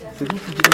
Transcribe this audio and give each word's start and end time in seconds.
C'est 0.00 0.26
bon, 0.26 0.36
là, 0.36 0.70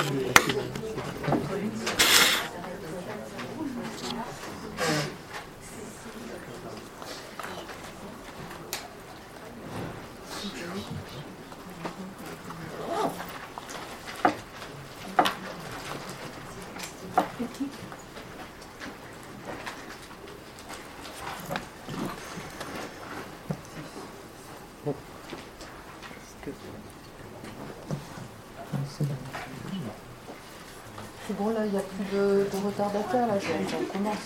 il 31.66 31.73
n'y 31.73 31.79
a 31.79 31.80
plus 31.80 32.16
de, 32.16 32.47
de 32.52 32.66
retardateurs, 32.66 33.27
là, 33.27 33.34
on 33.34 33.98
commence. 33.98 34.16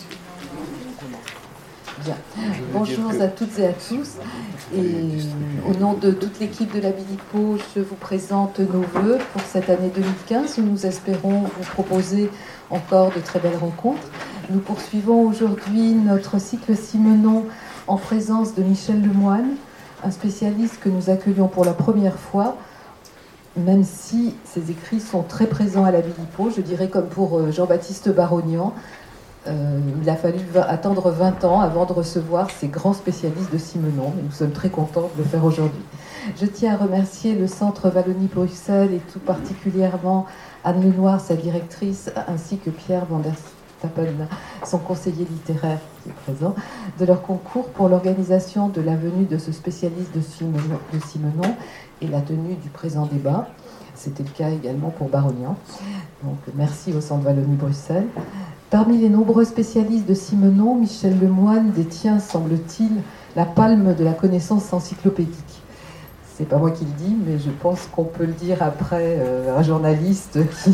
Bien. 2.05 2.17
Bonjour 2.73 3.11
à 3.21 3.29
toutes 3.29 3.59
et 3.59 3.67
à 3.67 3.73
tous. 3.73 4.17
Et 4.75 5.19
au 5.69 5.79
nom 5.79 5.95
de 5.95 6.11
toute 6.13 6.39
l'équipe 6.39 6.75
de 6.75 6.81
la 6.81 6.91
Bilipo, 6.91 7.57
je 7.75 7.81
vous 7.81 7.95
présente 7.95 8.59
nos 8.61 8.83
voeux 8.83 9.19
pour 9.33 9.43
cette 9.43 9.71
année 9.71 9.91
2015 9.95 10.59
où 10.59 10.63
nous 10.63 10.87
espérons 10.87 11.43
vous 11.43 11.71
proposer 11.73 12.31
encore 12.71 13.11
de 13.11 13.21
très 13.21 13.39
belles 13.39 13.59
rencontres. 13.59 14.09
Nous 14.51 14.61
poursuivons 14.61 15.27
aujourd'hui 15.27 15.93
notre 15.93 16.41
cycle 16.41 16.77
Simenon 16.77 17.47
en 17.87 17.97
présence 17.97 18.55
de 18.55 18.63
Michel 18.63 19.03
Lemoine, 19.03 19.57
un 20.05 20.11
spécialiste 20.11 20.79
que 20.81 20.89
nous 20.89 21.11
accueillons 21.11 21.49
pour 21.49 21.65
la 21.65 21.73
première 21.73 22.19
fois 22.19 22.57
même 23.61 23.85
si 23.85 24.35
ses 24.45 24.71
écrits 24.71 25.01
sont 25.01 25.23
très 25.23 25.47
présents 25.47 25.85
à 25.85 25.91
la 25.91 26.01
Bilipo, 26.01 26.51
je 26.51 26.61
dirais 26.61 26.89
comme 26.89 27.07
pour 27.07 27.39
euh, 27.39 27.51
Jean-Baptiste 27.51 28.09
Barognan, 28.09 28.75
euh, 29.47 29.81
il 30.03 30.09
a 30.11 30.17
fallu 30.17 30.41
attendre 30.69 31.11
20 31.11 31.45
ans 31.45 31.61
avant 31.61 31.87
de 31.87 31.93
recevoir 31.93 32.51
ces 32.51 32.69
grands 32.69 32.93
spécialistes 32.93 33.51
de 33.51 33.57
Simenon. 33.57 34.13
nous 34.23 34.31
sommes 34.33 34.53
très 34.53 34.69
contents 34.69 35.11
de 35.17 35.23
le 35.23 35.25
faire 35.25 35.45
aujourd'hui. 35.45 35.81
Je 36.39 36.45
tiens 36.45 36.75
à 36.75 36.77
remercier 36.77 37.35
le 37.35 37.47
Centre 37.47 37.91
Wallonie-Bruxelles 37.91 38.93
et 38.93 39.01
tout 39.13 39.19
particulièrement 39.19 40.27
Anne 40.63 40.83
Lenoir, 40.83 41.21
sa 41.21 41.37
directrice, 41.37 42.11
ainsi 42.29 42.59
que 42.59 42.69
Pierre 42.69 43.07
Van 43.07 43.21
der 43.21 43.33
Stappen, 43.79 44.27
son 44.67 44.79
conseiller 44.79 45.25
littéraire 45.25 45.79
qui 46.03 46.11
est 46.11 46.13
présent, 46.13 46.55
de 46.99 47.05
leur 47.07 47.23
concours 47.23 47.71
pour 47.71 47.89
l'organisation 47.89 48.69
de 48.69 48.83
la 48.83 48.95
venue 48.95 49.25
de 49.25 49.39
ce 49.39 49.53
spécialiste 49.53 50.15
de 50.15 50.21
Simenon 50.21 51.57
et 52.01 52.09
la 52.09 52.21
tenue 52.21 52.55
du 52.55 52.69
présent 52.69 53.07
débat. 53.07 53.49
C'était 53.95 54.23
le 54.23 54.31
cas 54.31 54.51
également 54.51 54.91
pour 54.91 55.09
Barognan. 55.09 55.57
Donc 56.25 56.39
merci 56.55 56.93
au 56.93 57.01
Centre 57.01 57.27
Wallonie-Bruxelles. 57.27 58.07
Parmi 58.71 58.99
les 58.99 59.09
nombreux 59.09 59.45
spécialistes 59.45 60.07
de 60.07 60.15
Simenon, 60.15 60.77
Michel 60.77 61.19
Lemoine 61.21 61.73
détient, 61.73 62.21
semble-t-il, 62.21 62.91
la 63.37 63.45
palme 63.45 63.95
de 63.95 64.05
la 64.05 64.13
connaissance 64.13 64.73
encyclopédique. 64.73 65.63
C'est 66.37 66.49
pas 66.49 66.57
moi 66.57 66.71
qui 66.71 66.85
le 66.85 66.93
dis, 66.93 67.17
mais 67.27 67.39
je 67.39 67.51
pense 67.51 67.87
qu'on 67.93 68.05
peut 68.05 68.25
le 68.25 68.33
dire 68.33 68.63
après 68.63 69.19
euh, 69.19 69.59
un 69.59 69.63
journaliste 69.63 70.39
qui, 70.65 70.73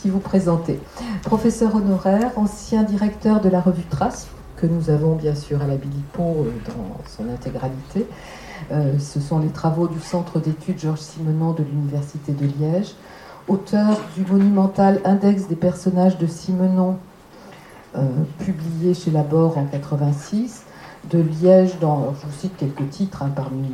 qui 0.00 0.08
vous 0.08 0.18
présentait. 0.18 0.80
Professeur 1.22 1.76
honoraire, 1.76 2.32
ancien 2.36 2.82
directeur 2.82 3.40
de 3.40 3.48
la 3.48 3.60
revue 3.60 3.84
Trace, 3.84 4.28
que 4.56 4.66
nous 4.66 4.90
avons 4.90 5.14
bien 5.14 5.34
sûr 5.34 5.62
à 5.62 5.66
la 5.66 5.76
Bilipo 5.76 6.22
euh, 6.22 6.52
dans 6.66 7.00
son 7.08 7.28
intégralité, 7.32 8.06
euh, 8.72 8.98
ce 8.98 9.20
sont 9.20 9.38
les 9.40 9.48
travaux 9.48 9.88
du 9.88 9.98
Centre 9.98 10.38
d'études 10.38 10.78
Georges 10.78 11.00
Simenon 11.00 11.52
de 11.52 11.64
l'Université 11.64 12.32
de 12.32 12.46
Liège, 12.46 12.94
auteur 13.48 13.98
du 14.16 14.24
monumental 14.30 15.00
Index 15.04 15.48
des 15.48 15.56
personnages 15.56 16.18
de 16.18 16.26
Simenon, 16.26 16.96
euh, 17.96 18.06
publié 18.38 18.94
chez 18.94 19.10
Labor 19.10 19.58
en 19.58 19.64
86, 19.64 20.62
de 21.10 21.18
Liège 21.18 21.78
dans, 21.80 22.14
je 22.20 22.26
vous 22.26 22.38
cite 22.38 22.56
quelques 22.56 22.88
titres 22.90 23.22
hein, 23.22 23.32
parmi 23.34 23.68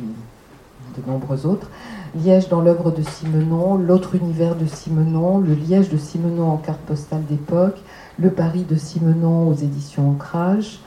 de 0.97 1.11
nombreux 1.11 1.45
autres, 1.45 1.69
Liège 2.15 2.49
dans 2.49 2.61
l'œuvre 2.61 2.91
de 2.91 3.03
Simenon, 3.03 3.75
L'autre 3.75 4.15
univers 4.15 4.55
de 4.55 4.65
Simenon, 4.65 5.37
Le 5.37 5.53
Liège 5.53 5.89
de 5.89 5.97
Simenon 5.97 6.49
en 6.51 6.57
carte 6.57 6.79
postale 6.79 7.23
d'époque, 7.25 7.77
Le 8.17 8.31
Paris 8.31 8.65
de 8.67 8.75
Simenon 8.75 9.49
aux 9.49 9.53
éditions 9.53 10.09
Ancrage, 10.09 10.79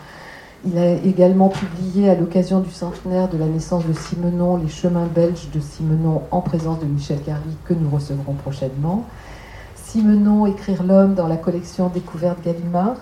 il 0.67 0.77
a 0.77 0.93
également 0.93 1.49
publié 1.49 2.11
à 2.11 2.15
l'occasion 2.15 2.61
du 2.61 2.71
centenaire 2.71 3.29
de 3.29 3.39
la 3.39 3.47
naissance 3.47 3.87
de 3.87 3.95
Simenon 3.95 4.57
Les 4.57 4.69
chemins 4.69 5.07
belges 5.07 5.49
de 5.55 5.61
Simenon 5.61 6.23
en 6.31 6.43
présence 6.43 6.81
de 6.81 6.85
Michel 6.85 7.21
Carly 7.23 7.57
que 7.65 7.73
nous 7.73 7.89
recevrons 7.89 8.35
prochainement. 8.35 9.07
Simenon 9.75 10.47
Écrire 10.47 10.83
l'homme 10.83 11.15
dans 11.15 11.29
la 11.29 11.37
collection 11.37 11.89
Découverte 11.89 12.43
Gallimard. 12.45 12.97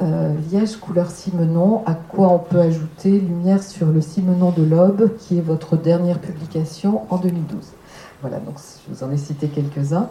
Euh, 0.00 0.32
Liège 0.50 0.76
couleur 0.76 1.10
Simenon, 1.10 1.82
à 1.86 1.94
quoi 1.94 2.28
on 2.28 2.38
peut 2.38 2.60
ajouter 2.60 3.18
Lumière 3.18 3.62
sur 3.62 3.88
le 3.88 4.00
Simenon 4.00 4.50
de 4.50 4.62
l'Aube, 4.62 5.10
qui 5.18 5.38
est 5.38 5.42
votre 5.42 5.76
dernière 5.76 6.20
publication 6.20 7.02
en 7.10 7.18
2012. 7.18 7.72
Voilà, 8.20 8.38
donc 8.38 8.56
je 8.58 8.94
vous 8.94 9.02
en 9.02 9.10
ai 9.10 9.16
cité 9.16 9.48
quelques-uns. 9.48 10.10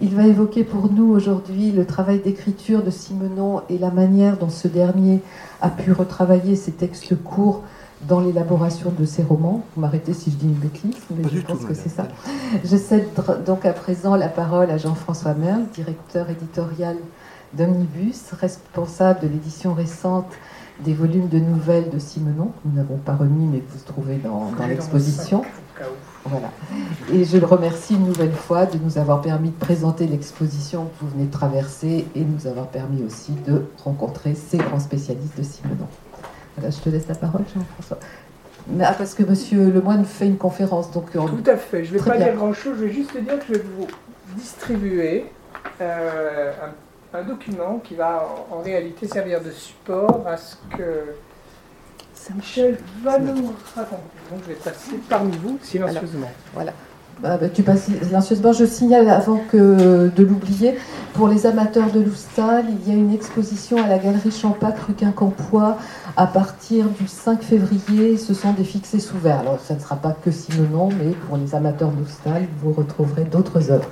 Il 0.00 0.14
va 0.14 0.26
évoquer 0.26 0.64
pour 0.64 0.90
nous 0.90 1.12
aujourd'hui 1.12 1.72
le 1.72 1.84
travail 1.84 2.20
d'écriture 2.20 2.82
de 2.82 2.90
Simenon 2.90 3.62
et 3.68 3.76
la 3.76 3.90
manière 3.90 4.38
dont 4.38 4.48
ce 4.48 4.66
dernier 4.66 5.20
a 5.60 5.68
pu 5.68 5.92
retravailler 5.92 6.56
ses 6.56 6.72
textes 6.72 7.22
courts 7.22 7.62
dans 8.08 8.20
l'élaboration 8.20 8.92
de 8.98 9.04
ses 9.04 9.22
romans. 9.22 9.62
Vous 9.74 9.82
m'arrêtez 9.82 10.14
si 10.14 10.30
je 10.30 10.36
dis 10.36 10.46
une 10.46 10.54
bêtise, 10.54 10.96
mais 11.10 11.28
je 11.30 11.40
pense 11.40 11.66
que 11.66 11.74
c'est 11.74 11.90
ça. 11.90 12.08
Je 12.64 12.76
cède 12.78 13.06
donc 13.44 13.66
à 13.66 13.74
présent 13.74 14.16
la 14.16 14.28
parole 14.28 14.70
à 14.70 14.78
Jean-François 14.78 15.34
Merle, 15.34 15.64
directeur 15.74 16.30
éditorial 16.30 16.96
d'Omnibus, 17.52 18.32
responsable 18.32 19.20
de 19.20 19.28
l'édition 19.28 19.74
récente 19.74 20.32
des 20.82 20.94
volumes 20.94 21.28
de 21.28 21.38
nouvelles 21.38 21.90
de 21.90 21.98
Simenon. 21.98 22.52
Nous 22.64 22.74
n'avons 22.74 22.96
pas 22.96 23.14
remis, 23.14 23.44
mais 23.44 23.62
vous 23.68 23.78
trouvez 23.84 24.16
dans, 24.16 24.50
dans 24.58 24.66
l'exposition. 24.66 25.42
Voilà. 26.24 26.50
Et 27.12 27.24
je 27.24 27.38
le 27.38 27.46
remercie 27.46 27.94
une 27.94 28.06
nouvelle 28.06 28.32
fois 28.32 28.66
de 28.66 28.76
nous 28.78 28.98
avoir 28.98 29.22
permis 29.22 29.50
de 29.50 29.58
présenter 29.58 30.06
l'exposition 30.06 30.84
que 30.84 31.04
vous 31.04 31.08
venez 31.08 31.24
de 31.24 31.32
traverser 31.32 32.06
et 32.14 32.20
nous 32.20 32.46
avoir 32.46 32.66
permis 32.66 33.02
aussi 33.02 33.32
de 33.46 33.64
rencontrer 33.82 34.34
ces 34.34 34.58
grands 34.58 34.80
spécialistes 34.80 35.38
de 35.38 35.42
Simenon. 35.42 35.88
Voilà, 36.56 36.70
je 36.70 36.78
te 36.78 36.90
laisse 36.90 37.08
la 37.08 37.14
parole, 37.14 37.42
Jean-François. 37.54 37.98
Ah, 38.80 38.94
parce 38.96 39.14
que 39.14 39.22
Monsieur 39.22 39.70
Lemoine 39.70 40.04
fait 40.04 40.26
une 40.26 40.36
conférence, 40.36 40.90
donc 40.92 41.10
tout 41.12 41.42
à 41.46 41.56
fait. 41.56 41.84
Je 41.84 41.94
ne 41.94 41.98
vais 41.98 42.10
pas 42.10 42.16
dire 42.16 42.34
grand-chose. 42.34 42.76
Je 42.78 42.84
vais 42.84 42.92
juste 42.92 43.16
dire 43.16 43.38
que 43.38 43.46
je 43.48 43.52
vais 43.54 43.64
vous 43.76 43.86
distribuer 44.36 45.24
euh, 45.80 46.52
un, 47.12 47.22
document 47.22 47.80
qui 47.82 47.94
va 47.94 48.28
en 48.50 48.60
réalité 48.60 49.08
servir 49.08 49.40
de 49.42 49.50
support 49.50 50.24
à 50.26 50.36
ce 50.36 50.56
que 50.76 51.14
Michel 52.34 52.78
va 53.02 53.18
nous 53.18 53.54
raconter. 53.74 54.02
Donc 54.30 54.40
je 54.42 54.48
vais 54.48 54.54
passer 54.54 55.00
parmi 55.08 55.36
vous 55.38 55.58
silencieusement. 55.62 56.30
voilà. 56.54 56.72
Bah, 57.22 57.36
bah, 57.36 57.48
tu 57.50 57.62
passes 57.62 57.90
silencieusement. 58.02 58.52
Je 58.52 58.64
signale 58.64 59.08
avant 59.10 59.42
que 59.50 60.10
de 60.14 60.24
l'oublier, 60.24 60.78
pour 61.12 61.28
les 61.28 61.44
amateurs 61.44 61.90
de 61.90 62.00
Loustal, 62.00 62.64
il 62.68 62.88
y 62.88 62.96
a 62.96 62.98
une 62.98 63.12
exposition 63.12 63.82
à 63.82 63.88
la 63.88 63.98
galerie 63.98 64.30
Champac 64.30 64.78
rue 64.78 64.94
Quincampoix 64.94 65.76
à 66.16 66.26
partir 66.26 66.86
du 66.86 67.06
5 67.06 67.42
février. 67.42 68.16
Ce 68.16 68.32
sont 68.32 68.52
des 68.54 68.64
fixés 68.64 69.00
sous 69.00 69.18
verre. 69.18 69.40
Alors 69.40 69.60
ça 69.60 69.74
ne 69.74 69.80
sera 69.80 69.96
pas 69.96 70.12
que 70.12 70.30
Simonon, 70.30 70.88
mais 70.90 71.10
pour 71.26 71.36
les 71.36 71.54
amateurs 71.54 71.90
de 71.90 72.00
Loustal, 72.00 72.46
vous 72.62 72.72
retrouverez 72.72 73.24
d'autres 73.24 73.70
œuvres. 73.70 73.90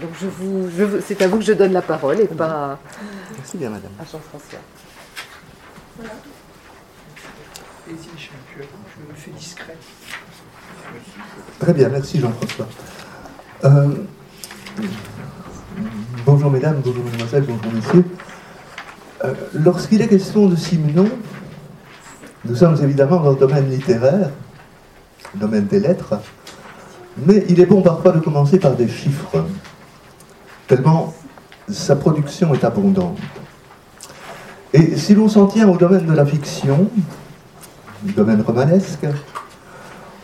Donc 0.00 0.10
je 0.20 0.26
vous, 0.26 0.68
c'est 1.04 1.20
à 1.22 1.28
vous 1.28 1.38
que 1.38 1.44
je 1.44 1.52
donne 1.52 1.72
la 1.72 1.82
parole 1.82 2.20
et 2.20 2.26
pas. 2.26 2.78
Merci 3.42 3.56
bien, 3.56 3.70
madame. 3.70 3.90
À 3.98 4.04
Jean-François. 4.04 4.60
Voilà. 5.98 6.12
je 7.88 7.92
me 7.92 9.14
fais 9.16 9.30
discret. 9.32 9.76
Très 11.58 11.72
bien, 11.74 11.88
merci 11.88 12.20
Jean-François. 12.20 12.68
Euh, 13.64 13.88
bonjour 16.24 16.52
mesdames, 16.52 16.82
bonjour 16.84 17.02
mesdemoiselles, 17.02 17.44
bonjour 17.48 17.72
messieurs. 17.72 18.04
Euh, 19.24 19.34
lorsqu'il 19.54 20.00
est 20.02 20.08
question 20.08 20.46
de 20.46 20.54
Simenon, 20.54 21.08
nous 22.44 22.54
sommes 22.54 22.80
évidemment 22.80 23.18
dans 23.18 23.30
le 23.30 23.38
domaine 23.38 23.68
littéraire, 23.68 24.30
le 25.34 25.40
domaine 25.40 25.66
des 25.66 25.80
lettres, 25.80 26.14
mais 27.16 27.44
il 27.48 27.58
est 27.58 27.66
bon 27.66 27.82
parfois 27.82 28.12
de 28.12 28.20
commencer 28.20 28.60
par 28.60 28.76
des 28.76 28.86
chiffres, 28.86 29.44
tellement 30.68 31.12
sa 31.72 31.96
production 31.96 32.54
est 32.54 32.64
abondante. 32.64 33.18
Et 34.72 34.96
si 34.96 35.14
l'on 35.14 35.28
s'en 35.28 35.46
tient 35.46 35.68
au 35.68 35.76
domaine 35.76 36.06
de 36.06 36.12
la 36.12 36.24
fiction, 36.24 36.88
du 38.02 38.12
domaine 38.12 38.40
romanesque, 38.40 39.06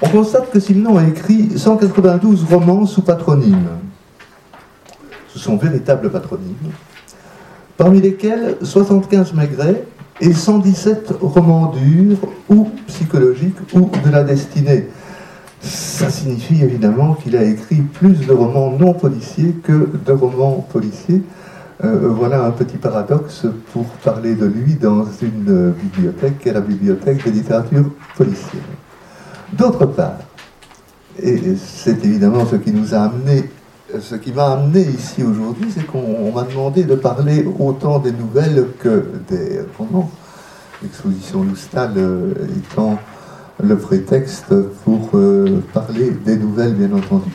on 0.00 0.08
constate 0.08 0.50
que 0.50 0.60
Simenon 0.60 0.96
a 0.96 1.04
écrit 1.04 1.58
192 1.58 2.44
romans 2.44 2.86
sous 2.86 3.02
patronyme. 3.02 3.68
Ce 5.28 5.38
sont 5.38 5.56
véritables 5.56 6.10
patronymes, 6.10 6.72
parmi 7.76 8.00
lesquels 8.00 8.56
75 8.62 9.34
Maigret 9.34 9.84
et 10.20 10.32
117 10.32 11.14
romans 11.20 11.72
durs 11.72 12.18
ou 12.48 12.70
psychologiques 12.86 13.58
ou 13.74 13.90
de 14.04 14.10
la 14.10 14.24
destinée. 14.24 14.88
ça 15.60 16.10
signifie 16.10 16.62
évidemment 16.62 17.14
qu'il 17.14 17.36
a 17.36 17.42
écrit 17.42 17.80
plus 17.82 18.26
de 18.26 18.32
romans 18.32 18.70
non 18.78 18.94
policiers 18.94 19.54
que 19.62 19.90
de 20.04 20.12
romans 20.12 20.66
policiers. 20.72 21.22
Euh, 21.84 22.08
voilà 22.08 22.44
un 22.44 22.50
petit 22.50 22.76
paradoxe 22.76 23.46
pour 23.72 23.84
parler 23.84 24.34
de 24.34 24.46
lui 24.46 24.74
dans 24.74 25.04
une 25.22 25.72
bibliothèque 25.72 26.40
qui 26.40 26.48
est 26.48 26.52
la 26.52 26.60
bibliothèque 26.60 27.24
de 27.24 27.30
littérature 27.30 27.84
policière. 28.16 28.62
D'autre 29.52 29.86
part, 29.86 30.18
et 31.22 31.56
c'est 31.56 32.04
évidemment 32.04 32.44
ce 32.46 32.56
qui 32.56 32.72
nous 32.72 32.94
a 32.94 33.02
amené, 33.02 33.48
ce 34.00 34.16
qui 34.16 34.32
m'a 34.32 34.52
amené 34.52 34.82
ici 34.82 35.22
aujourd'hui, 35.22 35.70
c'est 35.72 35.86
qu'on 35.86 36.32
m'a 36.32 36.42
demandé 36.42 36.82
de 36.82 36.96
parler 36.96 37.46
autant 37.58 38.00
des 38.00 38.12
nouvelles 38.12 38.66
que 38.80 39.06
des 39.28 39.60
romans. 39.78 40.10
L'exposition 40.82 41.42
Loustal 41.42 41.92
euh, 41.96 42.34
étant 42.56 42.98
le 43.62 43.76
prétexte 43.76 44.54
pour 44.84 45.10
euh, 45.14 45.62
parler 45.72 46.10
des 46.10 46.36
nouvelles, 46.36 46.74
bien 46.74 46.96
entendu. 46.96 47.30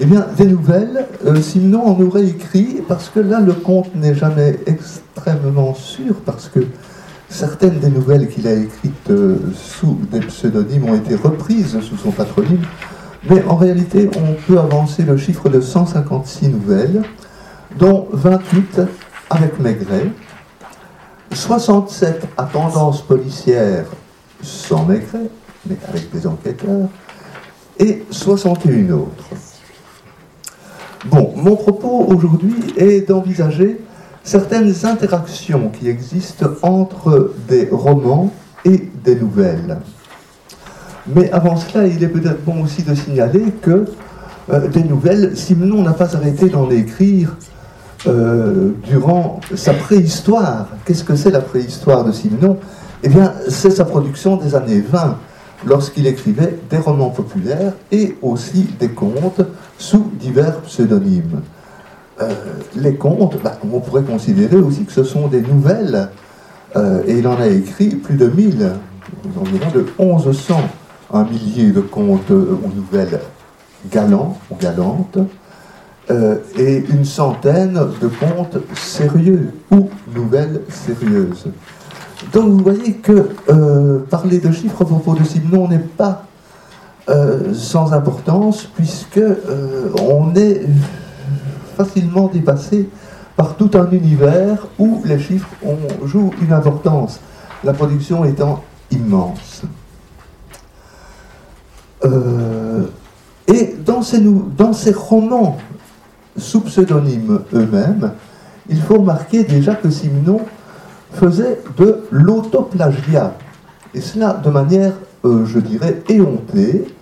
Eh 0.00 0.06
bien, 0.06 0.26
des 0.36 0.46
nouvelles, 0.46 1.06
euh, 1.26 1.40
sinon 1.42 1.82
on 1.86 2.06
aurait 2.06 2.26
écrit, 2.26 2.82
parce 2.86 3.08
que 3.08 3.18
là 3.18 3.40
le 3.40 3.52
compte 3.52 3.92
n'est 3.96 4.14
jamais 4.14 4.56
extrêmement 4.66 5.74
sûr, 5.74 6.14
parce 6.24 6.48
que 6.48 6.60
certaines 7.28 7.80
des 7.80 7.90
nouvelles 7.90 8.28
qu'il 8.28 8.46
a 8.46 8.52
écrites 8.52 9.10
euh, 9.10 9.38
sous 9.54 9.98
des 10.12 10.20
pseudonymes 10.20 10.84
ont 10.84 10.94
été 10.94 11.16
reprises 11.16 11.80
sous 11.80 11.96
son 11.96 12.12
patronyme, 12.12 12.62
mais 13.28 13.42
en 13.46 13.56
réalité 13.56 14.08
on 14.16 14.34
peut 14.46 14.60
avancer 14.60 15.02
le 15.02 15.16
chiffre 15.16 15.48
de 15.48 15.60
156 15.60 16.48
nouvelles, 16.48 17.02
dont 17.76 18.06
28 18.12 18.82
avec 19.30 19.58
Maigret, 19.58 20.12
67 21.32 22.24
à 22.36 22.44
tendance 22.44 23.02
policière 23.02 23.86
sans 24.42 24.84
Maigret, 24.84 25.28
mais 25.66 25.76
avec 25.88 26.12
des 26.12 26.24
enquêteurs, 26.24 26.88
et 27.80 28.04
61 28.12 28.90
autres. 28.92 29.24
Bon, 31.04 31.32
mon 31.36 31.54
propos 31.54 32.06
aujourd'hui 32.08 32.56
est 32.76 33.08
d'envisager 33.08 33.80
certaines 34.24 34.74
interactions 34.84 35.70
qui 35.70 35.88
existent 35.88 36.46
entre 36.62 37.34
des 37.48 37.68
romans 37.70 38.32
et 38.64 38.90
des 39.04 39.14
nouvelles. 39.14 39.78
Mais 41.06 41.30
avant 41.30 41.56
cela, 41.56 41.86
il 41.86 42.02
est 42.02 42.08
peut-être 42.08 42.44
bon 42.44 42.64
aussi 42.64 42.82
de 42.82 42.94
signaler 42.94 43.44
que 43.62 43.84
euh, 44.50 44.66
des 44.68 44.82
nouvelles, 44.82 45.36
Simenon 45.36 45.82
n'a 45.82 45.92
pas 45.92 46.16
arrêté 46.16 46.48
d'en 46.48 46.68
écrire 46.68 47.36
euh, 48.06 48.70
durant 48.84 49.40
sa 49.54 49.74
préhistoire. 49.74 50.66
Qu'est-ce 50.84 51.04
que 51.04 51.14
c'est 51.14 51.30
la 51.30 51.40
préhistoire 51.40 52.04
de 52.04 52.10
Simenon? 52.10 52.58
Eh 53.04 53.08
bien, 53.08 53.32
c'est 53.48 53.70
sa 53.70 53.84
production 53.84 54.36
des 54.36 54.56
années 54.56 54.80
20 54.80 55.16
lorsqu'il 55.66 56.06
écrivait 56.06 56.58
des 56.70 56.78
romans 56.78 57.10
populaires 57.10 57.72
et 57.90 58.16
aussi 58.22 58.66
des 58.78 58.88
contes 58.88 59.40
sous 59.78 60.10
divers 60.18 60.60
pseudonymes. 60.62 61.42
Euh, 62.20 62.32
les 62.74 62.94
contes, 62.94 63.40
bah, 63.42 63.58
on 63.72 63.80
pourrait 63.80 64.02
considérer 64.02 64.56
aussi 64.56 64.84
que 64.84 64.92
ce 64.92 65.04
sont 65.04 65.28
des 65.28 65.40
nouvelles, 65.40 66.08
euh, 66.76 67.02
et 67.06 67.18
il 67.18 67.28
en 67.28 67.40
a 67.40 67.46
écrit 67.46 67.90
plus 67.90 68.16
de 68.16 68.26
1000, 68.26 68.72
environ 69.40 69.70
de 69.72 69.86
1100, 69.98 70.60
un 71.12 71.24
millier 71.24 71.70
de 71.70 71.80
contes 71.80 72.30
ou 72.30 72.70
nouvelles 72.74 73.20
galants 73.90 74.38
ou 74.50 74.56
galantes, 74.56 75.18
euh, 76.10 76.36
et 76.56 76.84
une 76.90 77.04
centaine 77.04 77.78
de 78.00 78.08
contes 78.08 78.58
sérieux 78.74 79.52
ou 79.70 79.88
nouvelles 80.14 80.62
sérieuses. 80.68 81.48
Donc 82.32 82.48
vous 82.48 82.58
voyez 82.58 82.94
que 82.94 83.30
euh, 83.48 84.00
parler 84.10 84.38
de 84.38 84.50
chiffres 84.50 84.82
à 84.82 84.84
propos 84.84 85.14
de 85.14 85.24
Simon 85.24 85.68
n'est 85.68 85.78
pas 85.78 86.24
euh, 87.08 87.54
sans 87.54 87.92
importance, 87.92 88.64
puisque 88.74 89.18
euh, 89.18 89.90
on 90.02 90.34
est 90.34 90.66
facilement 91.76 92.26
dépassé 92.26 92.88
par 93.36 93.54
tout 93.54 93.70
un 93.74 93.88
univers 93.92 94.66
où 94.80 95.00
les 95.04 95.20
chiffres 95.20 95.48
jouent 96.04 96.32
une 96.42 96.52
importance, 96.52 97.20
la 97.62 97.72
production 97.72 98.24
étant 98.24 98.64
immense. 98.90 99.62
et 103.46 103.74
dans 103.84 104.02
ces, 104.02 104.20
dans 104.56 104.72
ces 104.72 104.92
romans 104.92 105.58
sous 106.36 106.60
pseudonyme 106.62 107.40
eux-mêmes, 107.54 108.12
il 108.68 108.80
faut 108.80 108.98
remarquer 108.98 109.44
déjà 109.44 109.74
que 109.74 109.90
Simon 109.90 110.40
faisait 111.12 111.60
de 111.76 112.04
l'autoplagiat. 112.10 113.34
Et 113.94 114.00
cela 114.00 114.34
de 114.34 114.50
manière, 114.50 114.92
euh, 115.24 115.44
je 115.46 115.58
dirais, 115.58 116.02
éhontée, 116.08 116.94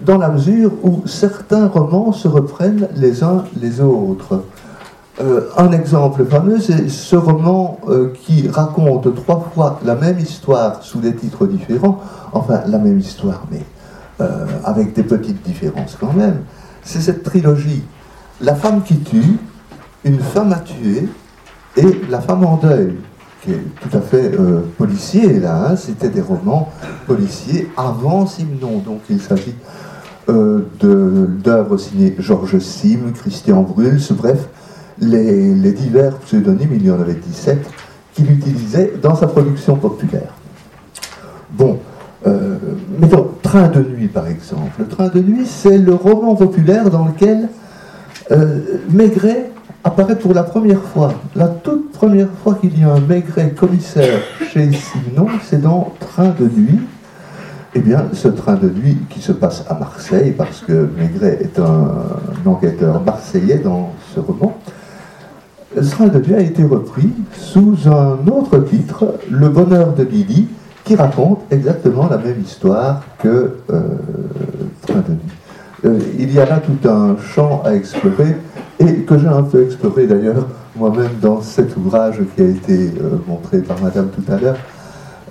dans 0.00 0.18
la 0.18 0.28
mesure 0.28 0.72
où 0.82 1.02
certains 1.06 1.68
romans 1.68 2.12
se 2.12 2.28
reprennent 2.28 2.88
les 2.96 3.22
uns 3.22 3.44
les 3.58 3.80
autres. 3.80 4.44
Euh, 5.22 5.48
un 5.56 5.72
exemple 5.72 6.26
fameux, 6.26 6.60
c'est 6.60 6.90
ce 6.90 7.16
roman 7.16 7.80
euh, 7.88 8.12
qui 8.12 8.48
raconte 8.48 9.14
trois 9.14 9.50
fois 9.54 9.80
la 9.84 9.94
même 9.94 10.18
histoire 10.18 10.82
sous 10.82 11.00
des 11.00 11.14
titres 11.14 11.46
différents, 11.46 12.00
enfin 12.32 12.60
la 12.66 12.78
même 12.78 12.98
histoire, 12.98 13.46
mais 13.50 13.62
avec 14.64 14.94
des 14.94 15.02
petites 15.02 15.42
différences 15.42 15.94
quand 16.00 16.14
même. 16.14 16.38
C'est 16.82 17.02
cette 17.02 17.22
trilogie 17.22 17.82
La 18.40 18.54
femme 18.54 18.82
qui 18.82 18.96
tue, 19.00 19.36
Une 20.04 20.20
femme 20.20 20.54
à 20.54 20.60
tuer 20.60 21.06
et 21.76 22.00
La 22.08 22.22
femme 22.22 22.42
en 22.46 22.56
deuil 22.56 22.96
tout 23.80 23.96
à 23.96 24.00
fait 24.00 24.32
euh, 24.38 24.60
policier, 24.76 25.40
là. 25.40 25.76
C'était 25.76 26.08
des 26.08 26.20
romans 26.20 26.70
policiers 27.06 27.68
avant 27.76 28.26
Simon. 28.26 28.78
Donc 28.84 29.00
il 29.08 29.20
s'agit 29.20 29.54
euh, 30.28 30.66
d'œuvres 30.80 31.76
signées 31.76 32.16
Georges 32.18 32.58
Sim, 32.58 33.12
Christian 33.14 33.62
Bruls, 33.62 34.00
bref, 34.10 34.48
les, 34.98 35.72
divers 35.72 36.16
pseudonymes, 36.18 36.74
il 36.74 36.84
y 36.84 36.90
en 36.90 37.00
avait 37.00 37.14
17, 37.14 37.64
qu'il 38.12 38.32
utilisait 38.32 38.94
dans 39.00 39.14
sa 39.14 39.28
production 39.28 39.76
populaire. 39.76 40.34
Bon, 41.52 41.78
euh, 42.26 42.56
mettons, 42.98 43.30
Train 43.42 43.68
de 43.68 43.80
nuit 43.80 44.08
par 44.08 44.26
exemple. 44.26 44.72
Le 44.80 44.88
Train 44.88 45.08
de 45.08 45.20
nuit, 45.20 45.46
c'est 45.46 45.78
le 45.78 45.94
roman 45.94 46.34
populaire 46.34 46.90
dans 46.90 47.04
lequel 47.04 47.48
euh, 48.32 48.58
Maigret 48.90 49.52
apparaît 49.86 50.16
pour 50.16 50.34
la 50.34 50.42
première 50.42 50.82
fois. 50.82 51.12
La 51.36 51.46
toute 51.46 51.92
première 51.92 52.28
fois 52.42 52.56
qu'il 52.60 52.78
y 52.78 52.82
a 52.82 52.92
un 52.92 53.00
Maigret 53.00 53.50
commissaire 53.50 54.18
chez 54.52 54.70
Simon, 54.72 55.28
c'est 55.44 55.62
dans 55.62 55.92
Train 56.00 56.34
de 56.38 56.44
nuit. 56.44 56.80
Eh 57.74 57.78
bien, 57.78 58.06
ce 58.12 58.28
train 58.28 58.54
de 58.54 58.70
nuit 58.70 58.96
qui 59.10 59.20
se 59.20 59.32
passe 59.32 59.64
à 59.68 59.74
Marseille, 59.74 60.32
parce 60.36 60.62
que 60.62 60.88
Maigret 60.96 61.38
est 61.42 61.58
un, 61.58 61.92
enquêteur 62.46 63.02
marseillais 63.02 63.58
dans 63.58 63.92
ce 64.14 64.20
roman, 64.20 64.56
ce 65.76 65.90
train 65.90 66.06
de 66.06 66.18
nuit 66.18 66.34
a 66.34 66.40
été 66.40 66.64
repris 66.64 67.10
sous 67.34 67.76
un 67.86 68.26
autre 68.28 68.58
titre, 68.60 69.14
Le 69.30 69.50
bonheur 69.50 69.92
de 69.92 70.04
Lily, 70.04 70.48
qui 70.84 70.96
raconte 70.96 71.40
exactement 71.50 72.08
la 72.08 72.16
même 72.16 72.40
histoire 72.40 73.02
que 73.18 73.56
euh, 73.70 73.82
Train 74.86 75.02
de 75.06 75.12
nuit. 75.12 75.45
Euh, 75.86 75.98
il 76.18 76.32
y 76.32 76.40
a 76.40 76.46
là 76.46 76.58
tout 76.58 76.88
un 76.88 77.16
champ 77.18 77.62
à 77.64 77.74
explorer 77.74 78.36
et 78.80 79.02
que 79.02 79.18
j'ai 79.18 79.28
un 79.28 79.42
peu 79.42 79.64
exploré 79.64 80.06
d'ailleurs 80.06 80.46
moi-même 80.74 81.12
dans 81.22 81.40
cet 81.40 81.76
ouvrage 81.76 82.20
qui 82.34 82.42
a 82.42 82.46
été 82.46 82.92
euh, 83.00 83.18
montré 83.26 83.58
par 83.58 83.80
Madame 83.80 84.08
tout 84.08 84.30
à 84.30 84.36
l'heure, 84.38 84.56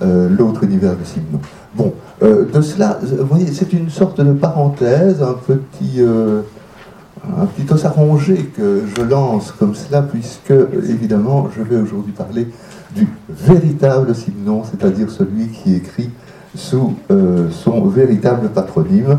euh, 0.01 0.29
L'autre 0.29 0.63
univers 0.63 0.95
de 0.95 1.03
Simon. 1.03 1.39
Bon, 1.75 1.93
de 2.21 2.61
cela, 2.61 2.99
vous 3.01 3.25
voyez, 3.27 3.47
c'est 3.47 3.73
une 3.73 3.89
sorte 3.89 4.21
de 4.21 4.31
parenthèse, 4.31 5.21
un 5.21 5.33
petit, 5.33 5.99
un 6.01 7.45
petit 7.47 7.73
os 7.73 7.83
arrangé 7.83 8.49
que 8.55 8.83
je 8.95 9.01
lance 9.01 9.51
comme 9.51 9.75
cela, 9.75 10.01
puisque 10.01 10.53
évidemment, 10.89 11.49
je 11.53 11.61
vais 11.61 11.75
aujourd'hui 11.75 12.13
parler 12.13 12.47
du 12.95 13.09
véritable 13.29 14.15
Simon, 14.15 14.63
c'est-à-dire 14.63 15.11
celui 15.11 15.49
qui 15.49 15.75
écrit 15.75 16.09
sous 16.55 16.95
son 17.51 17.85
véritable 17.87 18.47
patronyme. 18.47 19.17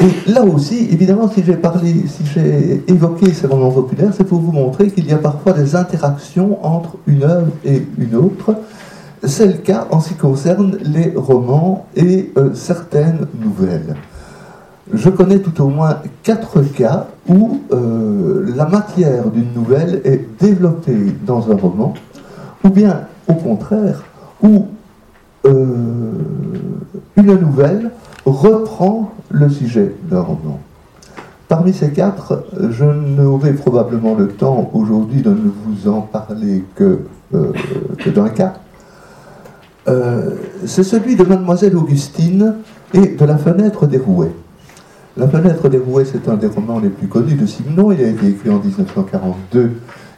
Et 0.00 0.30
là 0.30 0.44
aussi, 0.44 0.88
évidemment, 0.90 1.28
si 1.28 1.42
j'ai 1.44 1.56
parlé, 1.56 2.04
si 2.06 2.24
j'ai 2.34 2.84
évoqué 2.88 3.32
ces 3.32 3.46
romans 3.46 3.70
populaires, 3.70 4.12
c'est 4.16 4.24
pour 4.24 4.40
vous 4.40 4.52
montrer 4.52 4.90
qu'il 4.90 5.06
y 5.06 5.12
a 5.12 5.18
parfois 5.18 5.52
des 5.52 5.74
interactions 5.74 6.64
entre 6.64 6.96
une 7.06 7.22
œuvre 7.22 7.52
et 7.64 7.86
une 7.98 8.14
autre. 8.14 8.56
C'est 9.24 9.46
le 9.46 9.54
cas 9.54 9.86
en 9.90 10.00
ce 10.00 10.10
qui 10.10 10.14
concerne 10.14 10.78
les 10.82 11.12
romans 11.16 11.86
et 11.96 12.32
euh, 12.36 12.50
certaines 12.54 13.26
nouvelles. 13.40 13.96
Je 14.92 15.10
connais 15.10 15.40
tout 15.40 15.60
au 15.62 15.68
moins 15.68 15.98
quatre 16.22 16.62
cas 16.62 17.08
où 17.28 17.60
euh, 17.72 18.52
la 18.54 18.66
matière 18.66 19.28
d'une 19.30 19.52
nouvelle 19.52 20.00
est 20.04 20.24
développée 20.40 21.14
dans 21.26 21.50
un 21.50 21.56
roman, 21.56 21.94
ou 22.62 22.68
bien 22.68 23.00
au 23.26 23.34
contraire, 23.34 24.04
où 24.42 24.66
euh, 25.44 26.12
une 27.16 27.34
nouvelle 27.34 27.90
reprend 28.26 29.12
le 29.30 29.48
sujet 29.48 29.94
d'un 30.10 30.20
roman. 30.20 30.60
Parmi 31.48 31.72
ces 31.72 31.90
quatre, 31.90 32.44
je 32.70 32.84
n'aurai 32.84 33.52
probablement 33.52 34.14
le 34.14 34.28
temps 34.28 34.68
aujourd'hui 34.74 35.22
de 35.22 35.30
ne 35.30 35.50
vous 35.64 35.88
en 35.88 36.00
parler 36.00 36.64
que, 36.74 37.02
euh, 37.34 37.52
d'un 38.14 38.28
cas. 38.28 38.54
Euh, 39.86 40.30
c'est 40.64 40.82
celui 40.82 41.14
de 41.14 41.22
Mademoiselle 41.22 41.76
Augustine 41.76 42.56
et 42.92 43.06
de 43.06 43.24
la 43.24 43.38
fenêtre 43.38 43.86
des 43.86 43.98
rouets. 43.98 44.32
La 45.16 45.28
fenêtre 45.28 45.68
des 45.68 45.78
rouets, 45.78 46.04
c'est 46.04 46.28
un 46.28 46.34
des 46.34 46.48
romans 46.48 46.80
les 46.80 46.88
plus 46.88 47.06
connus 47.06 47.36
de 47.36 47.46
Simon. 47.46 47.92
Il 47.92 48.02
a 48.02 48.08
été 48.08 48.26
écrit 48.26 48.50
en 48.50 48.58
1942 48.58 49.70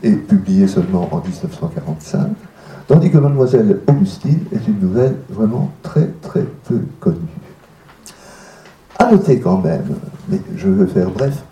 et 0.02 0.12
publié 0.12 0.66
seulement 0.66 1.08
en 1.12 1.20
1945. 1.20 2.28
Tandis 2.86 3.10
que 3.10 3.18
Mademoiselle 3.18 3.80
Augustine 3.86 4.40
est 4.50 4.66
une 4.66 4.80
nouvelle 4.80 5.16
vraiment 5.28 5.70
très 5.82 6.08
très 6.22 6.46
peu 6.66 6.80
connue. 7.00 7.18
À 8.98 9.10
noter 9.10 9.40
quand 9.40 9.58
même, 9.58 9.94
mais 10.28 10.40
je 10.56 10.68
veux 10.68 10.86
faire 10.86 11.10
bref, 11.10 11.44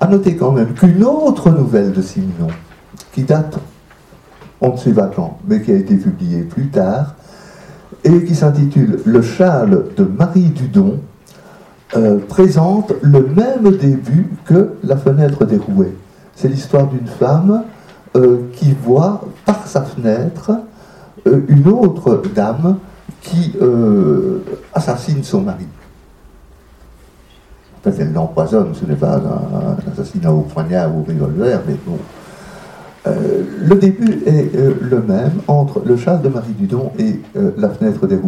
à 0.00 0.06
noter 0.06 0.36
quand 0.36 0.52
même 0.52 0.72
qu'une 0.74 1.04
autre 1.04 1.50
nouvelle 1.50 1.92
de 1.92 2.00
Simon, 2.00 2.48
qui 3.12 3.22
date, 3.22 3.58
on 4.60 4.72
ne 4.72 4.76
sait 4.76 4.92
pas 4.92 5.10
mais 5.48 5.60
qui 5.62 5.72
a 5.72 5.76
été 5.76 5.96
publiée 5.96 6.42
plus 6.42 6.68
tard, 6.68 7.14
et 8.04 8.24
qui 8.24 8.34
s'intitule 8.34 9.00
Le 9.04 9.22
châle 9.22 9.84
de 9.96 10.04
Marie 10.04 10.50
Dudon, 10.50 11.00
euh, 11.94 12.18
présente 12.26 12.94
le 13.02 13.20
même 13.20 13.76
début 13.76 14.30
que 14.46 14.70
La 14.82 14.96
fenêtre 14.96 15.44
des 15.44 15.58
rouets. 15.58 15.92
C'est 16.34 16.48
l'histoire 16.48 16.86
d'une 16.86 17.06
femme 17.06 17.64
euh, 18.16 18.38
qui 18.54 18.74
voit 18.82 19.20
par 19.44 19.66
sa 19.66 19.82
fenêtre 19.82 20.52
euh, 21.26 21.42
une 21.48 21.68
autre 21.68 22.22
dame 22.34 22.78
qui 23.20 23.54
assassine 24.74 25.22
son 25.22 25.42
mari. 25.42 25.66
Enfin, 27.84 27.96
elle 28.00 28.12
l'empoisonne, 28.12 28.74
ce 28.74 28.84
n'est 28.84 28.96
pas 28.96 29.16
un, 29.16 29.92
assassinat 29.92 30.32
au 30.32 30.42
poignard 30.42 30.94
ou 30.94 31.00
au 31.00 31.02
revolver, 31.02 31.60
mais 31.66 31.76
bon. 31.86 31.98
le 33.04 33.74
début 33.74 34.22
est 34.26 34.54
le 34.54 35.02
même 35.02 35.32
entre 35.48 35.82
le 35.84 35.96
châle 35.96 36.22
de 36.22 36.28
Marie 36.28 36.52
Dudon 36.52 36.92
et 36.98 37.20
la 37.56 37.68
fenêtre 37.70 38.06
des. 38.06 38.18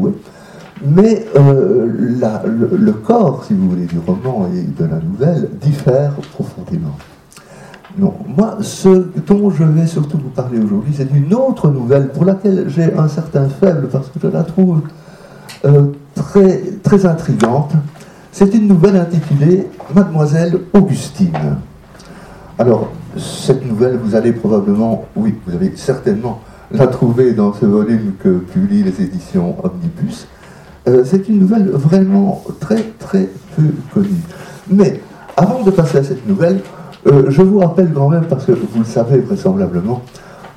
Mais 0.82 1.24
euh, 1.36 1.86
le, 2.72 2.92
corps, 2.92 3.44
si 3.44 3.54
vous 3.54 3.70
voulez, 3.70 3.86
du 3.86 3.98
roman 3.98 4.48
et 4.54 4.62
de 4.62 4.88
la 4.88 4.98
nouvelle 4.98 5.48
diffère 5.60 6.12
profondément. 6.32 6.96
Non, 7.96 8.12
moi, 8.36 8.58
ce 8.60 8.88
dont 9.26 9.50
je 9.50 9.62
vais 9.62 9.86
surtout 9.86 10.18
vous 10.18 10.30
parler 10.30 10.58
aujourd'hui, 10.58 10.92
c'est 10.96 11.10
d'une 11.10 11.32
autre 11.32 11.70
nouvelle 11.70 12.08
pour 12.08 12.24
laquelle 12.24 12.64
j'ai 12.68 12.92
un 12.94 13.06
certain 13.06 13.48
faible 13.48 13.88
parce 13.88 14.08
que 14.08 14.18
je 14.20 14.26
la 14.26 14.42
trouve 14.42 14.80
euh, 15.64 15.86
très, 16.14 16.60
très 16.82 17.06
intrigante. 17.06 17.72
C'est 18.36 18.52
une 18.52 18.66
nouvelle 18.66 18.96
intitulée 18.96 19.68
Mademoiselle 19.94 20.58
Augustine. 20.72 21.56
Alors, 22.58 22.90
cette 23.16 23.64
nouvelle, 23.64 23.96
vous 23.96 24.16
allez 24.16 24.32
probablement, 24.32 25.04
oui, 25.14 25.36
vous 25.46 25.54
allez 25.54 25.70
certainement 25.76 26.40
la 26.72 26.88
trouver 26.88 27.32
dans 27.32 27.52
ce 27.52 27.64
volume 27.64 28.14
que 28.18 28.38
publient 28.38 28.82
les 28.82 29.02
éditions 29.02 29.54
Omnibus. 29.62 30.26
Euh, 30.88 31.04
c'est 31.04 31.28
une 31.28 31.38
nouvelle 31.38 31.68
vraiment 31.68 32.42
très 32.58 32.82
très 32.98 33.28
peu 33.54 33.62
connue. 33.94 34.08
Mais 34.68 35.00
avant 35.36 35.62
de 35.62 35.70
passer 35.70 35.98
à 35.98 36.02
cette 36.02 36.26
nouvelle, 36.26 36.58
euh, 37.06 37.26
je 37.28 37.40
vous 37.40 37.60
rappelle 37.60 37.92
quand 37.94 38.08
même, 38.08 38.24
parce 38.24 38.46
que 38.46 38.50
vous 38.50 38.80
le 38.80 38.84
savez 38.84 39.18
vraisemblablement, 39.18 40.02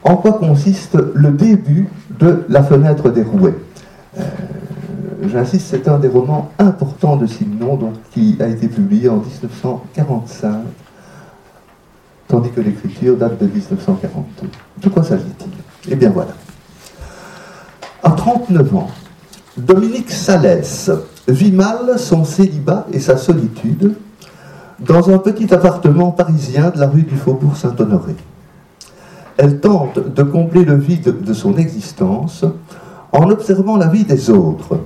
en 0.04 0.16
quoi 0.16 0.32
consiste 0.32 0.98
le 1.14 1.30
début 1.30 1.90
de 2.20 2.44
La 2.50 2.64
fenêtre 2.64 3.12
des 3.12 3.22
rouets. 3.22 3.54
Euh, 4.18 4.24
j'insiste, 5.24 5.68
c'est 5.70 5.88
un 5.88 6.00
des 6.00 6.08
romans 6.08 6.52
importants 6.60 7.18
de 7.18 7.26
Simon, 7.26 7.76
donc, 7.76 7.94
qui 8.12 8.38
a 8.40 8.48
été 8.48 8.68
publié 8.68 9.10
en 9.10 9.18
1945, 9.18 10.64
tandis 12.28 12.52
que 12.52 12.62
l'écriture 12.62 13.18
date 13.18 13.40
de 13.40 13.48
1942. 13.48 14.50
De 14.82 14.90
quoi 14.90 15.04
s'agit-il? 15.04 15.52
Eh 15.90 15.96
bien 15.96 16.10
voilà. 16.10 16.34
À 18.04 18.12
39 18.12 18.76
ans, 18.76 18.90
Dominique 19.58 20.12
Salès 20.12 20.92
vit 21.28 21.52
mal 21.52 21.98
son 21.98 22.24
célibat 22.24 22.86
et 22.94 23.00
sa 23.00 23.18
solitude 23.18 23.96
dans 24.80 25.10
un 25.10 25.18
petit 25.18 25.52
appartement 25.54 26.12
parisien 26.12 26.70
de 26.70 26.80
la 26.80 26.88
rue 26.88 27.02
du 27.02 27.16
Faubourg 27.16 27.58
Saint-Honoré. 27.58 28.16
Elle 29.38 29.60
tente 29.60 30.14
de 30.14 30.24
combler 30.24 30.64
le 30.64 30.76
vide 30.76 31.24
de 31.24 31.34
son 31.34 31.58
existence 31.58 32.46
en 33.12 33.30
observant 33.30 33.78
la 33.78 33.88
vie 33.88 34.04
des 34.04 34.30
autres, 34.30 34.80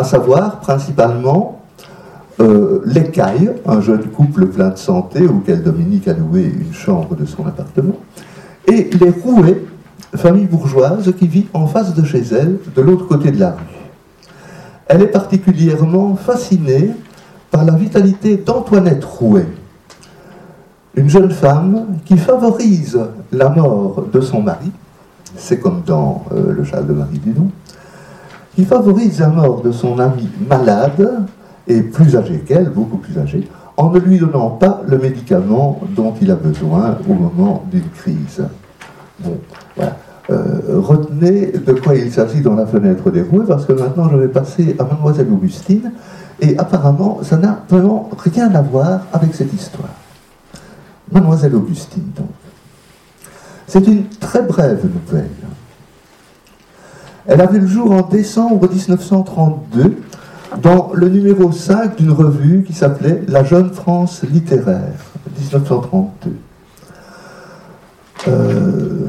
à 0.00 0.04
savoir 0.04 0.60
principalement 0.60 1.60
euh, 2.40 2.80
l'écaille, 2.86 3.50
un 3.66 3.82
jeune 3.82 4.04
couple 4.04 4.46
plein 4.46 4.70
de 4.70 4.78
santé 4.78 5.26
auquel 5.26 5.62
Dominique 5.62 6.08
a 6.08 6.14
loué 6.14 6.44
une 6.44 6.72
chambre 6.72 7.14
de 7.14 7.26
son 7.26 7.46
appartement, 7.46 7.96
et 8.66 8.88
les 8.98 9.10
rouets, 9.10 9.62
famille 10.14 10.46
bourgeoise 10.46 11.12
qui 11.18 11.26
vit 11.26 11.48
en 11.52 11.66
face 11.66 11.94
de 11.94 12.02
chez 12.02 12.22
elle, 12.32 12.56
de 12.74 12.80
l'autre 12.80 13.06
côté 13.06 13.30
de 13.30 13.38
la 13.38 13.50
rue. 13.50 13.78
Elle 14.86 15.02
est 15.02 15.08
particulièrement 15.08 16.16
fascinée 16.16 16.92
par 17.50 17.66
la 17.66 17.74
vitalité 17.74 18.38
d'Antoinette 18.38 19.04
Rouet, 19.04 19.48
une 20.94 21.10
jeune 21.10 21.30
femme 21.30 21.98
qui 22.06 22.16
favorise 22.16 22.98
la 23.32 23.50
mort 23.50 24.06
de 24.10 24.20
son 24.22 24.40
mari, 24.40 24.72
c'est 25.36 25.60
comme 25.60 25.82
dans 25.84 26.24
euh, 26.32 26.54
Le 26.54 26.64
châle 26.64 26.86
de 26.86 26.94
Marie 26.94 27.18
Dudon, 27.18 27.50
qui 28.54 28.64
favorise 28.64 29.20
la 29.20 29.28
mort 29.28 29.62
de 29.62 29.72
son 29.72 29.98
ami 29.98 30.28
malade 30.48 31.24
et 31.66 31.82
plus 31.82 32.16
âgé 32.16 32.38
qu'elle, 32.40 32.70
beaucoup 32.70 32.98
plus 32.98 33.18
âgé, 33.18 33.48
en 33.76 33.90
ne 33.90 33.98
lui 33.98 34.18
donnant 34.18 34.50
pas 34.50 34.82
le 34.86 34.98
médicament 34.98 35.80
dont 35.96 36.14
il 36.20 36.30
a 36.30 36.34
besoin 36.34 36.98
au 37.08 37.14
moment 37.14 37.64
d'une 37.70 37.88
crise. 37.90 38.42
Bon, 39.20 39.38
voilà. 39.76 39.96
Euh, 40.30 40.80
retenez 40.80 41.52
de 41.52 41.72
quoi 41.72 41.96
il 41.96 42.12
s'agit 42.12 42.40
dans 42.40 42.54
la 42.54 42.66
fenêtre 42.66 43.10
des 43.10 43.22
roues, 43.22 43.44
parce 43.46 43.64
que 43.64 43.72
maintenant 43.72 44.08
je 44.10 44.16
vais 44.16 44.28
passer 44.28 44.76
à 44.78 44.84
Mademoiselle 44.84 45.28
Augustine, 45.32 45.92
et 46.40 46.56
apparemment 46.58 47.18
ça 47.22 47.36
n'a 47.36 47.64
vraiment 47.68 48.08
rien 48.16 48.54
à 48.54 48.62
voir 48.62 49.00
avec 49.12 49.34
cette 49.34 49.52
histoire. 49.52 49.88
Mademoiselle 51.10 51.54
Augustine, 51.54 52.10
donc. 52.16 52.28
C'est 53.66 53.86
une 53.86 54.04
très 54.08 54.42
brève 54.42 54.84
nouvelle. 54.84 55.30
Elle 57.26 57.40
avait 57.40 57.58
le 57.58 57.66
jour 57.66 57.90
en 57.92 58.02
décembre 58.02 58.68
1932 58.68 59.96
dans 60.62 60.90
le 60.94 61.08
numéro 61.08 61.52
5 61.52 61.96
d'une 61.96 62.12
revue 62.12 62.64
qui 62.66 62.72
s'appelait 62.72 63.22
La 63.28 63.44
Jeune 63.44 63.70
France 63.70 64.22
littéraire, 64.22 64.94
1932. 65.38 66.32
Euh, 68.28 69.08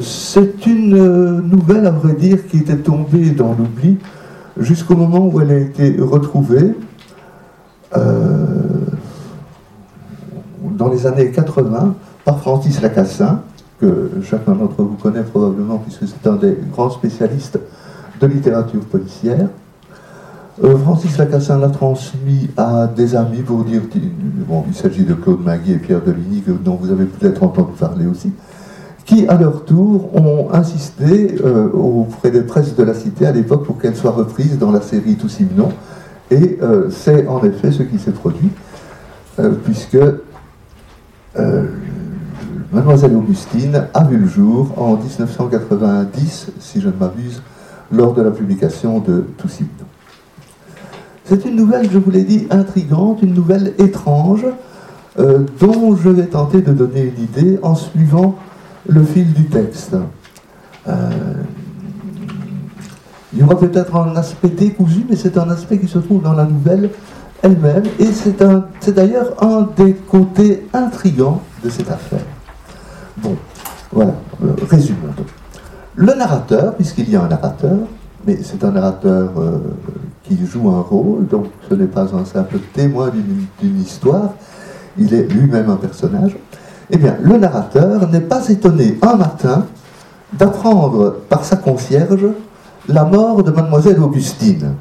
c'est 0.00 0.66
une 0.66 0.94
euh, 0.94 1.40
nouvelle, 1.40 1.86
à 1.86 1.90
vrai 1.90 2.14
dire, 2.14 2.46
qui 2.46 2.58
était 2.58 2.76
tombée 2.76 3.30
dans 3.30 3.52
l'oubli 3.52 3.98
jusqu'au 4.56 4.96
moment 4.96 5.26
où 5.26 5.40
elle 5.40 5.50
a 5.50 5.58
été 5.58 5.96
retrouvée 6.00 6.74
euh, 7.96 8.38
dans 10.62 10.88
les 10.88 11.06
années 11.06 11.30
80 11.30 11.94
par 12.24 12.40
Francis 12.40 12.80
Lacassin, 12.80 13.42
que 13.84 14.22
chacun 14.22 14.52
d'entre 14.52 14.82
vous 14.82 14.96
connaît 14.96 15.22
probablement 15.22 15.78
puisque 15.78 16.06
c'est 16.06 16.28
un 16.28 16.36
des 16.36 16.56
grands 16.72 16.90
spécialistes 16.90 17.58
de 18.20 18.26
littérature 18.26 18.80
policière. 18.80 19.48
Euh, 20.62 20.78
Francis 20.78 21.18
Lacassin 21.18 21.58
l'a 21.58 21.68
transmis 21.68 22.48
à 22.56 22.86
des 22.86 23.16
amis 23.16 23.42
pour 23.42 23.64
dire, 23.64 23.82
bon, 24.48 24.64
il 24.68 24.74
s'agit 24.74 25.04
de 25.04 25.14
Claude 25.14 25.44
Magui 25.44 25.72
et 25.72 25.78
Pierre 25.78 26.00
Deligny, 26.00 26.44
dont 26.64 26.76
vous 26.76 26.92
avez 26.92 27.06
peut-être 27.06 27.42
entendu 27.42 27.72
parler 27.78 28.06
aussi, 28.06 28.32
qui, 29.04 29.26
à 29.26 29.36
leur 29.36 29.64
tour, 29.64 30.14
ont 30.14 30.52
insisté 30.52 31.36
euh, 31.44 31.68
auprès 31.72 32.30
des 32.30 32.42
presses 32.42 32.76
de 32.76 32.84
la 32.84 32.94
cité 32.94 33.26
à 33.26 33.32
l'époque 33.32 33.64
pour 33.64 33.78
qu'elle 33.78 33.96
soit 33.96 34.12
reprise 34.12 34.58
dans 34.58 34.70
la 34.70 34.80
série 34.80 35.16
Tout 35.16 35.28
Simon. 35.28 35.70
Et 36.30 36.58
euh, 36.62 36.88
c'est 36.88 37.26
en 37.26 37.42
effet 37.42 37.72
ce 37.72 37.82
qui 37.82 37.98
s'est 37.98 38.12
produit, 38.12 38.50
puisque 39.64 39.98
Mademoiselle 42.74 43.14
Augustine 43.14 43.86
a 43.94 44.02
vu 44.02 44.16
le 44.16 44.26
jour 44.26 44.74
en 44.76 44.96
1990, 44.96 46.48
si 46.58 46.80
je 46.80 46.88
ne 46.88 46.92
m'abuse, 46.92 47.40
lors 47.92 48.14
de 48.14 48.20
la 48.20 48.32
publication 48.32 48.98
de 48.98 49.26
Simon. 49.46 49.68
C'est 51.24 51.44
une 51.44 51.54
nouvelle, 51.54 51.88
je 51.88 51.98
vous 51.98 52.10
l'ai 52.10 52.24
dit, 52.24 52.48
intrigante, 52.50 53.22
une 53.22 53.32
nouvelle 53.32 53.74
étrange, 53.78 54.44
dont 55.16 55.94
je 55.94 56.08
vais 56.08 56.26
tenter 56.26 56.62
de 56.62 56.72
donner 56.72 57.12
une 57.16 57.22
idée 57.22 57.60
en 57.62 57.76
suivant 57.76 58.34
le 58.88 59.04
fil 59.04 59.32
du 59.32 59.44
texte. 59.44 59.94
Euh, 60.88 61.10
il 63.32 63.38
y 63.38 63.42
aura 63.44 63.56
peut-être 63.56 63.94
un 63.94 64.16
aspect 64.16 64.48
décousu, 64.48 65.06
mais 65.08 65.14
c'est 65.14 65.38
un 65.38 65.48
aspect 65.48 65.78
qui 65.78 65.86
se 65.86 65.98
trouve 65.98 66.22
dans 66.22 66.32
la 66.32 66.44
nouvelle 66.44 66.90
elle-même, 67.40 67.84
et 68.00 68.06
c'est 68.06 68.92
d'ailleurs 68.92 69.40
un 69.44 69.68
des 69.76 69.94
côtés 69.94 70.66
intrigants 70.72 71.40
de 71.62 71.70
cette 71.70 71.92
affaire. 71.92 72.33
Bon, 73.16 73.36
voilà, 73.92 74.14
euh, 74.42 74.54
résumons 74.68 75.14
Le 75.94 76.14
narrateur, 76.14 76.74
puisqu'il 76.74 77.08
y 77.10 77.16
a 77.16 77.22
un 77.22 77.28
narrateur, 77.28 77.78
mais 78.26 78.38
c'est 78.42 78.64
un 78.64 78.72
narrateur 78.72 79.30
euh, 79.38 79.58
qui 80.24 80.38
joue 80.44 80.68
un 80.70 80.80
rôle, 80.80 81.26
donc 81.26 81.46
ce 81.68 81.74
n'est 81.74 81.86
pas 81.86 82.14
un 82.14 82.24
simple 82.24 82.58
témoin 82.72 83.10
d'une 83.10 83.80
histoire, 83.80 84.30
il 84.98 85.14
est 85.14 85.30
lui-même 85.32 85.70
un 85.70 85.76
personnage. 85.76 86.36
Eh 86.90 86.96
bien, 86.96 87.16
le 87.22 87.38
narrateur 87.38 88.08
n'est 88.10 88.20
pas 88.20 88.48
étonné 88.48 88.98
un 89.02 89.14
matin 89.14 89.66
d'apprendre 90.32 91.16
par 91.28 91.44
sa 91.44 91.56
concierge 91.56 92.26
la 92.88 93.04
mort 93.04 93.44
de 93.44 93.50
mademoiselle 93.50 94.00
Augustine. 94.00 94.74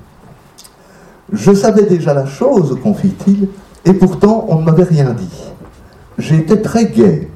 Je 1.31 1.53
savais 1.53 1.83
déjà 1.83 2.13
la 2.13 2.25
chose, 2.25 2.77
confie-t-il, 2.81 3.47
et 3.85 3.93
pourtant 3.93 4.45
on 4.49 4.59
ne 4.59 4.65
m'avait 4.65 4.83
rien 4.83 5.13
dit. 5.13 6.33
Été 6.35 6.61
très 6.61 6.85
gai. 6.85 7.29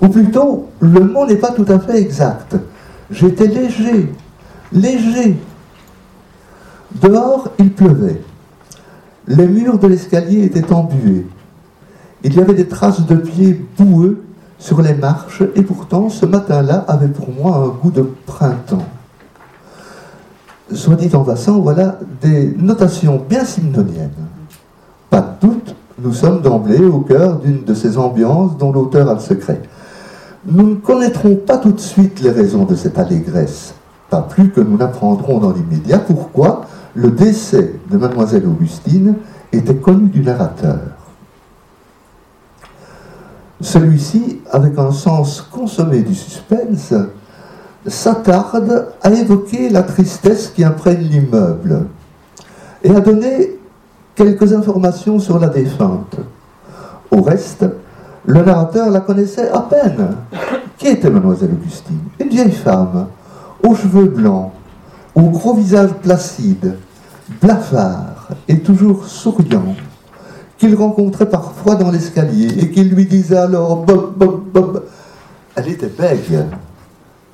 Ou 0.00 0.08
plutôt, 0.08 0.68
le 0.80 1.00
mot 1.00 1.26
n'est 1.26 1.36
pas 1.36 1.52
tout 1.52 1.64
à 1.68 1.78
fait 1.78 2.00
exact. 2.00 2.56
J'étais 3.10 3.46
léger, 3.46 4.12
léger. 4.72 5.38
Dehors, 7.00 7.48
il 7.58 7.72
pleuvait. 7.72 8.20
Les 9.28 9.46
murs 9.46 9.78
de 9.78 9.88
l'escalier 9.88 10.44
étaient 10.44 10.72
embués. 10.72 11.26
Il 12.22 12.34
y 12.34 12.40
avait 12.40 12.54
des 12.54 12.68
traces 12.68 13.06
de 13.06 13.16
pieds 13.16 13.64
boueux 13.78 14.22
sur 14.58 14.80
les 14.80 14.94
marches, 14.94 15.42
et 15.54 15.62
pourtant 15.62 16.08
ce 16.08 16.26
matin-là 16.26 16.84
avait 16.88 17.08
pour 17.08 17.28
moi 17.30 17.56
un 17.56 17.68
goût 17.68 17.90
de 17.90 18.08
printemps. 18.26 18.86
Soit 20.72 20.96
dit 20.96 21.14
en 21.14 21.22
passant, 21.22 21.60
voilà 21.60 21.98
des 22.20 22.54
notations 22.58 23.22
bien 23.28 23.44
simnoniennes. 23.44 24.10
Pas 25.10 25.20
de 25.20 25.46
doute, 25.46 25.76
nous 25.98 26.12
sommes 26.12 26.40
d'emblée 26.40 26.84
au 26.84 27.00
cœur 27.00 27.38
d'une 27.38 27.64
de 27.64 27.74
ces 27.74 27.98
ambiances 27.98 28.56
dont 28.58 28.72
l'auteur 28.72 29.08
a 29.08 29.14
le 29.14 29.20
secret. 29.20 29.60
Nous 30.48 30.68
ne 30.68 30.74
connaîtrons 30.76 31.34
pas 31.34 31.58
tout 31.58 31.72
de 31.72 31.80
suite 31.80 32.20
les 32.20 32.30
raisons 32.30 32.64
de 32.64 32.76
cette 32.76 32.98
allégresse, 33.00 33.74
pas 34.08 34.22
plus 34.22 34.50
que 34.50 34.60
nous 34.60 34.76
n'apprendrons 34.76 35.40
dans 35.40 35.50
l'immédiat 35.50 35.98
pourquoi 35.98 36.66
le 36.94 37.10
décès 37.10 37.74
de 37.90 37.96
mademoiselle 37.96 38.46
Augustine 38.46 39.16
était 39.52 39.74
connu 39.74 40.08
du 40.08 40.22
narrateur. 40.22 40.78
Celui-ci, 43.60 44.40
avec 44.52 44.78
un 44.78 44.92
sens 44.92 45.40
consommé 45.40 46.02
du 46.02 46.14
suspense, 46.14 46.94
s'attarde 47.84 48.92
à 49.02 49.10
évoquer 49.10 49.68
la 49.68 49.82
tristesse 49.82 50.52
qui 50.54 50.62
imprègne 50.62 51.08
l'immeuble 51.08 51.86
et 52.84 52.90
à 52.90 53.00
donner 53.00 53.58
quelques 54.14 54.52
informations 54.52 55.18
sur 55.18 55.40
la 55.40 55.48
défunte. 55.48 56.18
Au 57.10 57.22
reste, 57.22 57.64
le 58.26 58.42
narrateur 58.42 58.90
la 58.90 59.00
connaissait 59.00 59.48
à 59.50 59.60
peine. 59.60 60.16
Qui 60.76 60.88
était 60.88 61.10
mademoiselle 61.10 61.50
Augustine? 61.52 61.98
Une 62.20 62.28
vieille 62.28 62.52
femme, 62.52 63.06
aux 63.62 63.74
cheveux 63.74 64.06
blancs, 64.06 64.52
au 65.14 65.22
gros 65.22 65.54
visage 65.54 65.90
placide, 66.02 66.76
blafard 67.40 68.28
et 68.48 68.58
toujours 68.58 69.06
souriant, 69.06 69.74
qu'il 70.58 70.74
rencontrait 70.74 71.28
parfois 71.28 71.76
dans 71.76 71.90
l'escalier 71.90 72.48
et 72.58 72.70
qu'il 72.70 72.90
lui 72.90 73.06
disait 73.06 73.36
alors 73.36 73.84
Bob, 73.84 74.14
Bob, 74.16 74.42
Bob. 74.52 74.82
Elle 75.54 75.68
était 75.68 75.88
bègue. 75.88 76.44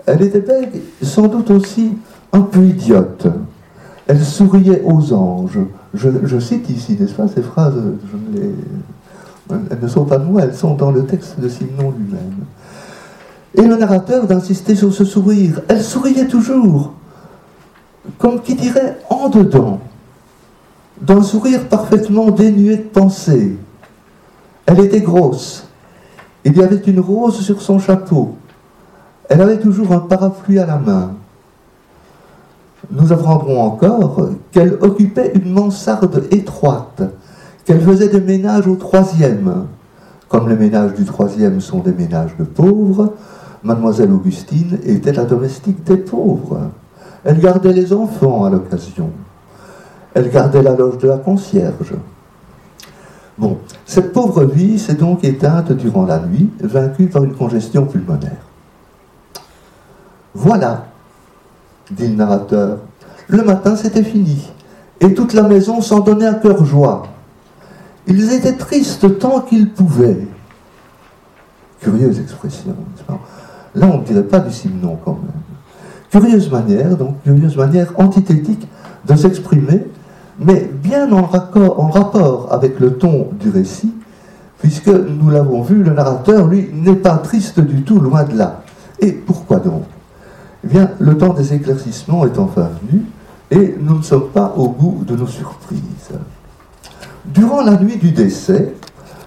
Elle 0.07 0.23
était 0.23 0.41
bègue, 0.41 0.83
sans 1.03 1.27
doute 1.27 1.51
aussi 1.51 1.97
un 2.33 2.41
peu 2.43 2.63
idiote. 2.63 3.27
Elle 4.07 4.23
souriait 4.23 4.83
aux 4.85 5.13
anges. 5.13 5.59
Je, 5.95 6.39
cite 6.39 6.69
ici, 6.71 6.97
n'est-ce 6.99 7.15
pas, 7.15 7.29
ces 7.29 7.43
phrases, 7.43 7.81
elles 9.71 9.81
ne 9.81 9.89
sont 9.89 10.05
pas 10.05 10.19
moi, 10.19 10.43
elles 10.43 10.55
sont 10.55 10.75
dans 10.75 10.91
le 10.91 11.05
texte 11.05 11.39
de 11.41 11.49
Simon 11.49 11.93
lui-même. 11.97 12.45
Et 13.55 13.63
le 13.63 13.77
narrateur 13.77 14.27
d'insister 14.27 14.75
sur 14.75 14.93
ce 14.93 15.05
sourire. 15.05 15.61
Elle 15.69 15.83
souriait 15.83 16.27
toujours, 16.27 16.95
comme 18.19 18.41
qui 18.41 18.55
dirait 18.55 18.99
en 19.11 19.29
dedans 19.29 19.81
d'un 21.01 21.23
sourire 21.23 21.69
parfaitement 21.69 22.31
dénué 22.31 22.77
de 22.77 22.83
pensée. 22.83 23.57
Elle 24.67 24.81
était 24.81 25.01
grosse. 25.01 25.67
Il 26.45 26.57
y 26.57 26.63
avait 26.63 26.77
une 26.77 27.01
rose 27.01 27.41
sur 27.41 27.61
son 27.61 27.79
chapeau. 27.79 28.37
Elle 29.29 29.41
avait 29.41 29.59
toujours 29.59 29.93
un 29.93 29.99
parapluie 29.99 30.59
à 30.59 30.67
la 30.67 30.77
main. 30.77 31.15
Nous 32.91 33.13
apprendrons 33.13 33.61
encore 33.63 34.29
qu'elle 34.51 34.75
occupait 34.81 35.33
une 35.35 35.53
mansarde 35.53 36.27
étroite, 36.31 37.03
qu'elle 37.65 37.81
faisait 37.81 38.09
des 38.09 38.21
ménages 38.21 38.67
au 38.67 38.77
troisième. 38.77 39.67
Comme 40.29 40.49
les 40.49 40.57
ménages 40.57 40.95
du 40.95 41.05
troisième 41.05 41.61
sont 41.61 41.81
des 41.81 41.93
ménages 41.93 42.37
de 42.39 42.45
pauvres, 42.45 43.15
mademoiselle 43.63 44.13
Augustine 44.13 44.79
était 44.85 45.13
la 45.13 45.25
domestique 45.25 45.85
des 45.85 45.99
pauvres. 45.99 46.71
Elle 47.25 47.39
gardait 47.39 47.73
les 47.73 47.93
enfants 47.93 48.45
à 48.45 48.51
l'occasion. 48.51 49.11
Elle 50.15 50.31
gardait 50.31 50.63
la 50.63 50.75
loge 50.75 50.99
de 50.99 51.09
la 51.09 51.19
concierge. 51.19 51.95
Bon, 53.39 53.59
cette 53.87 54.13
pauvre 54.13 54.45
vie 54.45 54.79
s'est 54.79 54.95
donc 54.95 55.25
éteinte 55.25 55.73
durant 55.73 56.05
la 56.05 56.19
nuit, 56.19 56.51
vaincue 56.61 57.07
par 57.07 57.25
une 57.25 57.35
congestion 57.35 57.87
pulmonaire. 57.87 58.47
Voilà, 60.35 60.87
dit 61.91 62.09
le 62.09 62.15
narrateur. 62.15 62.79
Le 63.29 63.43
matin, 63.43 63.77
c'était 63.77 64.03
fini, 64.03 64.51
et 65.01 65.15
toute 65.15 65.33
la 65.33 65.43
maison 65.43 65.81
s'en 65.81 66.01
donnait 66.01 66.27
à 66.27 66.35
cœur 66.35 66.65
joie. 66.65 67.05
Ils 68.07 68.33
étaient 68.33 68.57
tristes 68.57 69.19
tant 69.19 69.41
qu'ils 69.41 69.71
pouvaient. 69.71 70.27
Curieuse 71.81 72.21
expression, 72.21 72.75
Là, 73.75 73.89
on 73.93 73.99
ne 73.99 74.05
dirait 74.05 74.23
pas 74.23 74.41
du 74.41 74.53
Simon 74.53 74.99
quand 75.05 75.19
même. 75.23 75.33
Curieuse 76.11 76.51
manière, 76.51 76.97
donc 76.97 77.23
curieuse 77.23 77.57
manière 77.57 77.93
antithétique 77.97 78.69
de 79.07 79.17
s'exprimer 79.17 79.87
mais 80.39 80.71
bien 80.73 81.13
en, 81.13 81.29
en 81.29 81.89
rapport 81.89 82.49
avec 82.53 82.81
le 82.81 82.95
ton 82.95 83.29
du 83.39 83.51
récit, 83.51 83.93
puisque 84.59 84.89
nous 84.89 85.31
l'avons 85.31 85.63
vu, 85.63 85.83
le 85.83 85.93
narrateur, 85.93 86.47
lui, 86.47 86.71
n'est 86.73 86.97
pas 86.97 87.17
triste 87.19 87.61
du 87.61 87.83
tout, 87.83 88.01
loin 88.01 88.25
de 88.25 88.37
là. 88.37 88.63
Et 89.01 89.13
pourquoi 89.13 89.59
donc? 89.59 89.85
Eh 90.65 90.69
bien, 90.69 90.91
le 90.99 91.17
temps 91.17 91.33
des 91.33 91.53
éclaircissements 91.53 92.25
est 92.25 92.39
enfin 92.39 92.71
venu, 92.83 93.03
et 93.51 93.77
nous 93.81 93.99
ne 93.99 94.03
sommes 94.03 94.29
pas 94.29 94.55
au 94.57 94.69
bout 94.69 95.03
de 95.07 95.17
nos 95.17 95.27
surprises. 95.27 95.81
Durant 97.25 97.63
la 97.63 97.77
nuit 97.77 97.99
du 97.99 98.11
décès, 98.11 98.75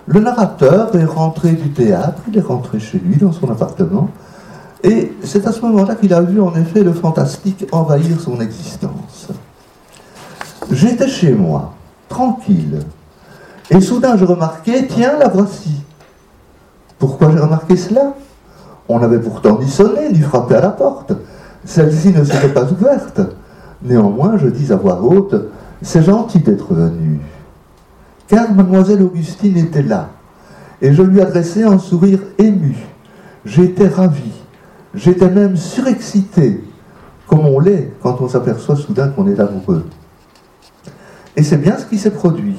le 0.08 0.19
narrateur 0.19 0.95
est 0.95 1.05
rentré 1.05 1.53
du 1.53 1.69
théâtre, 1.69 2.21
il 2.27 2.38
est 2.38 2.41
rentré 2.41 2.79
chez 2.79 2.99
lui, 2.99 3.15
dans 3.15 3.31
son 3.31 3.49
appartement, 3.49 4.10
et 4.84 5.13
c'est 5.23 5.47
à 5.47 5.51
ce 5.51 5.62
moment-là 5.62 5.95
qu'il 5.95 6.13
a 6.13 6.21
vu 6.21 6.41
en 6.41 6.53
effet 6.55 6.84
le 6.84 6.93
fantastique 6.93 7.65
envahir 7.71 8.19
son 8.19 8.39
existence. 8.41 9.29
J'étais 10.71 11.08
chez 11.08 11.34
moi, 11.34 11.73
tranquille. 12.10 12.79
Et 13.69 13.81
soudain, 13.81 14.17
je 14.17 14.25
remarquais, 14.25 14.88
tiens, 14.88 15.17
la 15.17 15.29
voici. 15.29 15.81
Pourquoi 16.99 17.31
j'ai 17.31 17.39
remarqué 17.39 17.77
cela? 17.77 18.13
On 18.88 18.99
n'avait 18.99 19.19
pourtant 19.19 19.58
ni 19.60 19.69
sonné, 19.69 20.12
ni 20.12 20.19
frappé 20.19 20.55
à 20.55 20.62
la 20.62 20.69
porte. 20.69 21.13
Celle-ci 21.63 22.10
ne 22.10 22.23
s'était 22.23 22.49
pas 22.49 22.71
ouverte. 22.71 23.21
Néanmoins, 23.81 24.38
je 24.38 24.47
dis 24.47 24.71
à 24.71 24.75
voix 24.75 25.01
haute, 25.01 25.36
c'est 25.81 26.03
gentil 26.03 26.39
d'être 26.39 26.73
venu. 26.73 27.19
Car 28.27 28.53
mademoiselle 28.53 29.01
Augustine 29.01 29.57
était 29.57 29.83
là. 29.83 30.09
Et 30.81 30.93
je 30.93 31.01
lui 31.01 31.21
adressai 31.21 31.63
un 31.63 31.77
sourire 31.77 32.19
ému. 32.38 32.75
J'étais 33.45 33.88
ravi. 33.88 34.31
J'étais 34.93 35.29
même 35.29 35.57
surexcité, 35.57 36.63
comme 37.27 37.45
on 37.45 37.59
l'est 37.59 37.91
quand 38.01 38.21
on 38.21 38.29
s'aperçoit 38.29 38.75
soudain 38.75 39.09
qu'on 39.09 39.27
est 39.27 39.39
amoureux. 39.39 39.85
Et 41.35 41.43
c'est 41.43 41.57
bien 41.57 41.77
ce 41.77 41.85
qui 41.85 41.97
s'est 41.97 42.11
produit. 42.11 42.55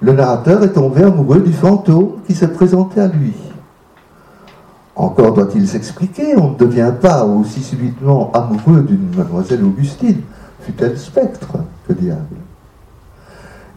Le 0.00 0.12
narrateur 0.12 0.62
est 0.64 0.72
tombé 0.72 1.02
amoureux 1.04 1.40
du 1.40 1.52
fantôme 1.52 2.16
qui 2.26 2.34
s'est 2.34 2.48
présenté 2.48 3.00
à 3.00 3.06
lui. 3.06 3.34
Encore 4.96 5.32
doit-il 5.32 5.66
s'expliquer, 5.68 6.36
on 6.36 6.50
ne 6.50 6.56
devient 6.56 6.92
pas 7.00 7.24
aussi 7.24 7.62
subitement 7.62 8.32
amoureux 8.32 8.82
d'une 8.82 9.14
mademoiselle 9.16 9.62
Augustine, 9.64 10.20
fut-elle 10.60 10.98
spectre, 10.98 11.52
que 11.86 11.92
diable? 11.92 12.36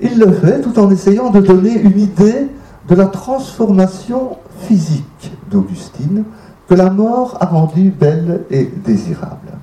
Il 0.04 0.20
le 0.20 0.34
fait 0.34 0.60
tout 0.62 0.78
en 0.78 0.92
essayant 0.92 1.30
de 1.30 1.40
donner 1.40 1.80
une 1.80 1.98
idée 1.98 2.48
de 2.90 2.96
la 2.96 3.06
transformation 3.06 4.38
physique 4.60 5.32
d'Augustine 5.50 6.26
que 6.68 6.76
la 6.76 6.90
mort 6.90 7.38
a 7.40 7.46
rendue 7.46 7.90
belle 7.90 8.44
et 8.52 8.66
désirable. 8.66 9.54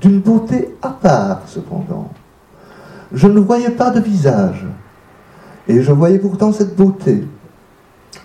D'une 0.00 0.20
beauté 0.20 0.74
à 0.82 0.88
part, 0.88 1.42
cependant, 1.46 2.10
je 3.12 3.28
ne 3.28 3.38
voyais 3.38 3.70
pas 3.70 3.90
de 3.90 4.00
visage. 4.00 4.66
Et 5.68 5.82
je 5.82 5.92
voyais 5.92 6.18
pourtant 6.18 6.52
cette 6.52 6.76
beauté. 6.76 7.24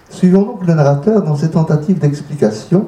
Suivons 0.10 0.44
donc 0.44 0.66
le 0.66 0.74
narrateur 0.74 1.22
dans 1.22 1.36
ses 1.36 1.52
tentatives 1.52 2.00
d'explication 2.00 2.88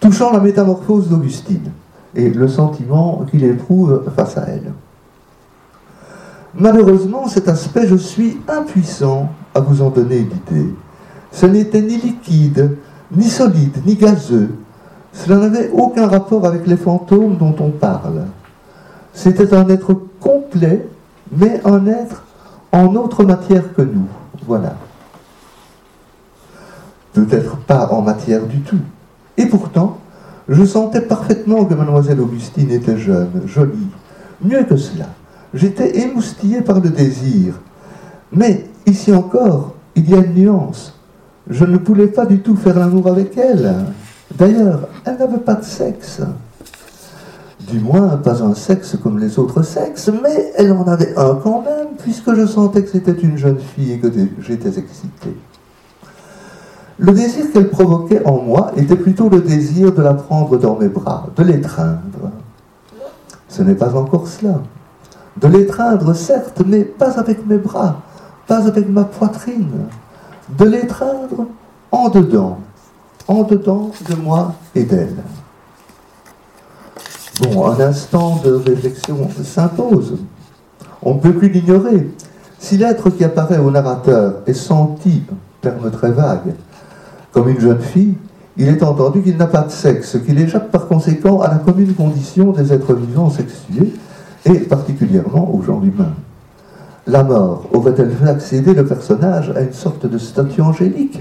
touchant 0.00 0.32
la 0.32 0.40
métamorphose 0.40 1.08
d'Augustine 1.08 1.70
et 2.14 2.28
le 2.28 2.48
sentiment 2.48 3.24
qu'il 3.30 3.44
éprouve 3.44 4.04
face 4.14 4.36
à 4.36 4.42
elle. 4.48 4.72
Malheureusement, 6.58 7.28
cet 7.28 7.48
aspect, 7.48 7.86
je 7.86 7.96
suis 7.96 8.38
impuissant 8.48 9.30
à 9.54 9.60
vous 9.60 9.80
en 9.82 9.90
donner 9.90 10.18
l'idée. 10.18 10.74
Ce 11.30 11.46
n'était 11.46 11.82
ni 11.82 11.96
liquide, 11.96 12.76
ni 13.14 13.24
solide, 13.24 13.78
ni 13.86 13.94
gazeux. 13.94 14.50
Cela 15.12 15.36
n'avait 15.36 15.70
aucun 15.70 16.06
rapport 16.06 16.46
avec 16.46 16.66
les 16.66 16.76
fantômes 16.76 17.36
dont 17.36 17.54
on 17.60 17.70
parle. 17.70 18.24
C'était 19.12 19.54
un 19.54 19.68
être 19.68 19.94
complet 20.20 20.86
mais 21.32 21.60
un 21.64 21.86
être 21.86 22.24
en 22.72 22.94
autre 22.94 23.24
matière 23.24 23.74
que 23.74 23.82
nous. 23.82 24.06
Voilà. 24.46 24.76
Peut-être 27.12 27.56
pas 27.56 27.88
en 27.88 28.02
matière 28.02 28.46
du 28.46 28.60
tout. 28.60 28.80
Et 29.36 29.46
pourtant, 29.46 29.98
je 30.48 30.64
sentais 30.64 31.00
parfaitement 31.00 31.64
que 31.64 31.74
mademoiselle 31.74 32.20
Augustine 32.20 32.70
était 32.70 32.98
jeune, 32.98 33.42
jolie. 33.46 33.88
Mieux 34.42 34.64
que 34.64 34.76
cela, 34.76 35.06
j'étais 35.54 35.98
émoustillé 36.00 36.60
par 36.60 36.80
le 36.80 36.90
désir. 36.90 37.54
Mais 38.32 38.66
ici 38.86 39.12
encore, 39.12 39.74
il 39.94 40.08
y 40.10 40.14
a 40.14 40.18
une 40.18 40.34
nuance. 40.34 40.94
Je 41.48 41.64
ne 41.64 41.78
voulais 41.78 42.08
pas 42.08 42.26
du 42.26 42.40
tout 42.40 42.56
faire 42.56 42.78
l'amour 42.78 43.06
avec 43.08 43.36
elle. 43.36 43.74
D'ailleurs, 44.36 44.88
elle 45.04 45.16
n'avait 45.16 45.38
pas 45.38 45.54
de 45.54 45.64
sexe. 45.64 46.20
Du 47.60 47.80
moins, 47.80 48.16
pas 48.16 48.42
un 48.42 48.54
sexe 48.54 48.96
comme 49.02 49.18
les 49.18 49.38
autres 49.38 49.62
sexes, 49.62 50.10
mais 50.22 50.52
elle 50.56 50.72
en 50.72 50.84
avait 50.84 51.16
un 51.18 51.34
quand 51.42 51.62
même, 51.62 51.88
puisque 51.98 52.34
je 52.34 52.46
sentais 52.46 52.82
que 52.82 52.90
c'était 52.90 53.12
une 53.12 53.36
jeune 53.36 53.58
fille 53.58 53.92
et 53.92 53.98
que 53.98 54.08
j'étais 54.40 54.68
excité. 54.68 55.36
Le 56.98 57.12
désir 57.12 57.50
qu'elle 57.52 57.68
provoquait 57.68 58.24
en 58.26 58.42
moi 58.42 58.72
était 58.76 58.96
plutôt 58.96 59.28
le 59.28 59.40
désir 59.40 59.92
de 59.92 60.02
la 60.02 60.14
prendre 60.14 60.56
dans 60.58 60.76
mes 60.76 60.88
bras, 60.88 61.28
de 61.36 61.42
l'étreindre. 61.42 62.30
Ce 63.48 63.62
n'est 63.62 63.74
pas 63.74 63.94
encore 63.94 64.28
cela. 64.28 64.60
De 65.40 65.46
l'étreindre, 65.46 66.14
certes, 66.14 66.62
mais 66.66 66.84
pas 66.84 67.18
avec 67.18 67.46
mes 67.46 67.58
bras, 67.58 68.00
pas 68.46 68.66
avec 68.66 68.88
ma 68.88 69.04
poitrine. 69.04 69.86
De 70.58 70.64
l'étreindre 70.64 71.46
en 71.92 72.08
dedans, 72.08 72.58
en 73.28 73.42
dedans 73.42 73.90
de 74.08 74.14
moi 74.16 74.54
et 74.74 74.84
d'elle. 74.84 75.16
Bon, 77.40 77.68
un 77.70 77.78
instant 77.80 78.40
de 78.44 78.52
réflexion 78.52 79.28
s'impose. 79.44 80.18
On 81.02 81.14
ne 81.14 81.20
peut 81.20 81.32
plus 81.32 81.48
l'ignorer. 81.48 82.10
Si 82.58 82.76
l'être 82.76 83.10
qui 83.10 83.22
apparaît 83.22 83.58
au 83.58 83.70
narrateur 83.70 84.38
est 84.46 84.54
senti, 84.54 85.22
terme 85.60 85.90
très 85.92 86.10
vague, 86.10 86.54
comme 87.30 87.48
une 87.48 87.60
jeune 87.60 87.80
fille, 87.80 88.16
il 88.56 88.66
est 88.66 88.82
entendu 88.82 89.22
qu'il 89.22 89.36
n'a 89.36 89.46
pas 89.46 89.62
de 89.62 89.70
sexe, 89.70 90.18
qu'il 90.26 90.40
échappe 90.40 90.72
par 90.72 90.88
conséquent 90.88 91.40
à 91.40 91.48
la 91.48 91.58
commune 91.58 91.94
condition 91.94 92.50
des 92.50 92.72
êtres 92.72 92.94
vivants 92.94 93.30
sexués, 93.30 93.92
et 94.48 94.60
particulièrement 94.60 95.54
au 95.54 95.62
genre 95.62 95.84
humain. 95.84 96.12
La 97.06 97.22
mort 97.22 97.64
aurait-elle 97.72 98.10
fait 98.10 98.28
accéder 98.28 98.74
le 98.74 98.84
personnage 98.84 99.52
à 99.56 99.62
une 99.62 99.72
sorte 99.72 100.06
de 100.06 100.18
statue 100.18 100.60
angélique? 100.60 101.20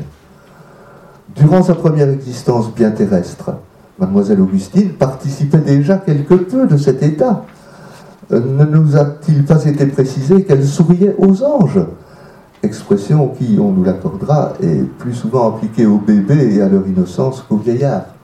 Durant 1.35 1.63
sa 1.63 1.75
première 1.75 2.09
existence 2.09 2.73
bien 2.73 2.91
terrestre, 2.91 3.51
mademoiselle 3.99 4.41
Augustine 4.41 4.89
participait 4.89 5.59
déjà 5.59 5.97
quelque 5.97 6.33
peu 6.33 6.67
de 6.67 6.77
cet 6.77 7.03
état. 7.03 7.43
Euh, 8.31 8.41
ne 8.41 8.65
nous 8.65 8.97
a-t-il 8.97 9.45
pas 9.45 9.63
été 9.63 9.85
précisé 9.85 10.43
qu'elle 10.43 10.65
souriait 10.65 11.15
aux 11.17 11.43
anges? 11.43 11.79
Expression 12.63 13.29
qui, 13.29 13.57
on 13.61 13.71
nous 13.71 13.83
l'accordera, 13.83 14.53
est 14.61 14.83
plus 14.97 15.13
souvent 15.13 15.55
appliquée 15.55 15.85
aux 15.85 15.99
bébés 15.99 16.55
et 16.55 16.61
à 16.61 16.67
leur 16.67 16.85
innocence 16.87 17.45
qu'aux 17.47 17.57
vieillards. 17.57 18.16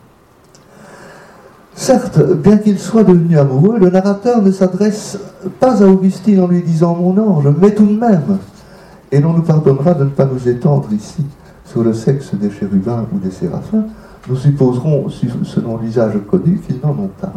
Certes, 1.75 2.21
bien 2.35 2.57
qu'il 2.57 2.77
soit 2.77 3.03
devenu 3.03 3.37
amoureux, 3.37 3.79
le 3.79 3.89
narrateur 3.89 4.41
ne 4.41 4.51
s'adresse 4.51 5.17
pas 5.59 5.83
à 5.83 5.87
Augustine 5.87 6.39
en 6.39 6.47
lui 6.47 6.61
disant 6.61 6.95
mon 6.95 7.17
ange, 7.17 7.47
mais 7.59 7.71
tout 7.71 7.85
de 7.85 7.99
même. 7.99 8.37
Et 9.11 9.19
l'on 9.19 9.33
nous 9.33 9.41
pardonnera 9.41 9.93
de 9.93 10.03
ne 10.03 10.09
pas 10.09 10.25
nous 10.25 10.47
étendre 10.47 10.91
ici 10.93 11.25
sur 11.65 11.83
le 11.83 11.93
sexe 11.93 12.35
des 12.35 12.51
chérubins 12.51 13.05
ou 13.13 13.17
des 13.17 13.31
séraphins. 13.31 13.85
Nous 14.29 14.35
supposerons, 14.35 15.07
selon 15.43 15.77
l'usage 15.77 16.13
connu, 16.29 16.61
qu'ils 16.65 16.79
n'en 16.81 16.91
ont 16.91 17.11
pas. 17.19 17.33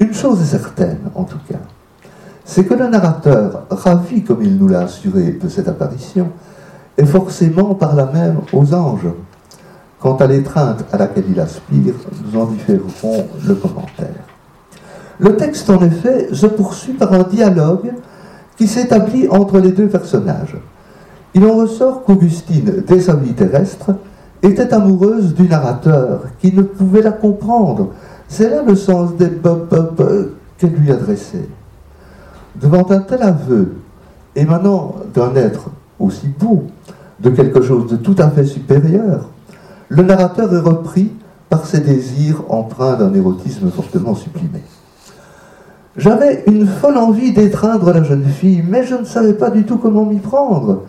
Une 0.00 0.12
chose 0.12 0.40
est 0.40 0.46
certaine, 0.46 0.98
en 1.14 1.24
tout 1.24 1.38
cas, 1.48 1.60
c'est 2.44 2.64
que 2.64 2.74
le 2.74 2.88
narrateur, 2.88 3.66
ravi 3.70 4.24
comme 4.24 4.42
il 4.42 4.56
nous 4.56 4.68
l'a 4.68 4.80
assuré 4.80 5.38
de 5.40 5.48
cette 5.48 5.68
apparition, 5.68 6.30
est 6.96 7.06
forcément 7.06 7.74
par 7.74 7.94
la 7.94 8.06
même 8.06 8.40
aux 8.52 8.74
anges. 8.74 9.08
Quant 10.04 10.16
à 10.16 10.26
l'étreinte 10.26 10.84
à 10.92 10.98
laquelle 10.98 11.24
il 11.30 11.40
aspire, 11.40 11.94
nous 12.26 12.38
en 12.38 12.44
différerons 12.44 13.26
le 13.48 13.54
commentaire. 13.54 14.26
Le 15.18 15.34
texte, 15.34 15.70
en 15.70 15.82
effet, 15.82 16.28
se 16.30 16.44
poursuit 16.44 16.92
par 16.92 17.14
un 17.14 17.22
dialogue 17.22 17.90
qui 18.58 18.68
s'établit 18.68 19.26
entre 19.30 19.60
les 19.60 19.72
deux 19.72 19.88
personnages. 19.88 20.58
Il 21.32 21.42
en 21.46 21.54
ressort 21.54 22.04
qu'Augustine, 22.04 22.84
dès 22.86 23.00
sa 23.00 23.14
vie 23.14 23.32
terrestre, 23.32 23.94
était 24.42 24.74
amoureuse 24.74 25.32
du 25.32 25.48
narrateur, 25.48 26.24
qui 26.38 26.52
ne 26.52 26.60
pouvait 26.60 27.00
la 27.00 27.12
comprendre. 27.12 27.88
C'est 28.28 28.50
là 28.50 28.62
le 28.62 28.76
sens 28.76 29.16
des 29.16 29.28
bob 29.28 29.70
qu'elle 30.58 30.74
lui 30.74 30.92
adressait. 30.92 31.48
Devant 32.60 32.90
un 32.90 33.00
tel 33.00 33.22
aveu, 33.22 33.76
émanant 34.36 34.96
d'un 35.14 35.34
être 35.34 35.70
aussi 35.98 36.28
beau, 36.28 36.64
de 37.20 37.30
quelque 37.30 37.62
chose 37.62 37.90
de 37.90 37.96
tout 37.96 38.16
à 38.18 38.28
fait 38.28 38.44
supérieur, 38.44 39.30
le 39.94 40.02
narrateur 40.02 40.52
est 40.52 40.58
repris 40.58 41.12
par 41.48 41.66
ses 41.66 41.78
désirs 41.78 42.42
empreints 42.48 42.96
d'un 42.96 43.14
érotisme 43.14 43.70
fortement 43.70 44.16
supprimé. 44.16 44.60
J'avais 45.96 46.42
une 46.48 46.66
folle 46.66 46.96
envie 46.96 47.32
d'étreindre 47.32 47.92
la 47.92 48.02
jeune 48.02 48.24
fille, 48.24 48.64
mais 48.68 48.84
je 48.84 48.96
ne 48.96 49.04
savais 49.04 49.34
pas 49.34 49.50
du 49.50 49.64
tout 49.64 49.78
comment 49.78 50.04
m'y 50.04 50.18
prendre. 50.18 50.82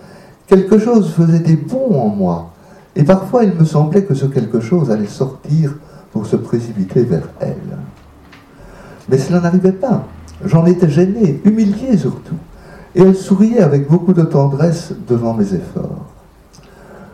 Quelque 0.47 0.79
chose 0.79 1.11
faisait 1.11 1.39
des 1.39 1.55
bonds 1.55 1.99
en 1.99 2.07
moi, 2.07 2.51
et 2.95 3.03
parfois 3.03 3.43
il 3.43 3.53
me 3.53 3.63
semblait 3.63 4.05
que 4.05 4.15
ce 4.15 4.25
quelque 4.25 4.59
chose 4.59 4.89
allait 4.89 5.05
sortir 5.05 5.75
pour 6.11 6.25
se 6.25 6.35
précipiter 6.35 7.03
vers 7.03 7.29
elle. 7.39 7.77
Mais 9.07 9.19
cela 9.19 9.39
n'arrivait 9.39 9.71
pas. 9.71 10.05
J'en 10.43 10.65
étais 10.65 10.89
gêné, 10.89 11.41
humilié 11.45 11.95
surtout, 11.95 12.37
et 12.95 13.03
elle 13.03 13.15
souriait 13.15 13.61
avec 13.61 13.87
beaucoup 13.87 14.13
de 14.13 14.23
tendresse 14.23 14.93
devant 15.07 15.35
mes 15.35 15.53
efforts. 15.53 16.07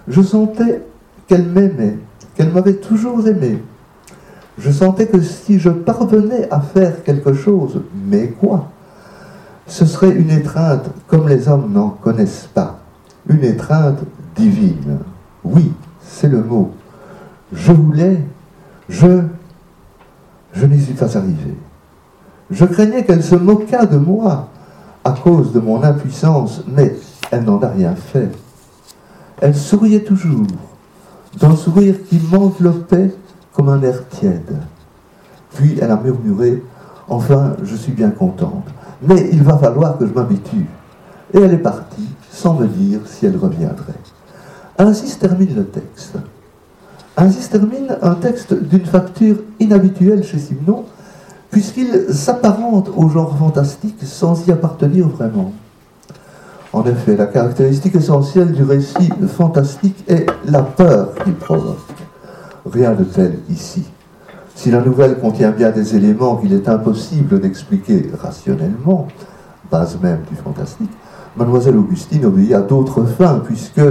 Je 0.08 0.22
sentais 0.22 0.84
qu'elle 1.32 1.48
m'aimait, 1.48 1.98
qu'elle 2.36 2.52
m'avait 2.52 2.76
toujours 2.76 3.26
aimé. 3.26 3.64
Je 4.58 4.70
sentais 4.70 5.08
que 5.08 5.22
si 5.22 5.60
je 5.60 5.70
parvenais 5.70 6.50
à 6.52 6.60
faire 6.60 7.06
quelque 7.06 7.32
chose, 7.32 7.80
mais 8.06 8.28
quoi? 8.28 8.68
Ce 9.66 9.86
serait 9.86 10.10
une 10.10 10.30
étreinte 10.30 10.90
comme 11.08 11.30
les 11.30 11.48
hommes 11.48 11.72
n'en 11.72 11.88
connaissent 11.88 12.50
pas, 12.54 12.80
une 13.30 13.46
étreinte 13.46 14.00
divine. 14.36 14.98
Oui, 15.46 15.72
c'est 16.02 16.28
le 16.28 16.44
mot. 16.44 16.72
Je 17.54 17.72
voulais, 17.72 18.22
je, 18.90 19.22
je 20.52 20.66
n'y 20.66 20.82
suis 20.82 20.96
pas 20.96 21.18
arrivé. 21.18 21.56
Je 22.50 22.66
craignais 22.66 23.06
qu'elle 23.06 23.24
se 23.24 23.36
moquât 23.36 23.86
de 23.86 23.96
moi 23.96 24.50
à 25.06 25.12
cause 25.12 25.54
de 25.54 25.62
mon 25.62 25.82
impuissance, 25.82 26.62
mais 26.68 26.94
elle 27.32 27.46
n'en 27.46 27.62
a 27.62 27.70
rien 27.70 27.96
fait. 27.96 28.30
Elle 29.40 29.56
souriait 29.56 30.04
toujours, 30.04 30.46
d'un 31.40 31.56
sourire 31.56 31.96
qui 32.08 32.20
m'enveloppait 32.32 33.14
comme 33.54 33.70
un 33.70 33.82
air 33.82 34.08
tiède. 34.10 34.58
Puis 35.54 35.78
elle 35.82 35.92
a 35.92 35.98
murmuré 35.98 36.62
Enfin, 37.12 37.58
je 37.62 37.76
suis 37.76 37.92
bien 37.92 38.10
contente, 38.10 38.68
mais 39.02 39.30
il 39.34 39.44
va 39.44 39.58
falloir 39.58 39.98
que 39.98 40.08
je 40.08 40.14
m'habitue. 40.14 40.66
Et 41.34 41.40
elle 41.40 41.54
est 41.54 41.58
partie 41.58 42.08
sans 42.32 42.54
me 42.54 42.68
dire 42.68 43.02
si 43.06 43.26
elle 43.26 43.36
reviendrait. 43.36 44.00
Ainsi 44.78 45.10
se 45.10 45.20
termine 45.20 45.54
le 45.54 45.66
texte. 45.66 46.16
Ainsi 47.18 47.42
se 47.42 47.50
termine 47.50 47.98
un 48.02 48.16
texte 48.16 48.54
d'une 48.54 48.86
facture 48.86 49.36
inhabituelle 49.60 50.24
chez 50.24 50.40
Simon, 50.40 50.86
puisqu'il 51.50 52.14
s'apparente 52.14 52.90
au 52.96 53.10
genre 53.10 53.38
fantastique 53.38 53.98
sans 54.04 54.48
y 54.48 54.52
appartenir 54.52 55.10
vraiment. 55.10 55.52
En 56.74 56.86
effet, 56.86 57.18
la 57.18 57.26
caractéristique 57.26 57.96
essentielle 57.96 58.54
du 58.54 58.64
récit 58.64 59.10
fantastique 59.28 60.04
est 60.08 60.26
la 60.46 60.62
peur 60.62 61.14
qu'il 61.24 61.34
provoque. 61.34 61.78
Rien 62.66 62.94
de 62.94 63.04
tel 63.04 63.40
ici. 63.50 63.84
Si 64.56 64.72
la 64.72 64.82
nouvelle 64.82 65.18
contient 65.18 65.52
bien 65.52 65.72
des 65.72 65.96
éléments 65.96 66.38
qu'il 66.38 66.54
est 66.54 66.70
impossible 66.70 67.40
d'expliquer 67.40 68.10
rationnellement, 68.22 69.08
base 69.70 69.98
même 70.02 70.22
du 70.30 70.36
fantastique, 70.36 70.92
Mademoiselle 71.36 71.78
Augustine 71.78 72.26
obéit 72.26 72.54
à 72.54 72.62
d'autres 72.62 73.06
fins, 73.06 73.42
puisque, 73.46 73.82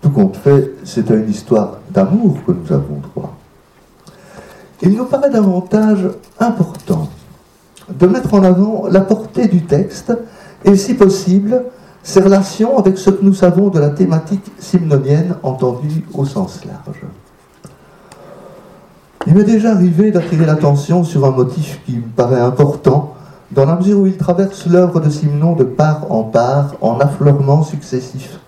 tout 0.00 0.10
compte 0.10 0.36
fait, 0.36 0.72
c'est 0.84 1.10
à 1.10 1.14
une 1.14 1.30
histoire 1.30 1.78
d'amour 1.90 2.38
que 2.46 2.52
nous 2.52 2.72
avons 2.72 3.00
droit 3.14 3.36
il 4.82 4.96
nous 4.96 5.04
paraît 5.04 5.30
davantage 5.30 6.08
important 6.40 7.08
de 7.88 8.06
mettre 8.06 8.34
en 8.34 8.42
avant 8.42 8.88
la 8.88 9.00
portée 9.00 9.46
du 9.46 9.62
texte 9.62 10.12
et, 10.64 10.76
si 10.76 10.94
possible, 10.94 11.64
ses 12.02 12.20
relations 12.20 12.78
avec 12.78 12.98
ce 12.98 13.10
que 13.10 13.24
nous 13.24 13.34
savons 13.34 13.68
de 13.68 13.78
la 13.78 13.90
thématique 13.90 14.50
simnonienne 14.58 15.36
entendue 15.42 16.04
au 16.14 16.24
sens 16.24 16.64
large. 16.64 17.02
Il 19.26 19.34
m'est 19.34 19.44
déjà 19.44 19.72
arrivé 19.72 20.10
d'attirer 20.10 20.44
l'attention 20.44 21.04
sur 21.04 21.24
un 21.24 21.30
motif 21.30 21.80
qui 21.86 21.96
me 21.96 22.08
paraît 22.16 22.40
important, 22.40 23.14
dans 23.52 23.66
la 23.66 23.76
mesure 23.76 24.00
où 24.00 24.06
il 24.06 24.16
traverse 24.16 24.66
l'œuvre 24.66 24.98
de 24.98 25.10
Simon 25.10 25.54
de 25.54 25.62
part 25.62 26.10
en 26.10 26.24
part, 26.24 26.74
en 26.80 26.98
affleurements 26.98 27.62
successifs. 27.62 28.40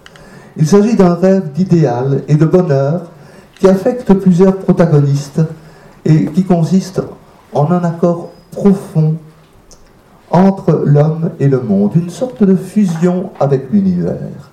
Il 0.56 0.66
s'agit 0.66 0.96
d'un 0.96 1.14
rêve 1.14 1.52
d'idéal 1.52 2.22
et 2.26 2.34
de 2.34 2.44
bonheur 2.44 3.02
qui 3.60 3.68
affecte 3.68 4.12
plusieurs 4.14 4.56
protagonistes 4.56 5.42
et 6.04 6.26
qui 6.26 6.44
consiste 6.44 7.02
en 7.52 7.70
un 7.70 7.84
accord 7.84 8.30
profond 8.50 9.14
entre 10.34 10.82
l'homme 10.84 11.30
et 11.38 11.46
le 11.46 11.60
monde, 11.60 11.92
une 11.94 12.10
sorte 12.10 12.42
de 12.42 12.56
fusion 12.56 13.30
avec 13.38 13.70
l'univers. 13.70 14.50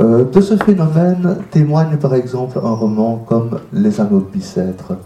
Euh, 0.00 0.24
de 0.24 0.40
ce 0.40 0.56
phénomène 0.56 1.36
témoigne 1.52 1.96
par 1.96 2.14
exemple 2.14 2.58
un 2.62 2.74
roman 2.74 3.24
comme 3.28 3.60
Les 3.72 4.00
Anneaux 4.00 4.18
de 4.18 4.32
Bicêtre, 4.32 4.96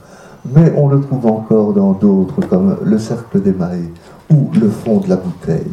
mais 0.54 0.72
on 0.76 0.88
le 0.88 1.00
trouve 1.00 1.26
encore 1.26 1.74
dans 1.74 1.92
d'autres 1.92 2.40
comme 2.48 2.78
Le 2.82 2.98
Cercle 2.98 3.42
des 3.42 3.52
Mahés 3.52 3.92
ou 4.32 4.48
le 4.58 4.70
fond 4.70 5.00
de 5.00 5.08
la 5.10 5.16
bouteille 5.16 5.66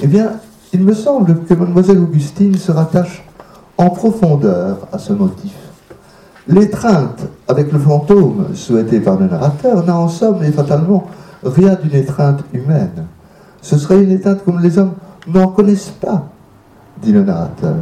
Eh 0.00 0.06
bien, 0.06 0.32
il 0.74 0.84
me 0.84 0.92
semble 0.92 1.42
que 1.44 1.54
mademoiselle 1.54 1.98
Augustine 1.98 2.56
se 2.56 2.70
rattache 2.70 3.24
en 3.78 3.88
profondeur 3.88 4.88
à 4.92 4.98
ce 4.98 5.14
motif. 5.14 5.54
L'étreinte 6.48 7.28
avec 7.48 7.72
le 7.72 7.78
fantôme 7.78 8.48
souhaité 8.52 9.00
par 9.00 9.18
le 9.18 9.26
narrateur 9.26 9.86
n'a 9.86 9.96
en 9.96 10.08
somme 10.08 10.42
et 10.42 10.52
fatalement 10.52 11.06
rien 11.44 11.76
d'une 11.82 11.94
étreinte 11.94 12.40
humaine. 12.52 13.06
Ce 13.62 13.78
serait 13.78 14.02
une 14.02 14.10
étreinte 14.10 14.44
comme 14.44 14.60
les 14.60 14.78
hommes 14.78 14.94
n'en 15.26 15.48
connaissent 15.48 15.94
pas, 16.00 16.28
dit 17.02 17.12
le 17.12 17.24
narrateur. 17.24 17.76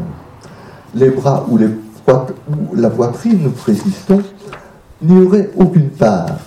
Les 0.94 1.10
bras 1.10 1.46
ou, 1.48 1.58
la 2.74 2.90
poitrine, 2.90 3.42
nous 3.42 3.50
précisons, 3.50 4.22
n'y 5.00 5.20
auraient 5.20 5.50
aucune 5.56 5.90
part. 5.90 6.38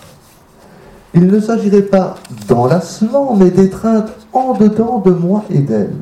Il 1.13 1.27
ne 1.27 1.39
s'agirait 1.39 1.81
pas 1.81 2.15
d'enlacement, 2.47 3.35
mais 3.35 3.49
d'étreinte 3.49 4.09
en 4.33 4.53
dedans 4.53 4.99
de 4.99 5.11
moi 5.11 5.43
et 5.49 5.59
d'elle, 5.59 5.95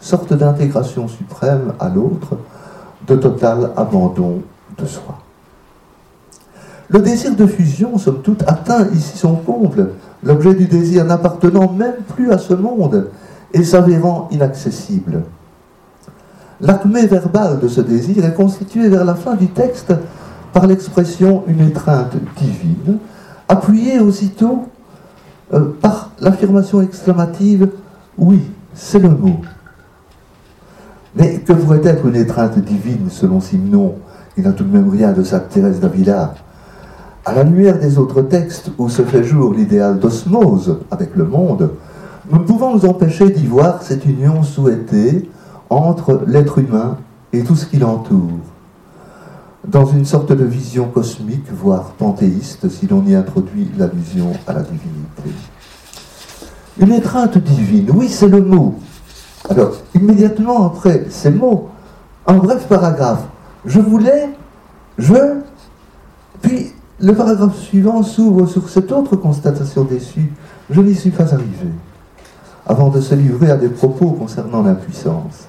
sorte 0.00 0.32
d'intégration 0.32 1.08
suprême 1.08 1.72
à 1.80 1.88
l'autre, 1.88 2.38
de 3.06 3.16
total 3.16 3.72
abandon 3.76 4.42
de 4.78 4.86
soi. 4.86 5.18
Le 6.88 7.00
désir 7.00 7.34
de 7.34 7.46
fusion, 7.46 7.98
somme 7.98 8.22
toute, 8.22 8.42
atteint 8.46 8.86
ici 8.92 9.16
son 9.16 9.34
comble, 9.34 9.92
l'objet 10.22 10.54
du 10.54 10.66
désir 10.66 11.04
n'appartenant 11.04 11.72
même 11.72 11.96
plus 12.14 12.30
à 12.32 12.38
ce 12.38 12.54
monde 12.54 13.10
et 13.52 13.64
s'avérant 13.64 14.28
inaccessible. 14.30 15.22
L'acmé 16.60 17.06
verbal 17.06 17.58
de 17.58 17.68
ce 17.68 17.80
désir 17.80 18.24
est 18.24 18.34
constitué 18.34 18.88
vers 18.88 19.04
la 19.04 19.14
fin 19.14 19.34
du 19.34 19.48
texte 19.48 19.92
par 20.52 20.66
l'expression 20.66 21.42
une 21.48 21.60
étreinte 21.60 22.14
divine, 22.36 22.98
appuyée 23.48 23.98
aussitôt 23.98 24.66
euh, 25.52 25.72
par 25.80 26.10
l'affirmation 26.20 26.82
exclamative 26.82 27.68
oui, 28.18 28.42
c'est 28.74 28.98
le 28.98 29.08
mot. 29.08 29.40
Mais 31.16 31.38
que 31.40 31.52
pourrait 31.52 31.80
être 31.84 32.06
une 32.06 32.16
étreinte 32.16 32.58
divine 32.58 33.08
selon 33.10 33.40
Simon? 33.40 33.96
Il 34.36 34.44
n'a 34.44 34.52
tout 34.52 34.64
de 34.64 34.72
même 34.72 34.88
rien 34.88 35.12
de 35.12 35.22
sa 35.22 35.40
Thérèse 35.40 35.80
d'Avila. 35.80 36.34
À 37.24 37.32
la 37.32 37.44
lumière 37.44 37.78
des 37.78 37.98
autres 37.98 38.22
textes 38.22 38.72
où 38.78 38.88
se 38.88 39.02
fait 39.02 39.22
jour 39.22 39.54
l'idéal 39.54 40.00
d'osmose 40.00 40.80
avec 40.90 41.14
le 41.14 41.24
monde, 41.24 41.70
nous 42.28 42.40
pouvons 42.40 42.74
nous 42.74 42.84
empêcher 42.84 43.30
d'y 43.30 43.46
voir 43.46 43.80
cette 43.82 44.04
union 44.06 44.42
souhaitée 44.42 45.30
entre 45.70 46.22
l'être 46.26 46.58
humain 46.58 46.98
et 47.32 47.44
tout 47.44 47.54
ce 47.54 47.66
qui 47.66 47.76
l'entoure, 47.76 48.40
dans 49.68 49.86
une 49.86 50.04
sorte 50.04 50.32
de 50.32 50.44
vision 50.44 50.86
cosmique, 50.88 51.46
voire 51.52 51.92
panthéiste, 51.92 52.68
si 52.68 52.88
l'on 52.88 53.04
y 53.06 53.14
introduit 53.14 53.70
l'allusion 53.78 54.32
à 54.48 54.54
la 54.54 54.62
divinité. 54.62 55.30
Une 56.80 56.90
étreinte 56.90 57.38
divine, 57.38 57.88
oui, 57.94 58.08
c'est 58.08 58.28
le 58.28 58.40
mot. 58.40 58.74
Alors, 59.48 59.76
immédiatement 59.94 60.66
après 60.66 61.06
ces 61.08 61.30
mots, 61.30 61.68
un 62.26 62.38
bref 62.38 62.66
paragraphe, 62.66 63.22
je 63.64 63.78
voulais, 63.78 64.30
je, 64.98 65.14
puis 66.40 66.72
le 67.02 67.14
paragraphe 67.14 67.58
suivant 67.58 68.04
s'ouvre 68.04 68.46
sur 68.46 68.68
cette 68.68 68.92
autre 68.92 69.16
constatation 69.16 69.82
déçue. 69.82 70.32
Je 70.70 70.80
n'y 70.80 70.94
suis 70.94 71.10
pas 71.10 71.34
arrivé. 71.34 71.68
Avant 72.64 72.90
de 72.90 73.00
se 73.00 73.16
livrer 73.16 73.50
à 73.50 73.56
des 73.56 73.68
propos 73.68 74.12
concernant 74.12 74.62
l'impuissance. 74.62 75.48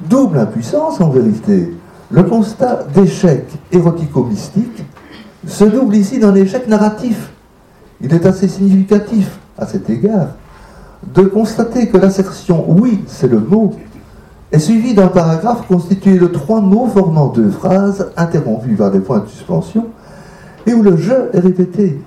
Double 0.00 0.38
impuissance 0.38 1.00
en 1.00 1.10
vérité. 1.10 1.74
Le 2.12 2.22
constat 2.22 2.84
d'échec 2.94 3.46
érotico-mystique 3.72 4.84
se 5.44 5.64
double 5.64 5.96
ici 5.96 6.20
d'un 6.20 6.36
échec 6.36 6.68
narratif. 6.68 7.32
Il 8.00 8.14
est 8.14 8.24
assez 8.24 8.46
significatif 8.46 9.38
à 9.58 9.66
cet 9.66 9.90
égard 9.90 10.28
de 11.14 11.22
constater 11.22 11.88
que 11.88 11.96
l'assertion 11.96 12.64
oui, 12.68 13.02
c'est 13.08 13.28
le 13.28 13.40
mot, 13.40 13.72
est 14.52 14.58
suivie 14.58 14.94
d'un 14.94 15.08
paragraphe 15.08 15.66
constitué 15.66 16.18
de 16.18 16.26
trois 16.26 16.60
mots 16.60 16.86
formant 16.86 17.28
deux 17.28 17.50
phrases 17.50 18.12
interrompues 18.16 18.76
par 18.76 18.90
des 18.90 19.00
points 19.00 19.20
de 19.20 19.28
suspension 19.28 19.86
et 20.66 20.74
où 20.74 20.82
le 20.82 20.96
je 20.96 21.12
est 21.32 21.40
répété. 21.40 22.00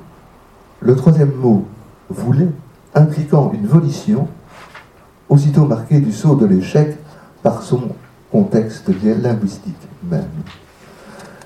Le 0.81 0.95
troisième 0.95 1.33
mot, 1.33 1.65
voulait, 2.09 2.49
impliquant 2.93 3.51
une 3.53 3.67
volition, 3.67 4.27
aussitôt 5.29 5.65
marqué 5.65 5.99
du 5.99 6.11
saut 6.11 6.35
de 6.35 6.45
l'échec 6.45 6.97
par 7.41 7.63
son 7.63 7.81
contexte 8.31 8.89
linguistique 9.21 9.75
même. 10.09 10.25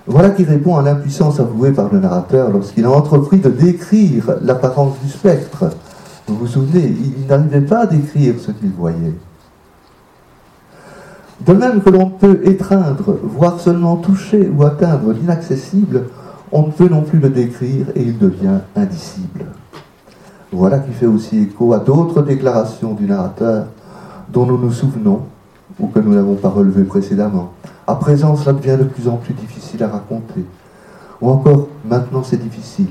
Voilà 0.05 0.29
qui 0.29 0.43
répond 0.43 0.77
à 0.77 0.81
l'impuissance 0.81 1.39
avouée 1.39 1.73
par 1.73 1.91
le 1.91 1.99
narrateur 1.99 2.49
lorsqu'il 2.49 2.85
a 2.85 2.91
entrepris 2.91 3.39
de 3.39 3.49
décrire 3.49 4.35
l'apparence 4.41 4.97
du 5.03 5.09
spectre. 5.09 5.65
Vous 6.27 6.37
vous 6.37 6.47
souvenez, 6.47 6.85
il 6.85 7.27
n'arrivait 7.27 7.61
pas 7.61 7.81
à 7.81 7.85
décrire 7.87 8.35
ce 8.39 8.51
qu'il 8.51 8.69
voyait. 8.69 9.15
De 11.45 11.53
même 11.53 11.81
que 11.81 11.89
l'on 11.89 12.09
peut 12.09 12.39
étreindre, 12.45 13.17
voire 13.21 13.59
seulement 13.59 13.97
toucher 13.97 14.49
ou 14.49 14.63
atteindre 14.63 15.13
l'inaccessible, 15.13 16.05
on 16.51 16.67
ne 16.67 16.71
peut 16.71 16.88
non 16.88 17.01
plus 17.01 17.19
le 17.19 17.29
décrire 17.29 17.88
et 17.95 18.01
il 18.01 18.17
devient 18.17 18.60
indicible. 18.75 19.45
Voilà 20.51 20.79
qui 20.79 20.91
fait 20.93 21.05
aussi 21.05 21.39
écho 21.39 21.73
à 21.73 21.79
d'autres 21.79 22.21
déclarations 22.21 22.93
du 22.93 23.05
narrateur 23.05 23.65
dont 24.29 24.45
nous 24.45 24.57
nous 24.57 24.71
souvenons 24.71 25.21
ou 25.79 25.88
que 25.88 25.99
nous 25.99 26.13
n'avons 26.13 26.36
pas 26.36 26.49
relevées 26.49 26.83
précédemment. 26.83 27.51
À 27.86 27.95
présent, 27.95 28.36
cela 28.36 28.53
devient 28.53 28.77
de 28.79 28.86
plus 28.86 29.07
en 29.07 29.17
plus 29.17 29.33
difficile 29.33 29.83
à 29.83 29.89
raconter. 29.89 30.45
Ou 31.21 31.29
encore, 31.29 31.67
maintenant 31.86 32.23
c'est 32.23 32.41
difficile. 32.41 32.88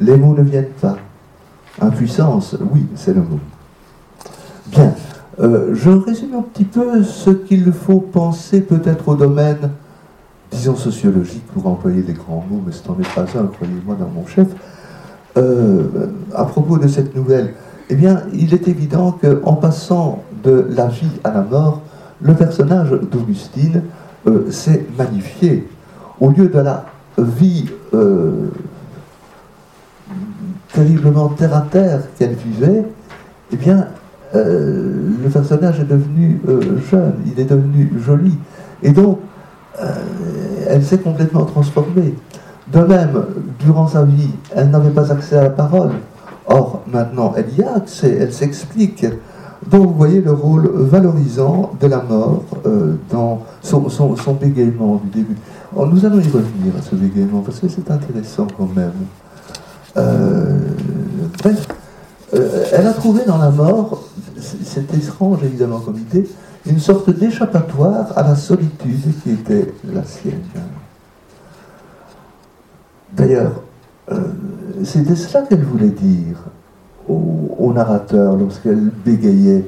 Les 0.00 0.16
mots 0.16 0.34
ne 0.34 0.42
viennent 0.42 0.70
pas. 0.80 0.96
Impuissance, 1.80 2.56
oui, 2.72 2.86
c'est 2.96 3.14
le 3.14 3.20
mot. 3.20 3.38
Bien, 4.66 4.92
euh, 5.40 5.74
je 5.74 5.90
résume 5.90 6.34
un 6.34 6.42
petit 6.42 6.64
peu 6.64 7.04
ce 7.04 7.30
qu'il 7.30 7.72
faut 7.72 8.00
penser 8.00 8.60
peut-être 8.60 9.08
au 9.08 9.14
domaine 9.14 9.70
disons 10.50 10.76
sociologique, 10.76 11.46
pour 11.52 11.66
employer 11.66 12.02
des 12.02 12.14
grands 12.14 12.44
mots, 12.50 12.62
mais 12.64 12.72
ce 12.72 12.86
n'en 12.88 12.98
est 12.98 13.14
pas 13.14 13.22
un, 13.38 13.46
croyez-moi, 13.46 13.96
dans 13.98 14.08
mon 14.08 14.26
chef, 14.26 14.48
euh, 15.38 16.08
à 16.34 16.44
propos 16.44 16.78
de 16.78 16.88
cette 16.88 17.14
nouvelle, 17.14 17.54
eh 17.90 17.94
bien, 17.94 18.22
il 18.32 18.54
est 18.54 18.66
évident 18.66 19.12
qu'en 19.12 19.54
passant 19.54 20.22
de 20.42 20.66
la 20.70 20.86
vie 20.86 21.10
à 21.24 21.30
la 21.30 21.42
mort, 21.42 21.82
le 22.20 22.34
personnage 22.34 22.90
d'Augustine 22.90 23.82
euh, 24.26 24.50
s'est 24.50 24.84
magnifié. 24.96 25.68
Au 26.20 26.30
lieu 26.30 26.48
de 26.48 26.58
la 26.58 26.86
vie 27.18 27.66
euh, 27.94 28.48
terriblement 30.72 31.28
terre 31.28 31.56
à 31.56 31.62
terre 31.62 32.00
qu'elle 32.18 32.34
vivait, 32.34 32.84
eh 33.52 33.56
bien, 33.56 33.86
le 34.34 35.30
personnage 35.32 35.80
est 35.80 35.88
devenu 35.88 36.38
jeune, 36.90 37.14
il 37.26 37.40
est 37.40 37.46
devenu 37.46 37.90
joli. 38.04 38.36
Et 38.82 38.90
donc, 38.90 39.20
elle 40.68 40.84
s'est 40.84 40.98
complètement 40.98 41.44
transformée. 41.44 42.14
De 42.72 42.80
même, 42.80 43.24
durant 43.60 43.88
sa 43.88 44.04
vie, 44.04 44.30
elle 44.54 44.70
n'avait 44.70 44.90
pas 44.90 45.10
accès 45.10 45.36
à 45.36 45.44
la 45.44 45.50
parole. 45.50 45.92
Or, 46.46 46.82
maintenant, 46.86 47.32
elle 47.36 47.46
y 47.58 47.62
a 47.62 47.74
accès, 47.76 48.16
elle 48.20 48.32
s'explique. 48.32 49.06
Donc, 49.70 49.88
vous 49.88 49.94
voyez 49.94 50.20
le 50.20 50.32
rôle 50.32 50.70
valorisant 50.74 51.72
de 51.80 51.86
la 51.86 52.02
mort 52.02 52.44
euh, 52.66 52.94
dans 53.10 53.42
son, 53.62 53.88
bégaiement 54.34 55.00
du 55.04 55.20
début. 55.20 55.36
nous 55.74 56.04
allons 56.04 56.20
y 56.20 56.28
revenir 56.28 56.74
à 56.78 56.82
ce 56.82 56.94
bégaiement, 56.94 57.40
parce 57.40 57.58
que 57.60 57.68
c'est 57.68 57.90
intéressant 57.90 58.46
quand 58.56 58.68
même. 58.74 58.92
Euh, 59.96 60.58
bref, 61.42 61.66
elle 62.32 62.86
a 62.86 62.92
trouvé 62.92 63.22
dans 63.26 63.38
la 63.38 63.50
mort, 63.50 64.04
c'est 64.38 64.94
étrange 64.94 65.38
évidemment 65.42 65.80
comme 65.80 65.96
idée, 65.96 66.28
une 66.68 66.78
sorte 66.78 67.10
d'échappatoire 67.10 68.16
à 68.16 68.22
la 68.22 68.36
solitude 68.36 69.12
qui 69.22 69.30
était 69.30 69.72
la 69.84 70.04
sienne. 70.04 70.42
D'ailleurs, 73.12 73.62
euh, 74.10 74.20
c'était 74.84 75.16
cela 75.16 75.44
qu'elle 75.44 75.64
voulait 75.64 75.88
dire 75.88 76.36
au, 77.08 77.72
narrateur 77.72 78.36
lorsqu'elle 78.36 78.90
bégayait. 79.04 79.64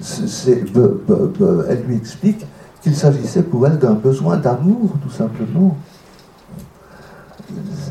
elle 0.00 1.82
lui 1.86 1.96
explique 1.96 2.46
qu'il 2.80 2.96
s'agissait 2.96 3.42
pour 3.42 3.66
elle 3.66 3.78
d'un 3.78 3.92
besoin 3.92 4.36
d'amour, 4.36 4.94
tout 5.02 5.10
simplement. 5.10 5.76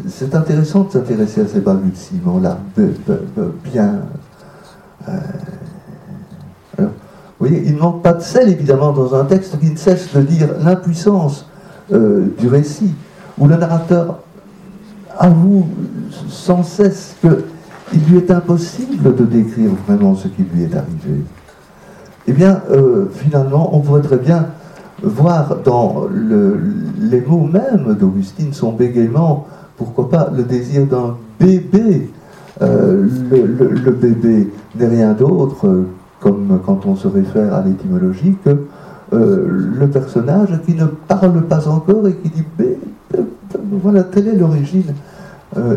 C'est 0.08 0.34
intéressant 0.34 0.86
de 0.86 0.92
s'intéresser 0.92 1.42
à 1.42 1.48
ces 1.48 1.60
balbutiements-là, 1.60 2.58
bien. 3.64 4.02
Euh, 5.08 5.18
voyez, 7.48 7.64
il 7.66 7.76
ne 7.76 7.80
manque 7.80 8.02
pas 8.02 8.14
de 8.14 8.22
sel, 8.22 8.50
évidemment, 8.50 8.92
dans 8.92 9.16
un 9.16 9.26
texte 9.26 9.60
qui 9.60 9.70
ne 9.70 9.78
cesse 9.78 10.14
de 10.14 10.22
dire 10.22 10.50
l'impuissance 10.64 11.48
euh, 11.92 12.28
du 12.40 12.48
récit, 12.48 12.94
où 13.38 13.48
le 13.48 13.56
narrateur 13.56 14.20
avoue 15.18 15.68
sans 16.30 16.64
cesse 16.64 17.16
qu'il 17.22 18.00
lui 18.10 18.18
est 18.18 18.32
impossible 18.32 19.16
de 19.16 19.26
décrire 19.26 19.72
vraiment 19.88 20.16
ce 20.16 20.28
qui 20.28 20.44
lui 20.44 20.64
est 20.64 20.76
arrivé. 20.76 21.24
Eh 22.28 22.34
bien, 22.34 22.62
euh, 22.72 23.06
finalement, 23.14 23.76
on 23.76 23.80
pourrait 23.80 24.02
très 24.02 24.18
bien 24.18 24.48
voir 25.04 25.58
dans 25.64 26.06
les 26.12 27.22
mots 27.22 27.48
mêmes 27.52 27.96
d'Augustine 28.00 28.54
son 28.54 28.72
bégaiement, 28.72 29.48
pourquoi 29.78 30.10
pas 30.10 30.30
le 30.36 30.44
désir 30.44 30.86
d'un 30.86 31.18
bébé, 31.40 32.10
Euh, 32.62 33.08
le, 33.32 33.92
bébé 33.92 34.48
n'est 34.76 34.88
rien 34.88 35.14
d'autre, 35.14 35.86
comme 36.22 36.62
quand 36.66 36.86
on 36.86 36.96
se 36.96 37.10
réfère 37.10 37.54
à 37.54 37.62
l'étymologie, 37.64 38.38
que 38.46 38.66
le 39.12 39.88
personnage 39.90 40.58
qui 40.66 40.74
ne 40.76 40.86
parle 40.86 41.42
pas 41.42 41.68
encore 41.68 42.08
et 42.08 42.16
qui 42.16 42.30
dit 42.30 42.46
voilà, 43.54 44.04
telle 44.04 44.30
est 44.30 44.38
l'origine 44.38 44.94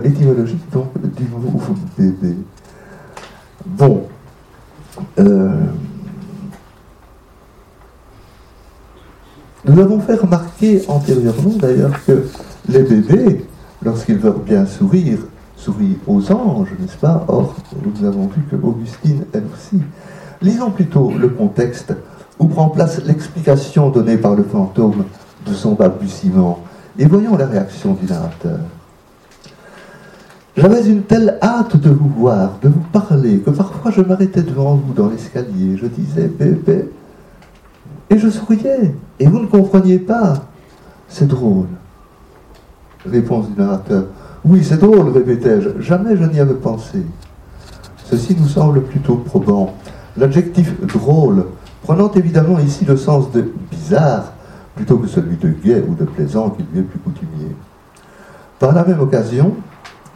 étymologique 0.05 0.63
donc, 0.73 0.93
du 1.17 1.25
mot 1.25 1.61
bébé. 1.99 2.37
Bon. 3.67 4.05
Nous 9.67 9.81
avons 9.81 9.99
fait 9.99 10.15
remarquer 10.15 10.83
antérieurement 10.87 11.57
d'ailleurs 11.59 11.99
que 12.07 12.27
les 12.69 12.83
bébés, 12.83 13.47
lorsqu'ils 13.83 14.19
veulent 14.19 14.45
bien 14.45 14.67
sourire, 14.67 15.19
sourient 15.57 15.99
aux 16.07 16.31
anges, 16.31 16.69
n'est-ce 16.79 16.99
pas? 16.99 17.25
Or, 17.29 17.57
nous 17.83 18.07
avons 18.07 18.27
vu 18.27 18.43
que 18.51 18.57
Augustine, 18.57 19.25
elle 19.33 19.45
aussi. 19.53 19.81
Lisons 20.43 20.71
plutôt 20.71 21.13
le 21.13 21.29
contexte 21.29 21.95
où 22.39 22.47
prend 22.47 22.69
place 22.69 23.03
l'explication 23.05 23.91
donnée 23.91 24.17
par 24.17 24.35
le 24.35 24.43
fantôme 24.43 25.05
de 25.47 25.53
son 25.53 25.73
balbutiement 25.73 26.61
et 26.99 27.07
voyons 27.07 27.37
la 27.37 27.47
réaction 27.47 27.95
du 27.95 28.07
narrateur. 28.07 28.59
J'avais 30.57 30.87
une 30.87 31.03
telle 31.03 31.39
hâte 31.43 31.77
de 31.77 31.91
vous 31.91 32.09
voir, 32.09 32.59
de 32.63 32.69
vous 32.69 32.85
parler, 32.93 33.41
que 33.41 33.51
parfois 33.51 33.91
je 33.91 34.01
m'arrêtais 34.01 34.43
devant 34.43 34.77
vous 34.77 34.93
dans 34.93 35.09
l'escalier. 35.09 35.77
Je 35.77 35.87
disais, 35.87 36.29
bébé, 36.29 36.89
et 38.11 38.19
je 38.19 38.29
souriais. 38.29 38.95
Et 39.19 39.27
vous 39.27 39.41
ne 39.41 39.47
compreniez 39.47 39.99
pas. 39.99 40.35
C'est 41.09 41.27
drôle. 41.27 41.67
Réponse 43.05 43.49
du 43.51 43.59
narrateur. 43.61 44.05
Oui, 44.45 44.63
c'est 44.63 44.79
drôle, 44.79 45.09
répétai-je. 45.09 45.81
Jamais 45.81 46.17
je 46.17 46.25
n'y 46.25 46.39
avais 46.39 46.55
pensé. 46.55 47.03
Ceci 48.05 48.37
nous 48.39 48.49
semble 48.49 48.83
plutôt 48.83 49.17
probant. 49.17 49.75
L'adjectif 50.17 50.81
drôle, 50.87 51.47
prenant 51.83 52.11
évidemment 52.13 52.59
ici 52.61 52.85
le 52.85 52.97
sens 52.97 53.33
de 53.33 53.53
bizarre, 53.71 54.33
plutôt 54.77 54.99
que 54.99 55.09
celui 55.09 55.37
de 55.37 55.49
gai 55.49 55.85
ou 55.89 55.95
de 55.95 56.05
plaisant 56.05 56.51
qui 56.51 56.65
lui 56.73 56.81
est 56.81 56.83
plus 56.83 56.99
coutumier. 57.01 57.55
Par 58.59 58.73
la 58.73 58.85
même 58.85 59.01
occasion, 59.01 59.55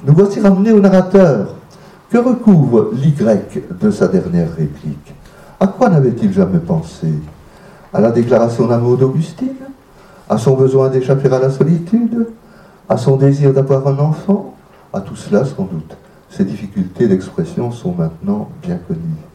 nous 0.05 0.15
voici 0.15 0.41
ramenés 0.41 0.73
au 0.73 0.81
narrateur. 0.81 1.55
Que 2.11 2.19
recouvre 2.19 2.91
l'Y 2.95 3.13
de 3.81 3.91
sa 3.91 4.09
dernière 4.09 4.55
réplique? 4.55 5.15
À 5.61 5.67
quoi 5.67 5.91
n'avait-il 5.91 6.33
jamais 6.33 6.61
pensé? 6.61 7.13
À 7.93 8.01
la 8.01 8.13
déclaration 8.13 8.67
d'amour 8.67 8.97
d'Augustine, 8.97 9.49
à 10.29 10.39
son 10.39 10.55
besoin 10.55 10.89
d'échapper 10.89 11.31
à 11.33 11.39
la 11.39 11.51
solitude, 11.51 12.29
à 12.89 12.97
son 12.97 13.17
désir 13.17 13.53
d'avoir 13.53 13.87
un 13.89 13.99
enfant, 13.99 14.55
à 14.93 15.01
tout 15.01 15.17
cela 15.17 15.45
sans 15.45 15.65
doute. 15.65 15.97
Ces 16.31 16.45
difficultés 16.45 17.09
d'expression 17.09 17.71
sont 17.73 17.93
maintenant 17.93 18.49
bien 18.63 18.79
connues. 18.87 19.28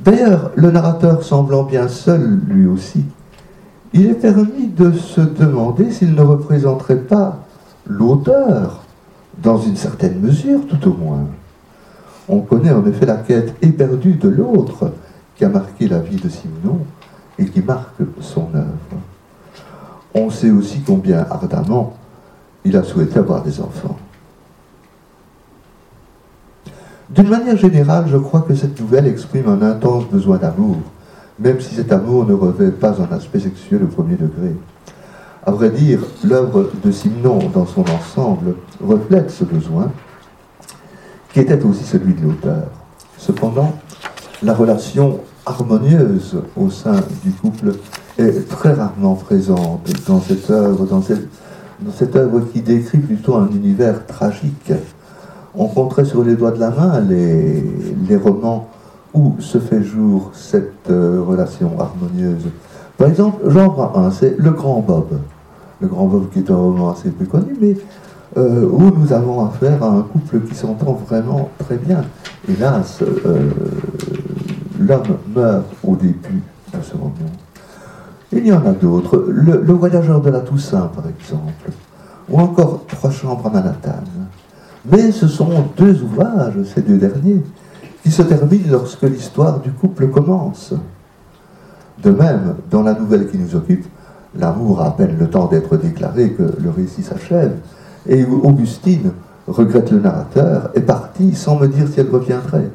D'ailleurs, 0.00 0.52
le 0.54 0.70
narrateur 0.70 1.22
semblant 1.22 1.64
bien 1.64 1.88
seul 1.88 2.40
lui 2.48 2.66
aussi, 2.66 3.04
il 3.92 4.06
est 4.06 4.14
permis 4.14 4.68
de 4.68 4.92
se 4.92 5.20
demander 5.20 5.90
s'il 5.90 6.14
ne 6.14 6.22
représenterait 6.22 6.96
pas 6.96 7.44
l'auteur, 7.86 8.84
dans 9.42 9.58
une 9.58 9.76
certaine 9.76 10.20
mesure 10.20 10.66
tout 10.66 10.88
au 10.88 10.94
moins. 10.94 11.26
On 12.28 12.40
connaît 12.40 12.72
en 12.72 12.84
effet 12.86 13.06
la 13.06 13.16
quête 13.16 13.54
éperdue 13.62 14.14
de 14.14 14.28
l'autre 14.28 14.92
qui 15.36 15.44
a 15.44 15.48
marqué 15.48 15.86
la 15.86 16.00
vie 16.00 16.16
de 16.16 16.28
Simenon, 16.28 16.80
et 17.38 17.46
qui 17.46 17.60
marque 17.60 18.02
son 18.20 18.48
œuvre. 18.54 19.00
On 20.14 20.30
sait 20.30 20.50
aussi 20.50 20.80
combien 20.80 21.24
ardemment 21.30 21.94
il 22.64 22.76
a 22.76 22.82
souhaité 22.82 23.18
avoir 23.18 23.42
des 23.42 23.60
enfants. 23.60 23.96
D'une 27.10 27.28
manière 27.28 27.56
générale, 27.56 28.04
je 28.06 28.18
crois 28.18 28.42
que 28.42 28.54
cette 28.54 28.78
nouvelle 28.78 29.06
exprime 29.06 29.48
un 29.48 29.62
intense 29.62 30.04
besoin 30.08 30.36
d'amour, 30.36 30.76
même 31.38 31.58
si 31.58 31.74
cet 31.74 31.90
amour 31.90 32.26
ne 32.26 32.34
revêt 32.34 32.70
pas 32.70 33.00
un 33.00 33.16
aspect 33.16 33.40
sexuel 33.40 33.84
au 33.84 33.86
premier 33.86 34.16
degré. 34.16 34.54
À 35.46 35.50
vrai 35.50 35.70
dire, 35.70 36.00
l'œuvre 36.22 36.70
de 36.84 36.90
Simon 36.90 37.38
dans 37.54 37.64
son 37.64 37.80
ensemble 37.80 38.56
reflète 38.86 39.30
ce 39.30 39.44
besoin, 39.44 39.90
qui 41.32 41.40
était 41.40 41.64
aussi 41.64 41.84
celui 41.84 42.12
de 42.12 42.24
l'auteur. 42.24 42.64
Cependant, 43.16 43.74
la 44.42 44.52
relation 44.52 45.20
harmonieuse 45.46 46.42
au 46.56 46.68
sein 46.68 47.00
du 47.24 47.30
couple 47.30 47.72
est 48.18 48.46
très 48.50 48.74
rarement 48.74 49.14
présente 49.14 49.88
dans 50.06 50.20
cette 50.20 50.50
œuvre, 50.50 50.84
dans 50.84 51.00
cette, 51.00 52.16
œuvre 52.16 52.40
qui 52.52 52.60
décrit 52.60 52.98
plutôt 52.98 53.36
un 53.36 53.48
univers 53.48 54.04
tragique. 54.06 54.72
On 55.60 55.66
compterait 55.66 56.04
sur 56.04 56.22
les 56.22 56.36
doigts 56.36 56.52
de 56.52 56.60
la 56.60 56.70
main 56.70 57.00
les, 57.00 58.16
romans 58.16 58.68
où 59.12 59.34
se 59.40 59.58
fait 59.58 59.82
jour 59.82 60.30
cette 60.32 60.88
euh, 60.88 61.20
relation 61.26 61.72
harmonieuse. 61.80 62.46
Par 62.96 63.08
exemple, 63.08 63.48
vois 63.48 63.92
un, 63.98 64.12
c'est 64.12 64.38
Le 64.38 64.52
Grand 64.52 64.80
Bob. 64.80 65.18
Le 65.80 65.88
Grand 65.88 66.06
Bob 66.06 66.30
qui 66.30 66.38
est 66.38 66.50
un 66.50 66.56
roman 66.56 66.92
assez 66.92 67.10
peu 67.10 67.24
connu, 67.24 67.56
mais 67.60 67.76
euh, 68.36 68.68
où 68.70 68.82
nous 68.96 69.12
avons 69.12 69.46
affaire 69.46 69.82
à 69.82 69.88
un 69.88 70.02
couple 70.02 70.40
qui 70.42 70.54
s'entend 70.54 70.92
vraiment 70.92 71.48
très 71.58 71.76
bien. 71.76 72.02
Hélas, 72.48 73.00
euh, 73.02 73.50
l'homme 74.78 75.18
meurt 75.34 75.66
au 75.82 75.96
début 75.96 76.42
de 76.72 76.82
ce 76.82 76.92
roman. 76.92 77.12
Il 78.30 78.46
y 78.46 78.52
en 78.52 78.64
a 78.64 78.72
d'autres. 78.72 79.24
Le, 79.28 79.72
Voyageur 79.72 80.20
de 80.20 80.30
la 80.30 80.40
Toussaint, 80.40 80.90
par 80.94 81.04
exemple, 81.08 81.70
ou 82.28 82.38
encore 82.38 82.84
Trois 82.86 83.10
chambres 83.10 83.46
à 83.46 83.50
Manhattan. 83.50 84.04
Mais 84.86 85.12
ce 85.12 85.26
sont 85.26 85.66
deux 85.76 86.02
ouvrages, 86.02 86.62
ces 86.74 86.82
deux 86.82 86.98
derniers, 86.98 87.42
qui 88.02 88.10
se 88.10 88.22
terminent 88.22 88.70
lorsque 88.70 89.02
l'histoire 89.02 89.60
du 89.60 89.70
couple 89.72 90.08
commence. 90.08 90.74
De 92.02 92.10
même, 92.10 92.54
dans 92.70 92.82
la 92.82 92.94
nouvelle 92.94 93.28
qui 93.28 93.38
nous 93.38 93.56
occupe, 93.56 93.86
l'amour 94.36 94.80
a 94.80 94.86
à 94.86 94.90
peine 94.92 95.16
le 95.18 95.28
temps 95.28 95.46
d'être 95.46 95.76
déclaré 95.76 96.30
que 96.30 96.42
le 96.42 96.70
récit 96.70 97.02
s'achève, 97.02 97.56
et 98.08 98.24
Augustine 98.24 99.12
regrette 99.46 99.90
le 99.90 100.00
narrateur, 100.00 100.70
est 100.74 100.80
partie 100.80 101.34
sans 101.34 101.58
me 101.58 101.66
dire 101.66 101.88
si 101.88 102.00
elle 102.00 102.10
reviendrait. 102.10 102.70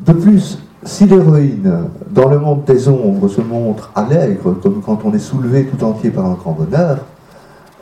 De 0.00 0.12
plus, 0.12 0.58
si 0.84 1.06
l'héroïne, 1.06 1.72
dans 2.10 2.28
le 2.28 2.38
monde 2.38 2.64
des 2.64 2.88
ombres, 2.88 3.28
se 3.28 3.40
montre 3.40 3.90
allègre, 3.94 4.54
comme 4.60 4.82
quand 4.82 5.00
on 5.04 5.12
est 5.14 5.18
soulevé 5.18 5.66
tout 5.66 5.82
entier 5.84 6.10
par 6.10 6.26
un 6.26 6.34
grand 6.34 6.52
bonheur, 6.52 6.98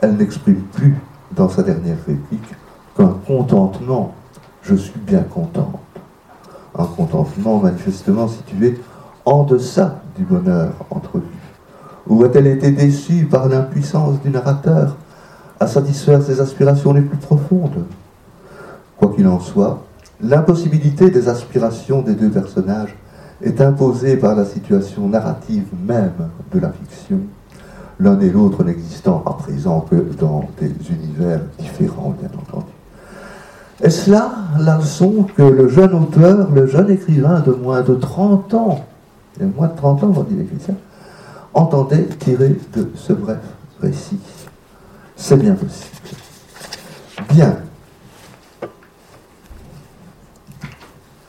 elle 0.01 0.17
n'exprime 0.17 0.63
plus 0.73 0.97
dans 1.35 1.49
sa 1.49 1.63
dernière 1.63 1.97
réplique 2.07 2.55
qu'un 2.97 3.17
contentement. 3.27 4.15
Je 4.63 4.75
suis 4.75 4.99
bien 4.99 5.23
contente. 5.23 5.81
Un 6.77 6.85
contentement 6.85 7.59
manifestement 7.59 8.29
situé 8.29 8.81
en 9.25 9.45
deçà 9.45 10.03
du 10.17 10.25
bonheur 10.25 10.73
entrevu. 10.91 11.25
Ou 12.07 12.25
a-t-elle 12.25 12.47
été 12.47 12.71
déçue 12.71 13.27
par 13.27 13.49
l'impuissance 13.49 14.21
du 14.23 14.31
narrateur 14.31 14.97
à 15.61 15.67
satisfaire 15.67 16.23
ses 16.23 16.41
aspirations 16.41 16.93
les 16.93 17.03
plus 17.03 17.19
profondes? 17.19 17.85
Quoi 18.99 19.13
qu'il 19.15 19.27
en 19.27 19.41
soit, 19.41 19.85
L'impossibilité 20.21 21.11
des 21.11 21.29
aspirations 21.29 22.01
des 22.01 22.15
deux 22.15 22.31
personnages 22.31 22.95
est 23.43 23.61
imposée 23.61 24.17
par 24.17 24.37
la 24.37 24.45
situation 24.45 25.09
narrative 25.09 25.67
même 25.87 26.13
de 26.53 26.61
la 26.61 26.71
fiction, 26.71 27.19
l'un 27.99 28.19
et 28.21 28.31
l'autre 28.31 28.63
n'existant 28.63 29.25
à 29.27 29.33
présent 29.33 29.81
que 29.81 29.97
dans 30.19 30.45
des 30.61 30.73
univers 30.89 31.41
différents, 31.59 32.15
bien 32.19 32.31
entendu. 32.41 32.74
Est-ce 33.83 34.11
là 34.11 34.33
la 34.59 34.79
leçon 34.79 35.27
que 35.37 35.43
le 35.43 35.69
jeune 35.69 35.95
auteur, 35.95 36.51
le 36.51 36.67
jeune 36.67 36.91
écrivain 36.91 37.41
de 37.41 37.53
moins 37.53 37.83
de 37.83 37.95
30 37.95 38.55
ans, 38.55 38.85
et 39.41 39.45
moins 39.45 39.69
de 39.69 39.77
30 39.77 40.05
ans, 40.05 40.27
dit 40.29 40.37
les 40.37 40.45
chrétiens, 40.45 40.77
entendait 41.53 42.05
tirer 42.19 42.57
de 42.75 42.91
ce 42.95 43.13
bref 43.13 43.41
récit 43.81 44.21
C'est 45.17 45.37
bien 45.37 45.55
possible. 45.55 45.91
Bien, 47.31 47.57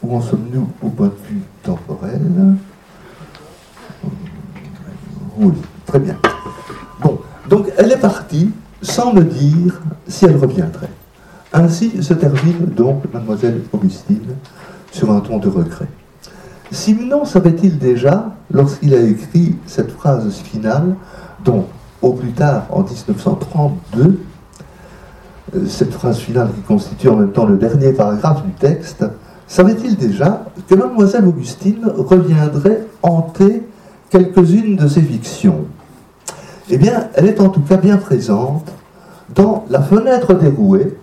Où 0.05 0.15
en 0.17 0.21
sommes-nous 0.21 0.69
au 0.83 0.89
point 0.89 1.07
de 1.07 1.27
vue 1.27 1.41
temporel? 1.63 2.21
Oui, 5.37 5.53
très 5.85 5.99
bien. 5.99 6.15
Bon, 7.01 7.19
donc 7.49 7.71
elle 7.75 7.91
est 7.91 7.99
partie 7.99 8.51
sans 8.83 9.13
me 9.13 9.23
dire 9.23 9.81
si 10.07 10.25
elle 10.25 10.37
reviendrait. 10.37 10.91
Ainsi 11.55 12.03
se 12.03 12.13
termine 12.13 12.65
donc 12.75 13.03
mademoiselle 13.13 13.61
Augustine 13.71 14.35
sur 14.91 15.11
un 15.11 15.21
ton 15.21 15.39
de 15.39 15.47
regret. 15.47 15.87
Simon 16.69 17.23
savait-il 17.23 17.77
déjà, 17.79 18.35
lorsqu'il 18.51 18.93
a 18.93 18.99
écrit 18.99 19.55
cette 19.65 19.91
phrase 19.91 20.33
finale, 20.35 20.95
dont 21.45 21.65
au 22.01 22.11
plus 22.11 22.33
tard, 22.33 22.65
en 22.71 22.83
1932, 22.83 24.19
euh, 25.55 25.65
cette 25.67 25.93
phrase 25.93 26.17
finale 26.17 26.49
qui 26.53 26.61
constitue 26.61 27.07
en 27.07 27.15
même 27.15 27.31
temps 27.31 27.45
le 27.45 27.57
dernier 27.57 27.93
paragraphe 27.93 28.43
du 28.43 28.51
texte, 28.51 29.05
Savait-il 29.47 29.95
déjà 29.95 30.43
que 30.67 30.75
mademoiselle 30.75 31.27
Augustine 31.27 31.85
reviendrait 31.95 32.83
hanter 33.03 33.63
quelques-unes 34.09 34.75
de 34.75 34.87
ses 34.87 35.01
fictions? 35.01 35.65
Eh 36.69 36.77
bien, 36.77 37.09
elle 37.13 37.27
est 37.27 37.39
en 37.39 37.49
tout 37.49 37.61
cas 37.61 37.77
bien 37.77 37.97
présente 37.97 38.71
dans 39.35 39.65
La 39.69 39.81
fenêtre 39.81 40.33
dérouée 40.33 40.97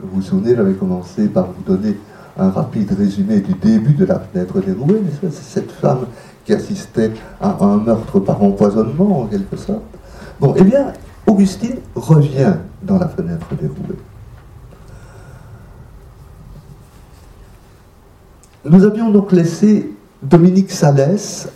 Vous 0.00 0.16
vous 0.16 0.22
souvenez, 0.22 0.54
j'avais 0.54 0.74
commencé 0.74 1.26
par 1.28 1.46
vous 1.46 1.62
donner 1.66 1.96
un 2.38 2.50
rapide 2.50 2.92
résumé 2.96 3.40
du 3.40 3.54
début 3.54 3.94
de 3.94 4.04
la 4.04 4.20
fenêtre 4.20 4.60
dérouée. 4.60 5.02
C'est 5.20 5.32
cette 5.32 5.72
femme 5.72 6.06
qui 6.44 6.52
assistait 6.52 7.12
à 7.40 7.64
un 7.64 7.78
meurtre 7.78 8.20
par 8.20 8.42
empoisonnement, 8.42 9.22
en 9.22 9.26
quelque 9.26 9.56
sorte. 9.56 9.82
Bon, 10.38 10.54
eh 10.56 10.62
bien, 10.62 10.92
Augustine 11.26 11.76
revient 11.94 12.54
dans 12.82 12.98
la 12.98 13.08
fenêtre 13.08 13.48
dérouée. 13.60 13.98
Nous 18.64 18.84
avions 18.84 19.10
donc 19.10 19.32
laissé 19.32 19.92
Dominique 20.22 20.70
Salès 20.70 21.48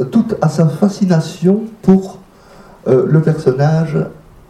euh, 0.00 0.04
toute 0.04 0.36
à 0.40 0.48
sa 0.48 0.68
fascination 0.68 1.64
pour 1.82 2.18
euh, 2.86 3.06
le 3.06 3.20
personnage 3.20 3.98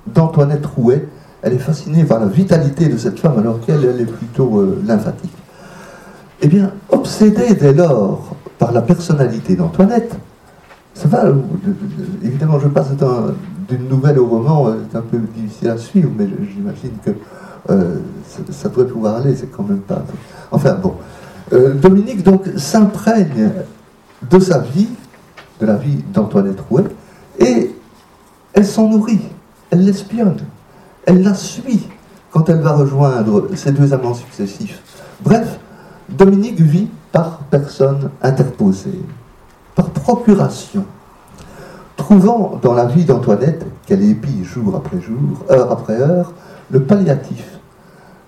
d'Antoinette 0.06 0.66
Rouet. 0.66 1.08
Elle 1.42 1.54
est 1.54 1.58
fascinée 1.58 2.04
par 2.04 2.20
la 2.20 2.26
vitalité 2.26 2.88
de 2.88 2.96
cette 2.96 3.18
femme 3.18 3.38
alors 3.38 3.60
qu'elle 3.60 3.84
est 3.84 4.06
plutôt 4.06 4.60
euh, 4.60 4.82
lymphatique. 4.86 5.32
Eh 6.40 6.48
bien, 6.48 6.72
obsédée 6.88 7.54
dès 7.54 7.72
lors 7.72 8.34
par 8.58 8.72
la 8.72 8.82
personnalité 8.82 9.56
d'Antoinette, 9.56 10.14
ça 10.94 11.08
va, 11.08 11.24
évidemment, 12.22 12.58
je 12.60 12.68
passe 12.68 12.88
d'une 13.68 13.88
nouvelle 13.88 14.18
au 14.18 14.26
roman, 14.26 14.72
c'est 14.90 14.98
un 14.98 15.02
peu 15.02 15.18
difficile 15.18 15.70
à 15.70 15.78
suivre, 15.78 16.10
mais 16.16 16.28
j'imagine 16.52 16.92
que 17.04 17.12
ça, 18.50 18.68
pourrait 18.68 18.86
pouvoir 18.86 19.16
aller, 19.16 19.34
c'est 19.34 19.50
quand 19.50 19.62
même 19.62 19.80
pas. 19.80 20.04
Enfin 20.50 20.74
bon, 20.74 20.94
euh, 21.52 21.74
Dominique 21.74 22.22
donc 22.22 22.46
s'imprègne 22.56 23.50
de 24.30 24.38
sa 24.38 24.58
vie, 24.58 24.88
de 25.60 25.66
la 25.66 25.76
vie 25.76 26.02
d'Antoinette 26.12 26.60
Rouet, 26.68 26.84
et 27.38 27.74
elle 28.52 28.66
s'en 28.66 28.88
nourrit, 28.88 29.20
elle 29.70 29.84
l'espionne, 29.84 30.36
elle 31.06 31.22
la 31.22 31.34
suit 31.34 31.88
quand 32.30 32.48
elle 32.48 32.60
va 32.60 32.72
rejoindre 32.72 33.54
ses 33.54 33.72
deux 33.72 33.92
amants 33.92 34.14
successifs. 34.14 34.80
Bref, 35.22 35.58
Dominique 36.08 36.60
vit 36.60 36.88
par 37.10 37.38
personne 37.50 38.10
interposée, 38.22 39.00
par 39.74 39.90
procuration, 39.90 40.84
trouvant 41.96 42.58
dans 42.62 42.74
la 42.74 42.86
vie 42.86 43.04
d'Antoinette, 43.04 43.66
qu'elle 43.86 44.02
épie 44.02 44.44
jour 44.44 44.74
après 44.76 45.00
jour, 45.00 45.44
heure 45.50 45.70
après 45.70 46.00
heure, 46.00 46.32
le 46.70 46.82
palliatif 46.82 47.58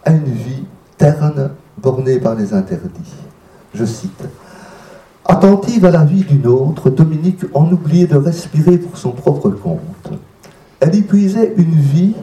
à 0.04 0.12
une 0.12 0.24
vie 0.24 0.64
terne 0.98 1.50
bornée 1.78 2.18
par 2.18 2.34
les 2.34 2.52
interdits. 2.52 3.14
Je 3.74 3.84
cite. 3.84 4.24
Attentive 5.24 5.86
à 5.86 5.90
la 5.90 6.04
vie 6.04 6.22
d'une 6.22 6.46
autre, 6.46 6.90
Dominique 6.90 7.44
en 7.54 7.70
oubliait 7.72 8.06
de 8.06 8.16
respirer 8.16 8.76
pour 8.76 8.98
son 8.98 9.12
propre 9.12 9.48
compte. 9.48 10.12
Elle 10.80 10.94
y 10.94 11.02
puisait 11.02 11.54
une 11.56 11.74
vie 11.74 12.14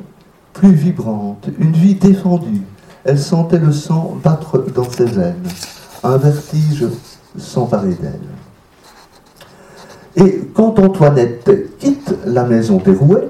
plus 0.61 0.73
vibrante, 0.73 1.49
une 1.57 1.71
vie 1.71 1.95
défendue. 1.95 2.61
Elle 3.03 3.17
sentait 3.17 3.57
le 3.57 3.71
sang 3.71 4.15
battre 4.23 4.63
dans 4.75 4.87
ses 4.87 5.05
veines. 5.05 5.47
Un 6.03 6.17
vertige 6.17 6.85
s'emparait 7.35 7.97
d'elle. 7.99 8.19
Et 10.15 10.47
quand 10.53 10.77
Antoinette 10.77 11.49
quitte 11.79 12.13
la 12.27 12.43
maison 12.43 12.77
dérouée, 12.77 13.27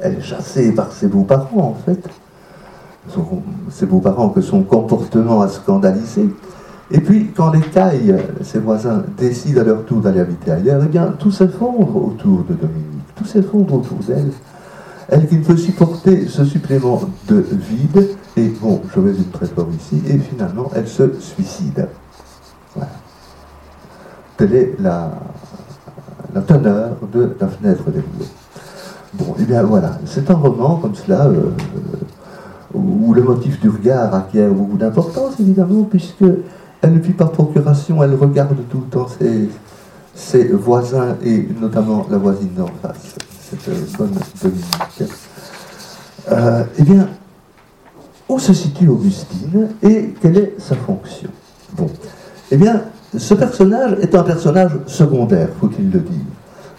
elle 0.00 0.14
est 0.14 0.20
chassée 0.20 0.72
par 0.72 0.90
ses 0.90 1.06
beaux-parents 1.06 1.76
en 1.76 1.76
fait, 1.84 2.08
ses 3.70 3.86
beaux-parents 3.86 4.30
que 4.30 4.40
son 4.40 4.64
comportement 4.64 5.42
a 5.42 5.48
scandalisé. 5.48 6.28
Et 6.90 6.98
puis, 6.98 7.30
quand 7.36 7.52
les 7.52 7.60
cailles, 7.60 8.16
ses 8.42 8.58
voisins, 8.58 9.04
décident 9.16 9.60
à 9.60 9.64
leur 9.64 9.84
tour 9.84 10.00
d'aller 10.00 10.18
habiter 10.18 10.50
ailleurs, 10.50 10.82
eh 10.84 10.88
bien, 10.88 11.14
tout 11.16 11.30
s'effondre 11.30 11.94
autour 11.94 12.42
de 12.42 12.54
Dominique, 12.54 13.14
tout 13.14 13.24
s'effondre 13.24 13.74
autour 13.74 13.98
d'elle. 13.98 14.32
Elle 15.10 15.26
qui 15.26 15.36
ne 15.36 15.44
peut 15.44 15.56
supporter 15.56 16.28
ce 16.28 16.44
supplément 16.44 17.00
de 17.28 17.44
vide, 17.50 18.10
et 18.36 18.48
bon, 18.60 18.80
je 18.94 19.00
vais 19.00 19.10
une 19.10 19.30
très 19.30 19.46
fort 19.46 19.68
ici, 19.76 20.00
et 20.08 20.18
finalement, 20.18 20.70
elle 20.74 20.88
se 20.88 21.18
suicide. 21.20 21.88
Voilà. 22.74 22.92
Telle 24.36 24.54
est 24.54 24.74
la, 24.78 25.10
la 26.34 26.40
teneur 26.40 26.96
de 27.12 27.36
la 27.40 27.48
fenêtre 27.48 27.90
des 27.90 28.02
Bon, 29.12 29.34
et 29.36 29.40
eh 29.40 29.44
bien 29.44 29.64
voilà, 29.64 29.98
c'est 30.04 30.30
un 30.30 30.34
roman 30.34 30.76
comme 30.76 30.94
cela, 30.94 31.26
euh, 31.26 31.50
où 32.72 33.12
le 33.12 33.22
motif 33.22 33.58
du 33.58 33.68
regard 33.68 34.14
acquiert 34.14 34.50
beaucoup 34.50 34.76
d'importance, 34.76 35.40
évidemment, 35.40 35.82
puisque 35.82 36.22
elle 36.80 36.94
ne 36.94 37.00
vit 37.00 37.12
par 37.12 37.32
procuration, 37.32 38.04
elle 38.04 38.14
regarde 38.14 38.56
tout 38.70 38.78
le 38.78 38.86
temps 38.86 39.08
ses, 40.14 40.44
voisins 40.52 41.16
et 41.24 41.48
notamment 41.60 42.06
la 42.08 42.18
voisine 42.18 42.54
d'en 42.56 42.68
face, 42.80 43.16
cette 43.50 43.96
bonne 43.96 44.14
Dominique. 44.42 45.12
Euh, 46.30 46.64
eh 46.78 46.82
bien, 46.82 47.08
où 48.28 48.38
se 48.38 48.52
situe 48.52 48.88
Augustine 48.88 49.68
et 49.82 50.14
quelle 50.20 50.38
est 50.38 50.54
sa 50.58 50.76
fonction? 50.76 51.30
Bon, 51.72 51.88
eh 52.50 52.56
bien, 52.56 52.82
ce 53.16 53.34
personnage 53.34 53.96
est 54.00 54.14
un 54.14 54.22
personnage 54.22 54.72
secondaire, 54.86 55.48
faut-il 55.60 55.90
le 55.90 56.00
dire, 56.00 56.24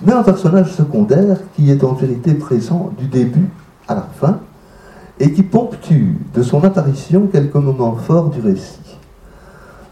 mais 0.05 0.13
un 0.13 0.23
personnage 0.23 0.71
secondaire 0.71 1.37
qui 1.55 1.69
est 1.69 1.83
en 1.83 1.93
vérité 1.93 2.33
présent 2.33 2.91
du 2.97 3.07
début 3.07 3.49
à 3.87 3.95
la 3.95 4.07
fin, 4.19 4.39
et 5.19 5.33
qui 5.33 5.43
ponctue 5.43 6.17
de 6.33 6.41
son 6.41 6.63
apparition 6.63 7.27
quelques 7.27 7.55
moments 7.55 7.95
forts 7.95 8.29
du 8.29 8.41
récit. 8.41 8.97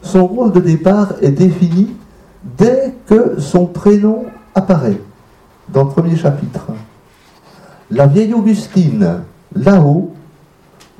Son 0.01 0.25
rôle 0.25 0.51
de 0.53 0.59
départ 0.59 1.13
est 1.21 1.31
défini 1.31 1.95
dès 2.57 2.95
que 3.05 3.39
son 3.39 3.65
prénom 3.65 4.25
apparaît 4.55 4.99
dans 5.71 5.83
le 5.83 5.89
premier 5.89 6.15
chapitre. 6.15 6.67
La 7.91 8.07
vieille 8.07 8.33
Augustine, 8.33 9.21
là-haut, 9.55 10.11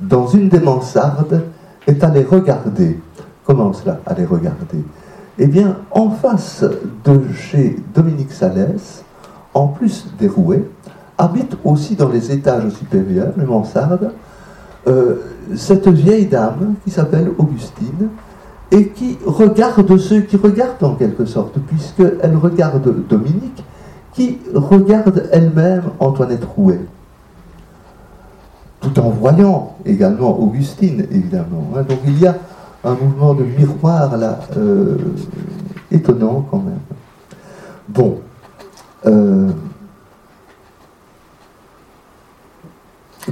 dans 0.00 0.26
une 0.26 0.48
des 0.48 0.60
mansardes, 0.60 1.42
est 1.86 2.02
allée 2.02 2.24
regarder. 2.24 2.98
Comment 3.44 3.72
cela, 3.72 4.00
aller 4.06 4.24
regarder? 4.24 4.84
Eh 5.38 5.46
bien, 5.46 5.78
en 5.90 6.10
face 6.10 6.64
de 7.04 7.20
chez 7.32 7.76
Dominique 7.94 8.32
Salès, 8.32 9.04
en 9.54 9.68
plus 9.68 10.06
des 10.18 10.28
rouets, 10.28 10.64
habite 11.16 11.56
aussi 11.64 11.96
dans 11.96 12.08
les 12.08 12.32
étages 12.32 12.68
supérieurs, 12.70 13.32
les 13.36 13.44
mansardes, 13.44 14.12
euh, 14.86 15.16
cette 15.56 15.88
vieille 15.88 16.26
dame 16.26 16.74
qui 16.84 16.90
s'appelle 16.90 17.30
Augustine 17.38 18.08
et 18.70 18.88
qui 18.88 19.18
regarde 19.26 19.96
ceux 19.98 20.20
qui 20.20 20.36
regardent 20.36 20.82
en 20.82 20.94
quelque 20.94 21.24
sorte, 21.24 21.58
puisqu'elle 21.66 22.36
regarde 22.36 23.06
Dominique, 23.08 23.64
qui 24.12 24.38
regarde 24.54 25.28
elle-même 25.32 25.84
Antoinette 25.98 26.44
Rouet, 26.44 26.80
tout 28.80 28.98
en 28.98 29.10
voyant 29.10 29.76
également 29.84 30.38
Augustine, 30.38 31.06
évidemment. 31.10 31.70
Hein. 31.76 31.82
Donc 31.82 31.98
il 32.06 32.18
y 32.18 32.26
a 32.26 32.36
un 32.84 32.94
mouvement 32.94 33.34
de 33.34 33.44
miroir 33.44 34.16
là, 34.16 34.40
euh, 34.56 34.96
étonnant 35.90 36.46
quand 36.50 36.58
même. 36.58 36.80
Bon. 37.88 38.18
Euh, 39.06 39.50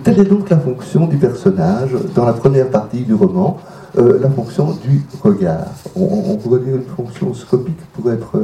Telle 0.05 0.21
est 0.21 0.25
donc 0.25 0.49
la 0.51 0.59
fonction 0.59 1.07
du 1.07 1.17
personnage 1.17 1.91
dans 2.15 2.25
la 2.25 2.35
première 2.35 2.71
partie 2.71 3.01
du 3.01 3.15
roman, 3.15 3.59
euh, 3.97 4.21
la 4.21 4.31
fonction 4.31 4.73
du 4.73 5.03
regard. 5.23 5.67
On, 5.97 6.37
pourrait 6.37 6.61
dire 6.61 6.77
une 6.77 6.85
fonction 6.85 7.35
scopique 7.35 7.81
pour 7.95 8.13
être 8.13 8.39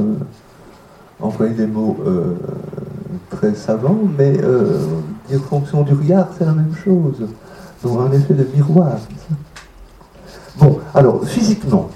employer 1.21 1.55
des 1.55 1.67
mots 1.67 1.97
euh, 2.07 2.35
très 3.31 3.55
savants, 3.55 4.01
mais 4.19 4.39
dire 5.29 5.41
fonction 5.45 5.83
du 5.83 5.95
regard, 5.95 6.29
c'est 6.39 6.45
la 6.45 6.53
même 6.53 6.75
chose. 6.85 7.27
Donc 7.83 7.99
un 8.01 8.13
effet 8.13 8.35
de 8.35 8.47
miroir. 8.55 8.97
Bon, 10.59 10.79
alors 10.95 11.25
physiquement, 11.25 11.91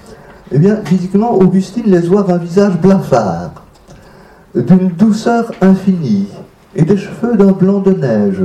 eh 0.51 0.57
bien, 0.57 0.77
physiquement, 0.83 1.33
Augustine 1.33 1.85
laisse 1.85 2.05
voir 2.05 2.29
un 2.29 2.37
visage 2.37 2.79
blafard, 2.79 3.51
d'une 4.55 4.89
douceur 4.89 5.51
infinie, 5.61 6.27
et 6.75 6.83
des 6.83 6.97
cheveux 6.97 7.35
d'un 7.37 7.51
blanc 7.51 7.79
de 7.79 7.93
neige 7.93 8.43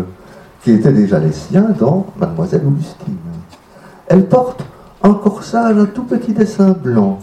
qui 0.62 0.72
étaient 0.72 0.92
déjà 0.92 1.18
les 1.18 1.32
siens 1.32 1.68
dans 1.78 2.06
Mademoiselle 2.18 2.62
Augustine. 2.66 3.16
Elle 4.06 4.26
porte 4.26 4.64
un 5.02 5.14
corsage 5.14 5.78
à 5.78 5.86
tout 5.86 6.04
petit 6.04 6.32
dessin 6.32 6.70
blanc, 6.70 7.18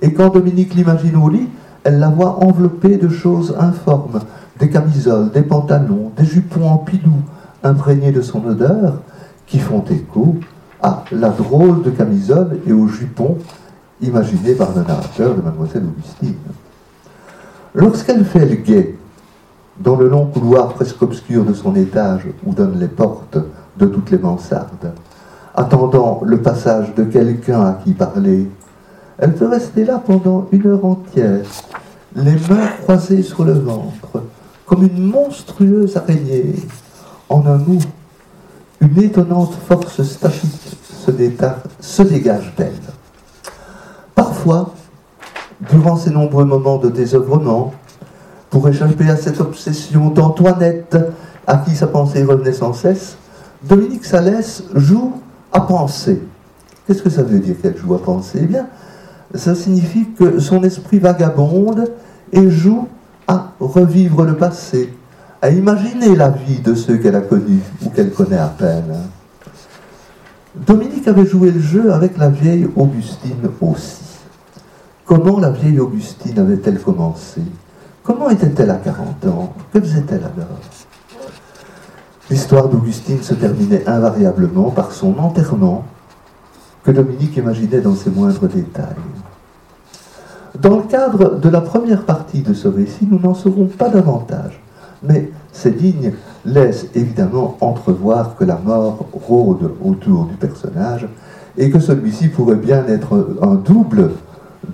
et 0.00 0.12
quand 0.12 0.28
Dominique 0.28 0.74
l'imagine 0.74 1.16
au 1.16 1.28
lit, 1.28 1.48
elle 1.84 1.98
la 1.98 2.08
voit 2.08 2.44
enveloppée 2.44 2.96
de 2.96 3.08
choses 3.08 3.54
informes, 3.58 4.20
des 4.58 4.68
camisoles, 4.68 5.30
des 5.30 5.42
pantalons, 5.42 6.10
des 6.16 6.24
jupons 6.24 6.68
en 6.68 6.78
pilou, 6.78 7.22
imprégnés 7.62 8.12
de 8.12 8.20
son 8.20 8.44
odeur, 8.44 9.00
qui 9.46 9.58
font 9.58 9.84
écho 9.90 10.36
à 10.82 11.04
la 11.10 11.30
drôle 11.30 11.82
de 11.82 11.90
camisole 11.90 12.58
et 12.66 12.72
aux 12.72 12.86
jupons 12.86 13.38
imaginés 14.00 14.54
par 14.54 14.70
le 14.74 14.82
narrateur 14.82 15.34
de 15.34 15.40
Mademoiselle 15.40 15.84
Augustine. 15.84 16.34
Lorsqu'elle 17.74 18.24
fait 18.24 18.46
le 18.46 18.56
guet 18.56 18.94
dans 19.78 19.96
le 19.96 20.08
long 20.08 20.26
couloir 20.26 20.74
presque 20.74 21.00
obscur 21.02 21.44
de 21.44 21.54
son 21.54 21.74
étage 21.74 22.26
où 22.44 22.52
donnent 22.52 22.78
les 22.78 22.88
portes 22.88 23.38
de 23.76 23.86
toutes 23.86 24.10
les 24.10 24.18
mansardes, 24.18 24.92
attendant 25.54 26.20
le 26.24 26.40
passage 26.40 26.94
de 26.94 27.04
quelqu'un 27.04 27.60
à 27.62 27.72
qui 27.84 27.92
parler. 27.92 28.48
Elle 29.18 29.34
peut 29.34 29.48
rester 29.48 29.84
là 29.84 30.00
pendant 30.04 30.46
une 30.52 30.66
heure 30.66 30.84
entière, 30.84 31.44
les 32.14 32.36
mains 32.48 32.68
croisées 32.82 33.22
sur 33.22 33.44
le 33.44 33.52
ventre, 33.52 34.22
comme 34.64 34.84
une 34.84 35.06
monstrueuse 35.06 35.96
araignée, 35.96 36.54
en 37.28 37.44
un 37.46 37.58
mot, 37.58 37.78
une 38.80 39.02
étonnante 39.02 39.54
force 39.66 40.02
statique 40.02 40.78
se, 41.80 42.02
dégage 42.02 42.52
d'elle. 42.56 42.72
Parfois, 44.14 44.74
durant 45.68 45.96
ces 45.96 46.10
nombreux 46.10 46.44
moments 46.44 46.78
de 46.78 46.88
désœuvrement, 46.88 47.72
pour 48.50 48.68
échapper 48.68 49.10
à 49.10 49.16
cette 49.16 49.40
obsession 49.40 50.10
d'Antoinette, 50.10 50.96
à 51.46 51.56
qui 51.58 51.74
sa 51.74 51.86
pensée 51.86 52.22
revenait 52.22 52.52
sans 52.52 52.72
cesse, 52.72 53.16
Dominique 53.62 54.04
Salès 54.04 54.62
joue 54.74 55.14
à 55.52 55.60
penser. 55.62 56.22
Qu'est-ce 56.86 57.02
que 57.02 57.10
ça 57.10 57.22
veut 57.22 57.40
dire 57.40 57.56
qu'elle 57.60 57.76
joue 57.76 57.94
à 57.94 57.98
penser? 57.98 58.38
Eh 58.42 58.46
bien, 58.46 58.66
ça 59.34 59.54
signifie 59.54 60.08
que 60.18 60.38
son 60.38 60.62
esprit 60.62 60.98
vagabonde 60.98 61.90
et 62.32 62.50
joue 62.50 62.88
à 63.26 63.52
revivre 63.60 64.24
le 64.24 64.36
passé, 64.36 64.94
à 65.42 65.50
imaginer 65.50 66.16
la 66.16 66.30
vie 66.30 66.60
de 66.60 66.74
ceux 66.74 66.96
qu'elle 66.96 67.16
a 67.16 67.20
connus 67.20 67.60
ou 67.84 67.90
qu'elle 67.90 68.12
connaît 68.12 68.38
à 68.38 68.48
peine. 68.48 68.96
Dominique 70.54 71.06
avait 71.06 71.26
joué 71.26 71.50
le 71.50 71.60
jeu 71.60 71.92
avec 71.92 72.16
la 72.16 72.28
vieille 72.30 72.68
Augustine 72.74 73.48
aussi. 73.60 74.02
Comment 75.04 75.38
la 75.38 75.50
vieille 75.50 75.78
Augustine 75.78 76.38
avait-elle 76.38 76.80
commencé? 76.80 77.42
Comment 78.02 78.30
était-elle 78.30 78.70
à 78.70 78.76
40 78.76 79.26
ans? 79.26 79.52
Que 79.72 79.80
faisait-elle 79.80 80.22
alors? 80.24 80.58
L'histoire 82.30 82.68
d'Augustine 82.68 83.22
se 83.22 83.34
terminait 83.34 83.86
invariablement 83.86 84.70
par 84.70 84.92
son 84.92 85.18
enterrement 85.18 85.84
que 86.88 86.92
Dominique 86.92 87.36
imaginait 87.36 87.82
dans 87.82 87.94
ses 87.94 88.08
moindres 88.08 88.48
détails. 88.48 88.96
Dans 90.58 90.78
le 90.78 90.84
cadre 90.84 91.38
de 91.38 91.48
la 91.50 91.60
première 91.60 92.04
partie 92.04 92.40
de 92.40 92.54
ce 92.54 92.66
récit, 92.66 93.06
nous 93.10 93.18
n'en 93.18 93.34
saurons 93.34 93.66
pas 93.66 93.90
davantage, 93.90 94.58
mais 95.02 95.30
ces 95.52 95.70
lignes 95.70 96.14
laissent 96.46 96.86
évidemment 96.94 97.58
entrevoir 97.60 98.36
que 98.36 98.44
la 98.44 98.56
mort 98.56 99.04
rôde 99.12 99.70
autour 99.84 100.24
du 100.24 100.36
personnage 100.36 101.06
et 101.58 101.68
que 101.68 101.78
celui-ci 101.78 102.28
pourrait 102.28 102.56
bien 102.56 102.86
être 102.86 103.36
un 103.42 103.56
double 103.56 104.12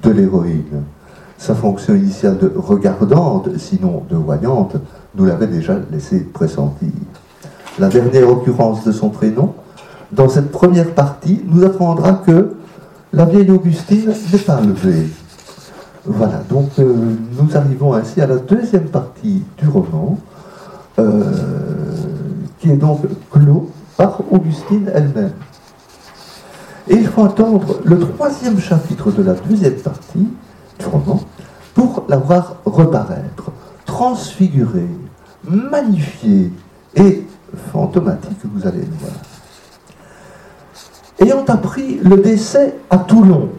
de 0.00 0.10
l'héroïne. 0.10 0.84
Sa 1.36 1.56
fonction 1.56 1.96
initiale 1.96 2.38
de 2.38 2.52
regardante, 2.54 3.48
sinon 3.58 4.04
de 4.08 4.14
voyante, 4.14 4.76
nous 5.16 5.24
l'avait 5.24 5.48
déjà 5.48 5.74
laissé 5.90 6.20
pressentir. 6.20 6.92
La 7.80 7.88
dernière 7.88 8.28
occurrence 8.28 8.84
de 8.84 8.92
son 8.92 9.08
prénom, 9.08 9.52
dans 10.14 10.28
cette 10.28 10.50
première 10.50 10.90
partie, 10.94 11.40
nous 11.46 11.64
apprendra 11.64 12.22
que 12.26 12.54
la 13.12 13.24
vieille 13.24 13.50
Augustine 13.50 14.12
n'est 14.32 14.38
pas 14.38 14.60
levée. 14.60 15.08
Voilà, 16.06 16.42
donc 16.48 16.70
euh, 16.78 16.94
nous 17.40 17.56
arrivons 17.56 17.94
ainsi 17.94 18.20
à 18.20 18.26
la 18.26 18.36
deuxième 18.36 18.88
partie 18.88 19.42
du 19.58 19.68
roman, 19.68 20.18
euh, 20.98 21.32
qui 22.58 22.70
est 22.70 22.76
donc 22.76 23.00
clos 23.30 23.70
par 23.96 24.20
Augustine 24.30 24.90
elle-même. 24.92 25.32
Et 26.88 26.96
il 26.96 27.06
faut 27.06 27.24
attendre 27.24 27.78
le 27.84 27.98
troisième 27.98 28.58
chapitre 28.58 29.10
de 29.10 29.22
la 29.22 29.32
deuxième 29.34 29.76
partie 29.76 30.28
du 30.78 30.86
roman 30.86 31.20
pour 31.72 32.04
la 32.08 32.18
voir 32.18 32.56
reparaître, 32.66 33.50
transfigurée, 33.86 34.90
magnifiée 35.48 36.52
et 36.94 37.26
fantomatique, 37.72 38.38
vous 38.44 38.66
allez 38.66 38.80
le 38.80 38.98
voir. 39.00 39.33
Ayant 41.20 41.44
appris 41.46 42.00
le 42.02 42.16
décès 42.16 42.74
à 42.90 42.98
Toulon 42.98 43.50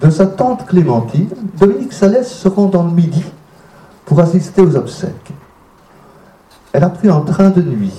de 0.00 0.10
sa 0.10 0.26
tante 0.26 0.66
Clémentine, 0.66 1.28
Dominique 1.58 1.92
Salès 1.92 2.30
se 2.30 2.48
rend 2.48 2.66
dans 2.66 2.84
le 2.84 2.92
midi 2.92 3.24
pour 4.06 4.20
assister 4.20 4.62
aux 4.62 4.76
obsèques. 4.76 5.32
Elle 6.72 6.84
a 6.84 6.88
pris 6.88 7.08
un 7.08 7.20
train 7.20 7.50
de 7.50 7.62
nuit. 7.62 7.94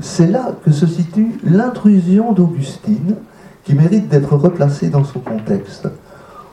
C'est 0.00 0.26
là 0.26 0.52
que 0.64 0.70
se 0.70 0.86
situe 0.86 1.38
l'intrusion 1.44 2.32
d'Augustine, 2.32 3.16
qui 3.64 3.74
mérite 3.74 4.08
d'être 4.08 4.34
replacée 4.34 4.88
dans 4.88 5.04
son 5.04 5.20
contexte. 5.20 5.88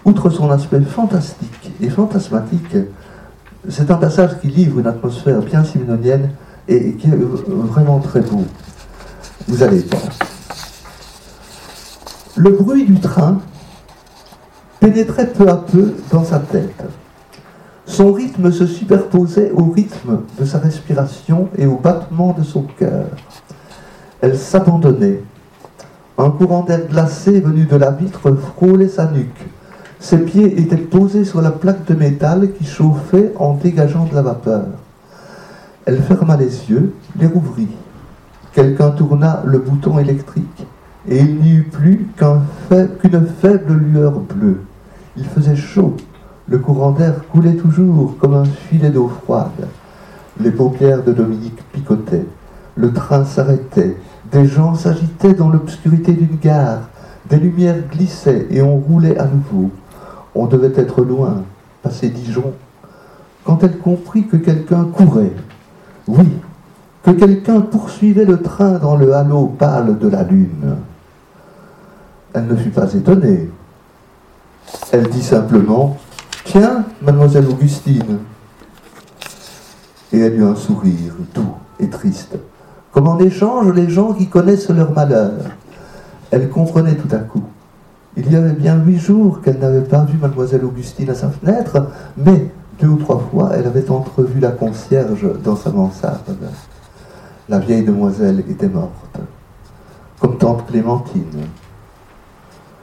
Outre 0.04 0.30
son 0.30 0.52
aspect 0.52 0.82
fantastique 0.82 1.72
et 1.82 1.90
fantasmatique, 1.90 2.76
c'est 3.70 3.90
un 3.90 3.96
passage 3.96 4.40
qui 4.42 4.48
livre 4.48 4.80
une 4.80 4.88
atmosphère 4.88 5.40
bien 5.40 5.64
simononienne 5.64 6.30
et 6.68 6.94
qui 6.94 7.08
est 7.08 7.18
vraiment 7.18 8.00
très 8.00 8.22
beau. 8.22 8.44
Vous 9.48 9.64
allez 9.64 9.80
voir. 9.80 10.35
Le 12.38 12.50
bruit 12.50 12.84
du 12.84 13.00
train 13.00 13.40
pénétrait 14.82 15.28
peu 15.28 15.48
à 15.48 15.56
peu 15.56 15.94
dans 16.12 16.26
sa 16.26 16.40
tête. 16.40 16.84
Son 17.86 18.12
rythme 18.12 18.52
se 18.52 18.68
superposait 18.68 19.52
au 19.52 19.72
rythme 19.72 20.20
de 20.38 20.44
sa 20.44 20.58
respiration 20.58 21.48
et 21.58 21.66
au 21.66 21.78
battement 21.78 22.36
de 22.38 22.44
son 22.44 22.64
cœur. 22.64 23.06
Elle 24.20 24.38
s'abandonnait. 24.38 25.24
Un 26.18 26.30
courant 26.30 26.64
d'air 26.64 26.88
glacé 26.90 27.40
venu 27.40 27.64
de 27.64 27.78
la 27.78 27.92
vitre 27.92 28.34
frôlait 28.34 28.90
sa 28.90 29.10
nuque. 29.10 29.46
Ses 30.02 30.18
pieds 30.18 30.60
étaient 30.60 30.76
posés 30.76 31.24
sur 31.24 31.42
la 31.42 31.52
plaque 31.52 31.86
de 31.86 31.96
métal 31.96 32.52
qui 32.52 32.66
chauffait 32.66 33.32
en 33.38 33.54
dégageant 33.54 34.06
de 34.06 34.14
la 34.14 34.22
vapeur. 34.24 34.66
Elle 35.86 36.02
ferma 36.02 36.36
les 36.36 36.70
yeux, 36.70 36.94
les 37.18 37.28
rouvrit. 37.28 37.70
Quelqu'un 38.52 38.92
tourna 38.92 39.42
le 39.46 39.60
bouton 39.60 40.00
électrique 40.00 40.66
et 41.08 41.20
il 41.20 41.36
n'y 41.36 41.52
eut 41.52 41.70
plus 41.72 42.08
qu'une 42.18 43.28
faible 43.42 43.74
lueur 43.74 44.20
bleue. 44.20 44.62
Il 45.18 45.26
faisait 45.26 45.56
chaud, 45.56 45.96
le 46.48 46.58
courant 46.58 46.92
d'air 46.92 47.28
coulait 47.32 47.56
toujours 47.56 48.18
comme 48.18 48.34
un 48.34 48.46
filet 48.46 48.90
d'eau 48.90 49.08
froide. 49.08 49.68
Les 50.40 50.52
paupières 50.52 51.04
de 51.04 51.14
Dominique 51.14 51.64
picotaient. 51.72 52.26
Le 52.76 52.92
train 52.92 53.24
s'arrêtait. 53.24 53.96
Des 54.32 54.46
gens 54.46 54.76
s'agitaient 54.76 55.34
dans 55.34 55.50
l'obscurité 55.50 56.14
d'une 56.14 56.38
gare. 56.38 56.90
Des 57.30 57.38
lumières 57.38 57.88
glissaient 57.92 58.48
et 58.50 58.62
on 58.62 58.76
roulait 58.76 59.18
à 59.18 59.26
nouveau. 59.26 59.72
On 60.34 60.48
devait 60.48 60.74
être 60.80 61.02
loin, 61.02 61.44
passer 61.82 62.10
Dijon. 62.10 62.54
Quand 63.46 63.64
elle 63.64 63.78
comprit 63.78 64.28
que 64.28 64.38
quelqu'un 64.38 64.86
courait, 64.86 65.34
oui, 66.08 66.28
que 67.04 67.12
quelqu'un 67.12 67.62
poursuivait 67.62 68.26
le 68.26 68.42
train 68.42 68.80
dans 68.80 68.96
le 68.96 69.14
halo 69.14 69.48
pâle 69.48 69.98
de 69.98 70.08
la 70.08 70.24
lune, 70.24 70.76
elle 72.36 72.48
ne 72.48 72.56
fut 72.56 72.70
pas 72.70 72.92
étonnée. 72.94 73.50
Elle 74.92 75.08
dit 75.10 75.24
simplement 75.24 75.98
Tiens, 76.44 76.86
mademoiselle 77.02 77.48
Augustine. 77.48 78.20
Et 80.12 80.20
elle 80.20 80.40
eut 80.40 80.44
un 80.44 80.56
sourire 80.56 81.14
doux 81.34 81.56
et 81.80 81.90
triste, 81.90 82.38
comme 82.92 83.08
en 83.08 83.20
échange 83.20 83.72
les 83.74 83.90
gens 83.90 84.14
qui 84.14 84.28
connaissent 84.28 84.70
leur 84.70 84.92
malheur. 84.92 85.34
Elle 86.32 86.50
comprenait 86.50 86.96
tout 86.96 87.14
à 87.14 87.20
coup. 87.20 87.44
Il 88.18 88.32
y 88.32 88.36
avait 88.36 88.54
bien 88.54 88.82
huit 88.84 89.00
jours 89.00 89.42
qu'elle 89.42 89.60
n'avait 89.60 89.82
pas 89.82 90.06
vu 90.06 90.18
mademoiselle 90.18 90.64
Augustine 90.64 91.10
à 91.10 91.16
sa 91.16 91.30
fenêtre, 91.30 91.88
mais 92.18 92.50
deux 92.80 92.88
ou 92.88 92.98
trois 92.98 93.22
fois 93.32 93.52
elle 93.56 93.66
avait 93.66 93.90
entrevu 93.90 94.40
la 94.40 94.52
concierge 94.52 95.28
dans 95.44 95.56
sa 95.56 95.72
mansarde. 95.72 96.38
La 97.50 97.60
vieille 97.60 97.84
demoiselle 97.84 98.44
était 98.50 98.70
morte, 98.70 99.18
comme 100.20 100.38
tante 100.38 100.66
Clémentine. 100.68 101.48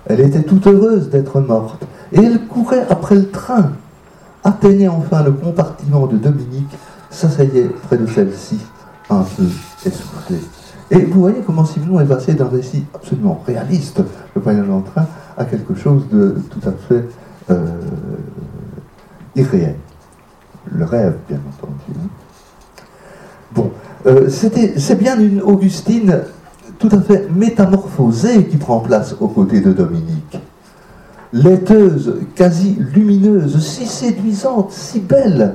Elle 0.07 0.21
était 0.21 0.43
toute 0.43 0.67
heureuse 0.67 1.11
d'être 1.11 1.41
morte, 1.41 1.85
et 2.13 2.23
elle 2.23 2.47
courait 2.47 2.87
après 2.91 3.15
le 3.15 3.31
train, 3.31 3.73
atteignait 4.45 4.89
enfin 4.89 5.23
le 5.23 5.33
compartiment 5.33 6.07
de 6.07 6.17
Dominique, 6.17 6.77
s'asseyait 7.11 7.69
près 7.87 7.99
de 7.99 8.07
celle-ci, 8.07 8.59
un 9.11 9.23
peu 9.23 9.45
essoufflée. 9.87 10.41
Et 10.91 11.05
vous 11.05 11.21
voyez 11.21 11.41
comment 11.47 11.65
Simon 11.65 12.01
est 12.01 12.07
passé 12.07 12.35
d'un 12.35 12.49
récit 12.49 12.85
absolument 12.95 13.43
réaliste, 13.47 14.03
le 14.35 14.43
voyage 14.43 14.69
en 14.69 14.81
train, 14.81 15.07
à 15.39 15.45
quelque 15.45 15.75
chose 15.75 16.09
de 16.11 16.37
tout 16.51 16.69
à 16.69 16.73
fait 16.73 17.05
euh, 17.51 17.65
irréel. 19.37 19.77
Le 20.71 20.85
rêve, 20.85 21.17
bien 21.29 21.41
entendu. 21.49 21.99
Hein. 21.99 22.09
Bon, 23.55 23.71
euh, 24.07 24.29
c'est 24.29 24.99
bien 24.99 25.19
une 25.19 25.41
Augustine 25.41 26.23
tout 26.83 26.97
à 26.97 27.01
fait 27.01 27.29
métamorphosée 27.31 28.47
qui 28.47 28.57
prend 28.57 28.81
place 28.81 29.15
aux 29.21 29.29
côtés 29.29 29.61
de 29.61 29.73
Dominique. 29.73 30.41
Laiteuse, 31.33 32.17
quasi 32.35 32.77
lumineuse, 32.77 33.65
si 33.65 33.87
séduisante, 33.87 34.73
si 34.73 34.99
belle, 34.99 35.55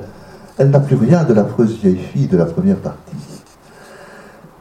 elle 0.56 0.70
n'a 0.70 0.80
plus 0.80 0.96
rien 0.96 1.24
de 1.24 1.34
l'affreuse 1.34 1.78
vieille 1.82 1.98
fille 1.98 2.28
de 2.28 2.38
la 2.38 2.46
première 2.46 2.78
partie. 2.78 3.42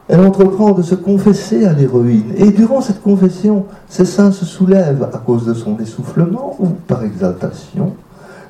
Elle 0.09 0.19
entreprend 0.19 0.71
de 0.73 0.81
se 0.81 0.95
confesser 0.95 1.65
à 1.65 1.71
l'héroïne, 1.71 2.33
et 2.35 2.51
durant 2.51 2.81
cette 2.81 3.01
confession, 3.01 3.65
ses 3.87 4.05
seins 4.05 4.33
se 4.33 4.43
soulèvent 4.43 5.07
à 5.13 5.19
cause 5.19 5.45
de 5.45 5.53
son 5.53 5.79
essoufflement 5.79 6.57
ou 6.59 6.67
par 6.67 7.01
exaltation, 7.03 7.93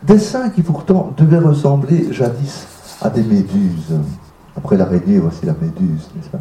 des 0.02 0.18
seins 0.18 0.50
qui 0.50 0.64
pourtant 0.64 1.14
devaient 1.18 1.38
ressembler 1.38 2.08
jadis 2.12 2.66
à 3.00 3.12
des 3.12 3.24
méduses. 3.24 3.94
Après 4.56 4.76
l'araignée, 4.76 5.20
voici 5.20 5.46
la 5.46 5.54
méduse, 5.54 6.10
n'est-ce 6.16 6.30
pas? 6.30 6.40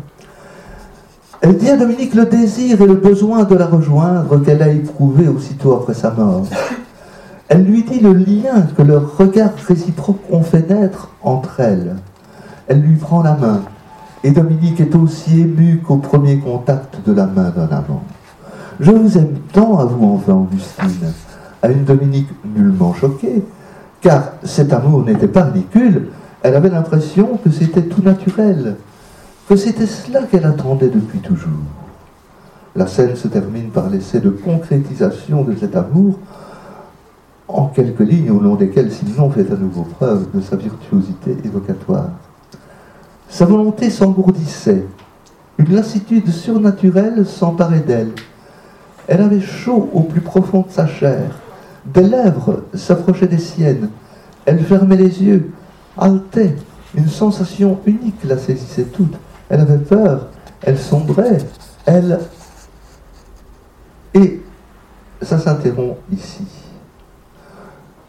Elle 1.40 1.56
dit 1.56 1.68
à 1.68 1.76
Dominique 1.76 2.14
le 2.14 2.24
désir 2.24 2.80
et 2.80 2.86
le 2.86 2.94
besoin 2.94 3.44
de 3.44 3.54
la 3.54 3.66
rejoindre 3.66 4.42
qu'elle 4.42 4.62
a 4.62 4.68
éprouvé 4.68 5.28
aussitôt 5.28 5.74
après 5.74 5.94
sa 5.94 6.10
mort. 6.10 6.46
Elle 7.48 7.64
lui 7.64 7.84
dit 7.84 8.00
le 8.00 8.12
lien 8.12 8.62
que 8.76 8.82
leurs 8.82 9.16
regards 9.16 9.54
réciproques 9.68 10.22
ont 10.30 10.42
fait 10.42 10.68
naître 10.68 11.10
entre 11.22 11.60
elles. 11.60 11.96
Elle 12.66 12.80
lui 12.80 12.96
prend 12.96 13.22
la 13.22 13.34
main 13.34 13.62
et 14.24 14.30
Dominique 14.30 14.80
est 14.80 14.94
aussi 14.96 15.42
ému 15.42 15.82
qu'au 15.86 15.98
premier 15.98 16.38
contact 16.38 16.98
de 17.06 17.12
la 17.12 17.26
main 17.26 17.50
d'un 17.50 17.68
amant. 17.68 18.02
Je 18.80 18.90
vous 18.90 19.16
aime 19.16 19.36
tant 19.52 19.78
à 19.78 19.84
vous, 19.84 20.14
enfin, 20.16 20.32
Augustine, 20.32 21.12
à 21.62 21.68
une 21.68 21.84
Dominique 21.84 22.28
nullement 22.44 22.92
choquée, 22.92 23.44
car 24.00 24.32
cet 24.42 24.72
amour 24.72 25.04
n'était 25.04 25.28
pas 25.28 25.44
ridicule, 25.44 26.08
elle 26.42 26.56
avait 26.56 26.70
l'impression 26.70 27.38
que 27.42 27.50
c'était 27.50 27.82
tout 27.82 28.02
naturel, 28.02 28.76
que 29.48 29.56
c'était 29.56 29.86
cela 29.86 30.22
qu'elle 30.22 30.44
attendait 30.44 30.88
depuis 30.88 31.20
toujours. 31.20 31.50
La 32.74 32.86
scène 32.86 33.16
se 33.16 33.28
termine 33.28 33.70
par 33.70 33.88
l'essai 33.88 34.20
de 34.20 34.30
concrétisation 34.30 35.44
de 35.44 35.54
cet 35.54 35.76
amour 35.76 36.18
en 37.48 37.66
quelques 37.66 38.00
lignes 38.00 38.32
au 38.32 38.40
long 38.40 38.56
desquelles 38.56 38.92
Simon 38.92 39.30
fait 39.30 39.50
à 39.52 39.56
nouveau 39.56 39.82
preuve 39.82 40.26
de 40.34 40.40
sa 40.40 40.56
virtuosité 40.56 41.36
évocatoire. 41.44 42.10
Sa 43.28 43.44
volonté 43.44 43.88
s'engourdissait, 43.88 44.84
une 45.58 45.74
lassitude 45.74 46.28
surnaturelle 46.30 47.24
s'emparait 47.24 47.80
d'elle. 47.80 48.12
Elle 49.06 49.20
avait 49.20 49.40
chaud 49.40 49.88
au 49.92 50.00
plus 50.00 50.20
profond 50.20 50.64
de 50.68 50.72
sa 50.72 50.88
chair, 50.88 51.38
des 51.86 52.02
lèvres 52.02 52.64
s'approchaient 52.74 53.28
des 53.28 53.38
siennes, 53.38 53.90
elle 54.44 54.58
fermait 54.58 54.96
les 54.96 55.22
yeux, 55.22 55.52
haletait, 55.96 56.56
une 56.96 57.08
sensation 57.08 57.78
unique 57.86 58.24
la 58.24 58.38
saisissait 58.38 58.84
toute. 58.84 59.14
Elle 59.48 59.60
avait 59.60 59.78
peur, 59.78 60.28
elle 60.62 60.78
sombrait, 60.78 61.38
elle... 61.84 62.18
Et 64.14 64.42
ça 65.22 65.38
s'interrompt 65.38 65.98
ici. 66.12 66.46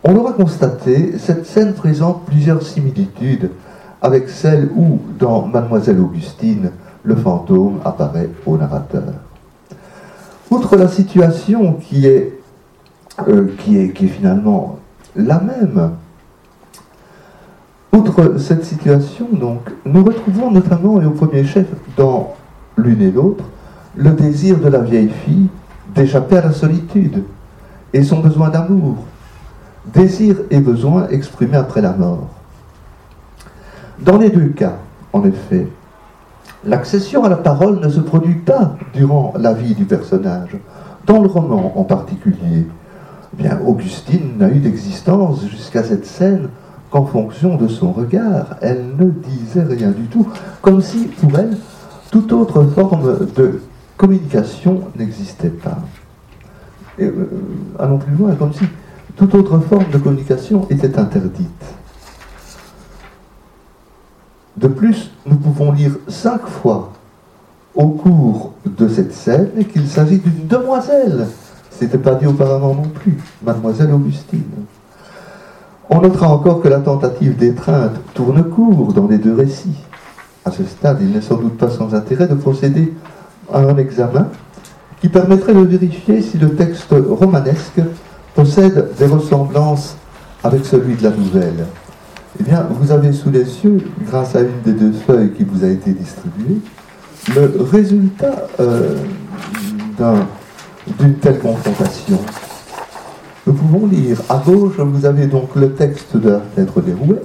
On 0.04 0.14
l'aura 0.14 0.34
constaté, 0.34 1.18
cette 1.18 1.46
scène 1.46 1.74
présente 1.74 2.26
plusieurs 2.26 2.62
similitudes 2.62 3.52
avec 4.02 4.30
celle 4.30 4.70
où, 4.76 5.00
dans 5.20 5.48
Mademoiselle 5.48 6.00
Augustine, 6.00 6.72
le 7.04 7.16
fantôme 7.16 7.80
apparaît 7.84 8.30
au 8.46 8.58
narrateur. 8.58 9.14
Outre 10.50 10.76
la 10.78 10.88
situation 10.88 11.74
qui 11.74 12.06
est, 12.06 12.40
euh, 13.28 13.54
qui 13.60 13.78
est, 13.78 13.92
qui 13.92 14.06
est 14.06 14.10
finalement 14.10 14.80
la 15.16 15.40
même, 15.40 15.92
outre 17.98 18.38
cette 18.38 18.64
situation, 18.64 19.28
donc, 19.34 19.62
nous 19.86 20.04
retrouvons 20.04 20.52
notamment 20.52 21.02
et 21.02 21.06
au 21.06 21.12
premier 21.12 21.44
chef 21.44 21.66
dans 21.98 22.36
l'une 22.78 23.02
et 23.02 23.12
l'autre 23.12 23.44
le 23.96 24.12
désir 24.12 24.60
de 24.60 24.68
la 24.68 24.80
vieille 24.80 25.12
fille 25.26 25.48
d'échapper 25.96 26.38
à 26.38 26.44
la 26.44 26.52
solitude 26.52 27.24
et 27.94 28.04
son 28.04 28.20
besoin 28.20 28.50
d'amour, 28.50 28.98
désir 29.92 30.38
et 30.52 30.60
besoin 30.60 31.08
exprimés 31.08 31.58
après 31.58 31.82
la 31.82 31.94
mort. 31.94 32.28
Dans 34.00 34.20
les 34.20 34.30
deux 34.30 34.50
cas, 34.50 34.78
en 35.12 35.24
effet, 35.24 35.68
l'accession 36.64 37.24
à 37.24 37.30
la 37.30 37.38
parole 37.38 37.80
ne 37.80 37.90
se 37.90 38.00
produit 38.00 38.36
pas 38.36 38.76
durant 38.94 39.34
la 39.40 39.54
vie 39.54 39.74
du 39.74 39.86
personnage. 39.86 40.56
Dans 41.08 41.22
le 41.22 41.28
roman 41.28 41.74
en 41.76 41.84
particulier, 41.84 42.68
bien, 43.34 43.58
Augustine 43.66 44.38
n'a 44.38 44.50
eu 44.50 44.60
d'existence 44.60 45.48
jusqu'à 45.50 45.84
cette 45.84 46.06
scène 46.06 46.50
qu'en 46.98 47.06
fonction 47.06 47.58
de 47.58 47.68
son 47.68 47.92
regard, 47.92 48.56
elle 48.62 48.96
ne 48.98 49.12
disait 49.12 49.64
rien 49.64 49.92
du 49.92 50.06
tout, 50.06 50.28
comme 50.62 50.82
si 50.82 51.06
pour 51.06 51.38
elle, 51.38 51.56
toute 52.10 52.32
autre 52.34 52.64
forme 52.64 53.28
de 53.36 53.62
communication 53.98 54.82
n'existait 54.98 55.50
pas. 55.50 55.78
Et, 56.98 57.06
euh, 57.06 57.30
allons 57.78 58.00
plus 58.00 58.16
loin, 58.16 58.34
comme 58.34 58.52
si 58.52 58.66
toute 59.16 59.36
autre 59.36 59.60
forme 59.60 59.92
de 59.92 59.98
communication 60.00 60.66
était 60.72 60.98
interdite. 60.98 61.66
De 64.56 64.68
plus, 64.68 65.12
nous 65.28 65.36
pouvons 65.36 65.72
lire 65.72 65.98
cinq 66.08 66.48
fois 66.48 66.94
au 67.76 67.90
cours 67.90 68.54
de 68.66 68.88
cette 68.88 69.14
scène 69.14 69.52
qu'il 69.72 69.88
s'agit 69.88 70.18
d'une 70.18 70.48
demoiselle. 70.48 71.28
Ce 71.70 71.84
n'était 71.84 72.00
pas 72.00 72.16
dit 72.16 72.26
auparavant 72.26 72.74
non 72.74 72.90
plus, 72.90 73.20
mademoiselle 73.44 73.92
Augustine. 73.92 74.42
On 75.90 76.02
notera 76.02 76.28
encore 76.28 76.62
que 76.62 76.68
la 76.68 76.80
tentative 76.80 77.38
d'étreinte 77.38 77.96
tourne 78.14 78.44
court 78.44 78.92
dans 78.94 79.08
les 79.08 79.18
deux 79.18 79.34
récits. 79.34 79.78
À 80.44 80.52
ce 80.52 80.64
stade, 80.64 80.98
il 81.02 81.12
n'est 81.12 81.22
sans 81.22 81.38
doute 81.38 81.58
pas 81.58 81.70
sans 81.70 81.94
intérêt 81.96 82.28
de 82.28 82.36
procéder 82.36 82.94
à 83.52 83.60
un 83.60 83.78
examen 83.78 84.28
qui 85.02 85.08
permettrait 85.08 85.54
de 85.54 85.60
vérifier 85.60 86.22
si 86.22 86.38
le 86.38 86.56
texte 86.56 86.94
romanesque 87.10 87.82
possède 88.36 88.90
des 88.98 89.06
ressemblances 89.06 89.96
avec 90.44 90.66
celui 90.66 90.96
de 90.96 91.04
la 91.04 91.12
nouvelle. 91.12 91.66
Eh 92.40 92.44
bien, 92.44 92.68
vous 92.70 92.92
avez 92.92 93.14
sous 93.14 93.30
les 93.30 93.46
yeux, 93.64 93.78
grâce 94.06 94.36
à 94.36 94.42
une 94.42 94.62
des 94.66 94.74
deux 94.74 94.92
feuilles 94.92 95.32
qui 95.32 95.44
vous 95.44 95.64
a 95.64 95.68
été 95.68 95.92
distribuée, 95.92 96.62
le 97.36 97.64
résultat 97.64 98.48
euh, 98.60 98.96
d'une 101.00 101.16
telle 101.16 101.40
confrontation. 101.40 102.20
Pouvons 103.70 103.88
lire, 103.88 104.22
à 104.30 104.38
gauche, 104.38 104.78
vous 104.78 105.06
avez 105.06 105.28
donc 105.28 105.54
le 105.56 105.74
texte 105.74 106.16
de 106.16 106.30
la 106.30 106.42
lettre 106.56 106.80
dérouée, 106.80 107.20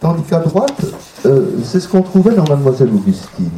tandis 0.00 0.24
qu'à 0.24 0.40
droite, 0.40 0.82
euh, 1.24 1.50
c'est 1.62 1.78
ce 1.78 1.86
qu'on 1.86 2.02
trouvait 2.02 2.34
dans 2.34 2.42
Mademoiselle 2.42 2.88
Augustine. 2.92 3.48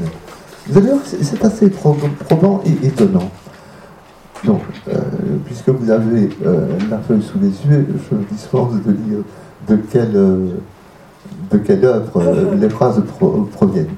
Vous 0.68 0.82
c'est 1.06 1.42
assez 1.42 1.70
probant 1.70 2.62
et 2.66 2.86
étonnant. 2.86 3.30
Donc, 4.44 4.60
euh, 4.88 4.98
puisque 5.46 5.70
vous 5.70 5.90
avez 5.90 6.28
euh, 6.44 6.66
la 6.90 6.98
feuille 6.98 7.22
sous 7.22 7.38
les 7.38 7.48
yeux, 7.48 7.86
je 8.10 8.14
me 8.14 8.24
dispense 8.30 8.74
de 8.84 8.90
lire 8.90 9.24
de 9.66 9.76
quelle, 9.76 10.12
de 10.12 11.56
quelle 11.56 11.84
œuvre 11.86 12.22
les 12.54 12.68
phrases 12.68 13.02
proviennent. 13.52 13.94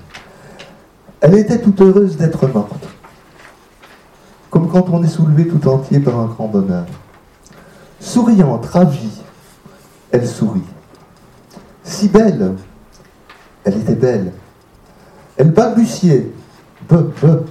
Elle 1.21 1.39
était 1.39 1.61
toute 1.61 1.81
heureuse 1.81 2.17
d'être 2.17 2.47
morte, 2.47 2.87
comme 4.49 4.69
quand 4.69 4.89
on 4.93 5.03
est 5.03 5.09
soulevé 5.09 5.49
tout 5.49 5.67
entier 5.67 5.99
par 5.99 6.21
un 6.21 6.27
grand 6.27 6.47
bonheur. 6.47 6.85
Souriante, 8.03 8.67
ravie, 8.67 9.23
elle 10.11 10.27
sourit. 10.27 10.61
Si 11.85 12.09
belle, 12.09 12.57
elle 13.63 13.77
était 13.77 13.95
belle. 13.95 14.33
Elle 15.37 15.53
balbutiait, 15.53 16.29
be, 16.91 16.95
be, 16.95 17.47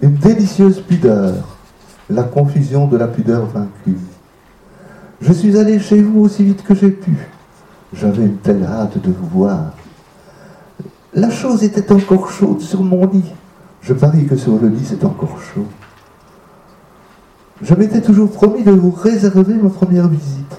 une 0.00 0.14
délicieuse 0.14 0.80
pudeur, 0.80 1.34
la 2.08 2.22
confusion 2.22 2.86
de 2.86 2.96
la 2.96 3.06
pudeur 3.06 3.44
vaincue. 3.44 3.98
Je 5.20 5.32
suis 5.34 5.58
allé 5.58 5.78
chez 5.78 6.00
vous 6.00 6.20
aussi 6.20 6.42
vite 6.42 6.64
que 6.64 6.74
j'ai 6.74 6.90
pu. 6.90 7.16
J'avais 7.92 8.24
une 8.24 8.38
telle 8.38 8.64
hâte 8.64 8.96
de 8.98 9.12
vous 9.12 9.28
voir. 9.28 9.72
La 11.12 11.28
chose 11.28 11.62
était 11.62 11.92
encore 11.92 12.30
chaude 12.30 12.62
sur 12.62 12.82
mon 12.82 13.06
lit. 13.06 13.30
Je 13.82 13.92
parie 13.92 14.24
que 14.24 14.36
sur 14.36 14.58
le 14.58 14.68
lit 14.68 14.86
c'est 14.86 15.04
encore 15.04 15.38
chaud. 15.54 15.66
Je 17.62 17.74
m'étais 17.74 18.00
toujours 18.00 18.30
promis 18.30 18.62
de 18.62 18.70
vous 18.70 18.90
réserver 18.90 19.54
ma 19.54 19.70
première 19.70 20.08
visite. 20.08 20.56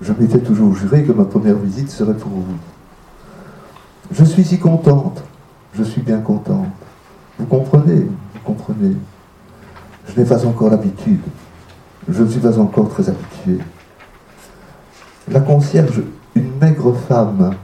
Je 0.00 0.12
m'étais 0.12 0.38
toujours 0.38 0.74
juré 0.74 1.04
que 1.04 1.12
ma 1.12 1.24
première 1.24 1.56
visite 1.56 1.90
serait 1.90 2.16
pour 2.16 2.30
vous. 2.30 2.56
Je 4.12 4.24
suis 4.24 4.44
si 4.44 4.58
contente. 4.58 5.22
Je 5.74 5.82
suis 5.82 6.00
bien 6.00 6.20
contente. 6.20 6.68
Vous 7.38 7.46
comprenez 7.46 8.06
comprenez 8.48 8.96
Je 10.06 10.18
n'ai 10.18 10.26
pas 10.26 10.44
encore 10.46 10.70
l'habitude. 10.70 11.20
Je 12.08 12.22
ne 12.22 12.28
suis 12.28 12.40
pas 12.40 12.58
encore 12.58 12.88
très 12.88 13.08
habitué. 13.08 13.58
La 15.30 15.40
concierge, 15.40 16.02
une 16.34 16.50
maigre 16.58 16.94
femme, 16.94 17.54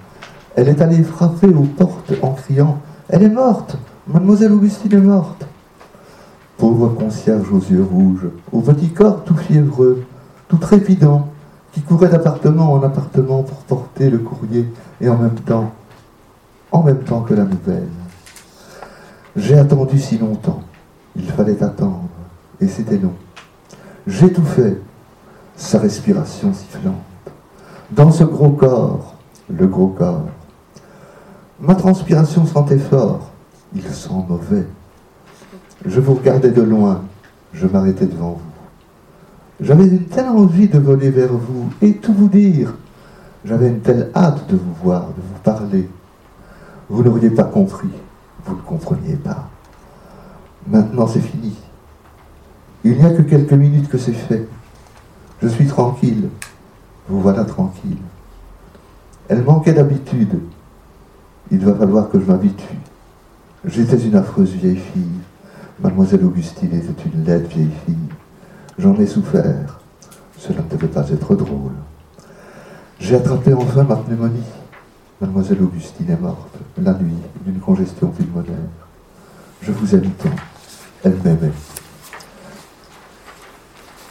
elle 0.54 0.68
est 0.68 0.82
allée 0.82 1.02
frapper 1.02 1.48
aux 1.48 1.62
portes 1.62 2.12
en 2.20 2.32
criant 2.32 2.80
Elle 3.08 3.22
est 3.22 3.30
morte 3.30 3.76
Mademoiselle 4.06 4.52
Augustine 4.52 4.92
est 4.92 5.00
morte 5.00 5.46
Pauvre 6.56 6.88
concierge 6.88 7.50
aux 7.52 7.60
yeux 7.60 7.82
rouges, 7.82 8.28
au 8.52 8.60
petit 8.60 8.90
corps 8.90 9.24
tout 9.24 9.36
fiévreux, 9.36 10.04
tout 10.48 10.58
trépidant, 10.58 11.28
qui 11.72 11.80
courait 11.80 12.08
d'appartement 12.08 12.72
en 12.72 12.82
appartement 12.82 13.42
pour 13.42 13.58
porter 13.58 14.08
le 14.08 14.18
courrier 14.18 14.72
et 15.00 15.08
en 15.08 15.18
même 15.18 15.34
temps, 15.34 15.72
en 16.70 16.82
même 16.84 17.02
temps 17.02 17.22
que 17.22 17.34
la 17.34 17.44
nouvelle. 17.44 17.88
J'ai 19.34 19.58
attendu 19.58 19.98
si 19.98 20.16
longtemps. 20.16 20.62
Il 21.16 21.26
fallait 21.26 21.62
attendre, 21.62 22.08
et 22.60 22.68
c'était 22.68 22.98
long. 22.98 23.14
J'étouffais 24.06 24.80
sa 25.56 25.78
respiration 25.78 26.52
sifflante. 26.52 26.94
Dans 27.90 28.10
ce 28.10 28.24
gros 28.24 28.50
corps, 28.50 29.14
le 29.48 29.66
gros 29.66 29.88
corps, 29.88 30.26
ma 31.60 31.74
transpiration 31.74 32.46
sentait 32.46 32.78
fort, 32.78 33.30
il 33.74 33.82
sent 33.82 34.10
mauvais. 34.28 34.66
Je 35.84 36.00
vous 36.00 36.14
regardais 36.14 36.50
de 36.50 36.62
loin, 36.62 37.02
je 37.52 37.66
m'arrêtais 37.66 38.06
devant 38.06 38.32
vous. 38.32 39.64
J'avais 39.64 39.86
une 39.86 40.06
telle 40.06 40.28
envie 40.28 40.68
de 40.68 40.78
voler 40.78 41.10
vers 41.10 41.32
vous 41.32 41.70
et 41.80 41.96
tout 41.96 42.12
vous 42.12 42.28
dire. 42.28 42.74
J'avais 43.44 43.68
une 43.68 43.80
telle 43.80 44.10
hâte 44.14 44.48
de 44.48 44.56
vous 44.56 44.74
voir, 44.82 45.08
de 45.08 45.20
vous 45.20 45.40
parler. 45.42 45.88
Vous 46.88 47.02
n'auriez 47.02 47.30
pas 47.30 47.44
compris, 47.44 47.90
vous 48.44 48.56
ne 48.56 48.60
compreniez 48.62 49.16
pas. 49.16 49.48
Maintenant 50.66 51.06
c'est 51.06 51.20
fini. 51.20 51.54
Il 52.84 52.96
n'y 52.98 53.04
a 53.04 53.10
que 53.10 53.22
quelques 53.22 53.52
minutes 53.52 53.88
que 53.88 53.98
c'est 53.98 54.12
fait. 54.12 54.46
Je 55.42 55.48
suis 55.48 55.66
tranquille. 55.66 56.28
Vous 57.08 57.20
voilà 57.20 57.44
tranquille. 57.44 57.98
Elle 59.28 59.42
manquait 59.42 59.72
d'habitude. 59.72 60.40
Il 61.50 61.58
va 61.64 61.74
falloir 61.74 62.10
que 62.10 62.18
je 62.18 62.24
m'habitue. 62.24 62.78
J'étais 63.64 63.98
une 63.98 64.16
affreuse 64.16 64.52
vieille 64.52 64.76
fille. 64.76 65.20
Mademoiselle 65.80 66.24
Augustine 66.24 66.72
était 66.72 67.02
une 67.04 67.24
laide 67.24 67.46
vieille 67.46 67.70
fille. 67.84 67.96
J'en 68.78 68.94
ai 68.94 69.06
souffert. 69.06 69.80
Cela 70.38 70.60
ne 70.62 70.76
devait 70.76 70.88
pas 70.88 71.08
être 71.10 71.34
drôle. 71.34 71.72
J'ai 73.00 73.16
attrapé 73.16 73.52
enfin 73.52 73.82
ma 73.82 73.96
pneumonie. 73.96 74.44
Mademoiselle 75.20 75.62
Augustine 75.62 76.10
est 76.10 76.20
morte 76.20 76.56
la 76.80 76.92
nuit 76.94 77.16
d'une 77.44 77.58
congestion 77.58 78.08
pulmonaire. 78.08 78.54
Je 79.62 79.72
vous 79.72 79.94
aime 79.94 80.10
tant. 80.22 80.28
Elle 81.02 81.16
m'aimait. 81.24 81.52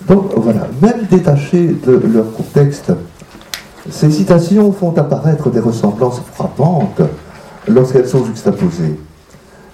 Donc 0.08 0.34
voilà, 0.36 0.68
même 0.82 1.06
détachées 1.10 1.68
de 1.68 1.94
leur 1.94 2.34
contexte, 2.34 2.92
ces 3.90 4.12
citations 4.12 4.72
font 4.74 4.96
apparaître 4.98 5.50
des 5.50 5.60
ressemblances 5.60 6.22
frappantes 6.34 7.02
lorsqu'elles 7.68 8.08
sont 8.08 8.26
juxtaposées. 8.26 9.00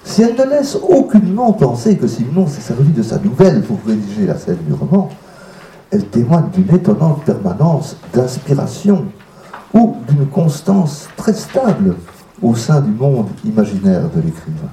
Si 0.04 0.22
elles 0.22 0.36
ne 0.36 0.44
laissent 0.44 0.76
aucunement 0.76 1.52
penser 1.52 1.96
que 1.96 2.06
Simon 2.06 2.46
s'est 2.46 2.60
servi 2.60 2.90
de 2.92 3.02
sa 3.02 3.18
nouvelle 3.18 3.62
pour 3.62 3.78
rédiger 3.86 4.26
la 4.26 4.38
scène 4.38 4.58
du 4.66 4.72
roman, 4.72 5.10
elles 5.90 6.06
témoignent 6.06 6.50
d'une 6.50 6.74
étonnante 6.74 7.22
permanence 7.24 7.96
d'inspiration 8.12 9.06
ou 9.74 9.96
d'une 10.08 10.26
constance 10.26 11.08
très 11.16 11.34
stable 11.34 11.96
au 12.42 12.54
sein 12.54 12.80
du 12.80 12.90
monde 12.90 13.28
imaginaire 13.44 14.08
de 14.14 14.20
l'écrivain. 14.20 14.70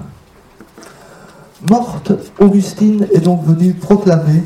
Morte, 1.69 2.13
Augustine 2.39 3.07
est 3.13 3.19
donc 3.19 3.43
venue 3.43 3.73
proclamer 3.73 4.43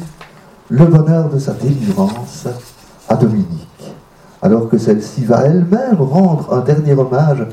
le 0.69 0.85
bonheur 0.85 1.29
de 1.29 1.39
sa 1.39 1.51
délivrance 1.51 2.47
à 3.09 3.15
Dominique, 3.15 3.93
alors 4.41 4.69
que 4.69 4.77
celle-ci 4.77 5.25
va 5.25 5.41
elle-même 5.41 5.97
rendre 5.99 6.53
un 6.53 6.61
dernier 6.61 6.93
hommage 6.93 7.45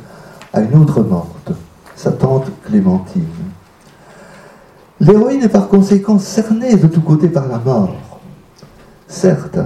à 0.52 0.60
une 0.60 0.74
autre 0.76 1.02
morte, 1.02 1.50
sa 1.99 2.12
tante 2.12 2.46
Clémentine. 2.64 3.24
L'héroïne 5.01 5.42
est 5.42 5.49
par 5.49 5.66
conséquent 5.66 6.20
cernée 6.20 6.76
de 6.76 6.86
tous 6.86 7.01
côtés 7.01 7.28
par 7.28 7.49
la 7.49 7.59
mort. 7.59 8.20
Certes, 9.09 9.59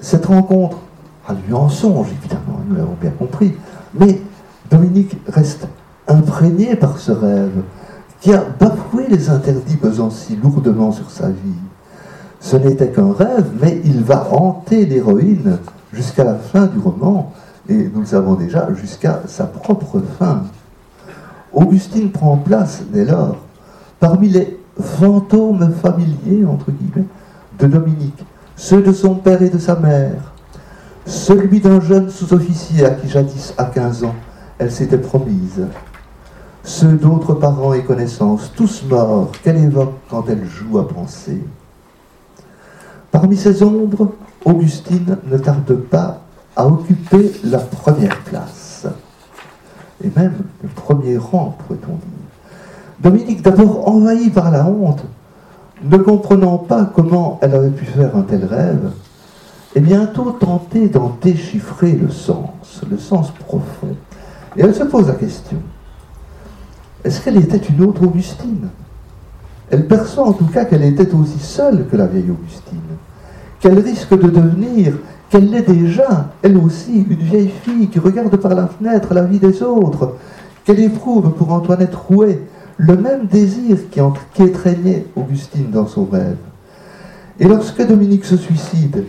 cette 0.00 0.26
rencontre 0.26 0.76
a 1.26 1.32
lieu 1.32 1.54
en 1.54 1.70
songe, 1.70 2.08
évidemment, 2.10 2.60
nous 2.68 2.76
l'avons 2.76 2.96
bien 3.00 3.10
compris, 3.10 3.54
mais 3.94 4.20
Dominique 4.70 5.16
reste 5.28 5.66
imprégné 6.08 6.76
par 6.76 6.98
ce 6.98 7.12
rêve 7.12 7.62
qui 8.20 8.34
a 8.34 8.44
bafoué 8.60 9.06
les 9.08 9.30
interdits 9.30 9.76
pesant 9.76 10.10
si 10.10 10.36
lourdement 10.36 10.92
sur 10.92 11.10
sa 11.10 11.28
vie. 11.28 11.60
Ce 12.40 12.56
n'était 12.56 12.90
qu'un 12.90 13.14
rêve, 13.14 13.50
mais 13.62 13.80
il 13.84 14.02
va 14.02 14.28
hanter 14.30 14.84
l'héroïne 14.84 15.58
jusqu'à 15.92 16.24
la 16.24 16.34
fin 16.34 16.66
du 16.66 16.78
roman, 16.78 17.32
et 17.68 17.90
nous 17.94 18.00
le 18.00 18.06
savons 18.06 18.34
déjà, 18.34 18.68
jusqu'à 18.74 19.22
sa 19.26 19.44
propre 19.44 20.02
fin. 20.18 20.42
Augustine 21.52 22.10
prend 22.10 22.36
place, 22.36 22.82
dès 22.92 23.04
lors, 23.04 23.36
parmi 24.00 24.28
les 24.28 24.58
fantômes 24.80 25.72
familiers, 25.82 26.44
entre 26.46 26.70
guillemets, 26.70 27.06
de 27.58 27.66
Dominique, 27.66 28.24
ceux 28.56 28.82
de 28.82 28.92
son 28.92 29.14
père 29.16 29.42
et 29.42 29.50
de 29.50 29.58
sa 29.58 29.76
mère, 29.76 30.32
celui 31.04 31.60
d'un 31.60 31.80
jeune 31.80 32.10
sous-officier 32.10 32.84
à 32.84 32.90
qui 32.90 33.08
jadis, 33.08 33.54
à 33.58 33.64
15 33.64 34.04
ans, 34.04 34.14
elle 34.58 34.70
s'était 34.70 34.98
promise, 34.98 35.66
ceux 36.64 36.92
d'autres 36.92 37.34
parents 37.34 37.74
et 37.74 37.82
connaissances, 37.82 38.52
tous 38.54 38.84
morts, 38.88 39.32
qu'elle 39.42 39.56
évoque 39.56 39.94
quand 40.08 40.24
elle 40.28 40.44
joue 40.46 40.78
à 40.78 40.86
penser. 40.86 41.42
Parmi 43.10 43.36
ces 43.36 43.62
ombres, 43.62 44.12
Augustine 44.44 45.18
ne 45.26 45.38
tarde 45.38 45.74
pas 45.74 46.20
à 46.56 46.66
occuper 46.66 47.32
la 47.44 47.58
première 47.58 48.18
place, 48.20 48.61
et 50.04 50.10
même 50.16 50.34
le 50.62 50.68
premier 50.68 51.16
rang, 51.16 51.56
pourrait-on 51.58 51.92
dire. 51.92 52.00
Dominique, 53.00 53.42
d'abord 53.42 53.88
envahi 53.88 54.30
par 54.30 54.50
la 54.50 54.66
honte, 54.66 55.04
ne 55.84 55.96
comprenant 55.96 56.58
pas 56.58 56.84
comment 56.84 57.38
elle 57.42 57.54
avait 57.54 57.70
pu 57.70 57.84
faire 57.84 58.16
un 58.16 58.22
tel 58.22 58.44
rêve, 58.44 58.92
et 59.74 59.80
bientôt 59.80 60.32
tentée 60.32 60.88
d'en 60.88 61.16
déchiffrer 61.20 61.92
le 61.92 62.10
sens, 62.10 62.82
le 62.88 62.98
sens 62.98 63.30
profond. 63.30 63.96
Et 64.56 64.62
elle 64.62 64.74
se 64.74 64.84
pose 64.84 65.08
la 65.08 65.14
question, 65.14 65.58
est-ce 67.04 67.20
qu'elle 67.20 67.38
était 67.38 67.56
une 67.56 67.82
autre 67.82 68.02
Augustine? 68.02 68.68
Elle 69.70 69.88
perçoit 69.88 70.28
en 70.28 70.32
tout 70.34 70.46
cas 70.46 70.66
qu'elle 70.66 70.84
était 70.84 71.12
aussi 71.14 71.38
seule 71.38 71.86
que 71.88 71.96
la 71.96 72.06
vieille 72.06 72.30
Augustine 72.30 72.78
qu'elle 73.62 73.78
risque 73.78 74.18
de 74.18 74.28
devenir, 74.28 74.94
qu'elle 75.32 75.48
l'est 75.48 75.62
déjà, 75.62 76.28
elle 76.42 76.58
aussi, 76.58 77.06
une 77.08 77.16
vieille 77.16 77.52
fille 77.64 77.88
qui 77.88 77.98
regarde 77.98 78.36
par 78.36 78.54
la 78.54 78.66
fenêtre 78.66 79.14
la 79.14 79.24
vie 79.24 79.38
des 79.38 79.62
autres, 79.62 80.16
qu'elle 80.62 80.78
éprouve 80.78 81.32
pour 81.32 81.50
Antoinette 81.52 81.94
Rouet 81.94 82.42
le 82.76 82.98
même 82.98 83.26
désir 83.28 83.78
qui, 83.90 84.42
étreignait 84.42 85.06
Augustine 85.16 85.70
dans 85.70 85.86
son 85.86 86.04
rêve. 86.04 86.36
Et 87.40 87.48
lorsque 87.48 87.84
Dominique 87.86 88.26
se 88.26 88.36
suicide, 88.36 89.04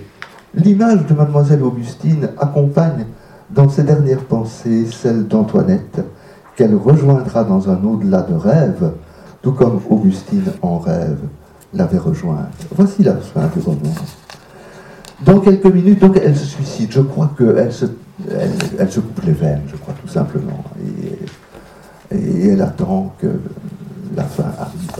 l'image 0.55 1.05
de 1.07 1.13
mademoiselle 1.13 1.61
Augustine 1.61 2.29
accompagne 2.39 3.05
dans 3.49 3.67
ses 3.67 3.83
dernières 3.83 4.23
pensées 4.23 4.85
celle 4.85 5.27
d'Antoinette, 5.27 6.05
qu'elle 6.55 6.75
rejoindra 6.75 7.43
dans 7.43 7.69
un 7.69 7.83
au-delà 7.83 8.21
de 8.21 8.35
rêve, 8.35 8.93
tout 9.41 9.51
comme 9.51 9.81
Augustine 9.89 10.53
en 10.61 10.77
rêve 10.77 11.19
l'avait 11.73 11.97
rejointe. 11.97 12.65
Voici 12.73 13.03
la 13.03 13.15
fin 13.15 13.49
du 13.53 13.59
roman. 13.59 13.91
Dans 15.25 15.39
quelques 15.39 15.65
minutes, 15.65 16.03
elle 16.23 16.35
se 16.35 16.45
suicide. 16.45 16.91
Je 16.91 17.01
crois 17.01 17.31
qu'elle 17.37 17.71
se, 17.71 17.85
elle, 18.79 18.91
se 18.91 18.99
coupe 18.99 19.23
les 19.25 19.31
veines, 19.31 19.63
je 19.67 19.75
crois, 19.77 19.93
tout 20.01 20.07
simplement. 20.07 20.63
Et, 22.11 22.15
et 22.15 22.49
elle 22.49 22.61
attend 22.61 23.13
que 23.19 23.27
la 24.15 24.23
fin 24.23 24.45
arrive. 24.59 24.91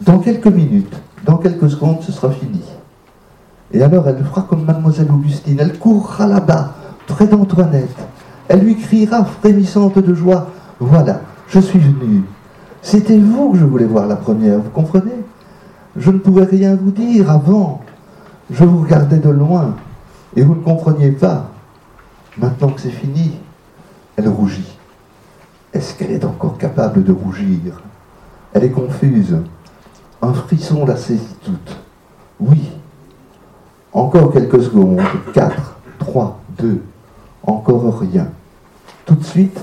Dans 0.00 0.18
quelques 0.18 0.46
minutes, 0.46 0.94
dans 1.24 1.36
quelques 1.36 1.70
secondes, 1.70 1.98
ce 2.02 2.12
sera 2.12 2.30
fini. 2.30 2.62
Et 3.72 3.82
alors 3.82 4.08
elle 4.08 4.24
fera 4.24 4.42
comme 4.42 4.64
mademoiselle 4.64 5.10
Augustine, 5.10 5.58
elle 5.60 5.78
courra 5.78 6.26
là-bas, 6.26 6.74
près 7.06 7.26
d'Antoinette. 7.26 7.96
Elle 8.48 8.60
lui 8.60 8.76
criera 8.76 9.24
frémissante 9.24 9.98
de 9.98 10.14
joie, 10.14 10.48
voilà, 10.80 11.20
je 11.48 11.60
suis 11.60 11.78
venue. 11.78 12.22
C'était 12.82 13.18
vous 13.18 13.52
que 13.52 13.58
je 13.58 13.64
voulais 13.64 13.84
voir 13.84 14.06
la 14.06 14.16
première, 14.16 14.58
vous 14.58 14.70
comprenez? 14.70 15.12
Je 15.96 16.10
ne 16.10 16.18
pouvais 16.18 16.44
rien 16.44 16.76
vous 16.76 16.90
dire 16.90 17.30
avant. 17.30 17.80
Je 18.50 18.64
vous 18.64 18.82
regardais 18.82 19.18
de 19.18 19.30
loin 19.30 19.76
et 20.36 20.42
vous 20.42 20.54
ne 20.54 20.62
compreniez 20.62 21.12
pas. 21.12 21.50
Maintenant 22.36 22.68
que 22.68 22.80
c'est 22.80 22.90
fini, 22.90 23.38
elle 24.16 24.28
rougit. 24.28 24.76
Est-ce 25.72 25.94
qu'elle 25.94 26.10
est 26.10 26.24
encore 26.24 26.58
capable 26.58 27.04
de 27.04 27.12
rougir? 27.12 27.80
Elle 28.52 28.64
est 28.64 28.70
confuse. 28.70 29.36
Un 30.22 30.32
frisson 30.32 30.84
la 30.84 30.96
saisit 30.96 31.36
toute. 31.44 31.76
Oui. 32.40 32.70
Encore 33.92 34.32
quelques 34.32 34.62
secondes. 34.62 35.00
Quatre, 35.32 35.76
trois, 35.98 36.40
deux. 36.58 36.82
Encore 37.44 38.00
rien. 38.00 38.28
Tout 39.06 39.14
de 39.14 39.24
suite, 39.24 39.60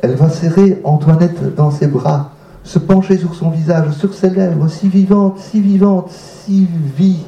elle 0.00 0.14
va 0.14 0.28
serrer 0.28 0.80
Antoinette 0.84 1.54
dans 1.54 1.70
ses 1.70 1.86
bras 1.86 2.32
se 2.66 2.80
pencher 2.80 3.16
sur 3.16 3.34
son 3.34 3.50
visage, 3.50 3.92
sur 3.92 4.12
ses 4.12 4.28
lèvres, 4.28 4.68
si 4.68 4.88
vivantes, 4.88 5.38
si 5.38 5.60
vivantes, 5.60 6.10
si 6.10 6.66
vie. 6.96 7.24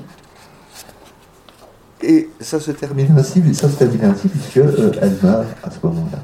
Et 2.03 2.29
ça 2.41 2.59
se 2.59 2.73
termine 2.73 3.15
ainsi, 3.17 3.43
ça 3.55 3.69
se 3.69 3.77
termine 3.77 4.05
ainsi 4.05 4.29
puisque 4.29 4.57
euh, 4.57 4.91
elle 5.01 5.17
meurt 5.23 5.47
à 5.63 5.71
ce 5.71 5.77
moment-là. 5.85 6.19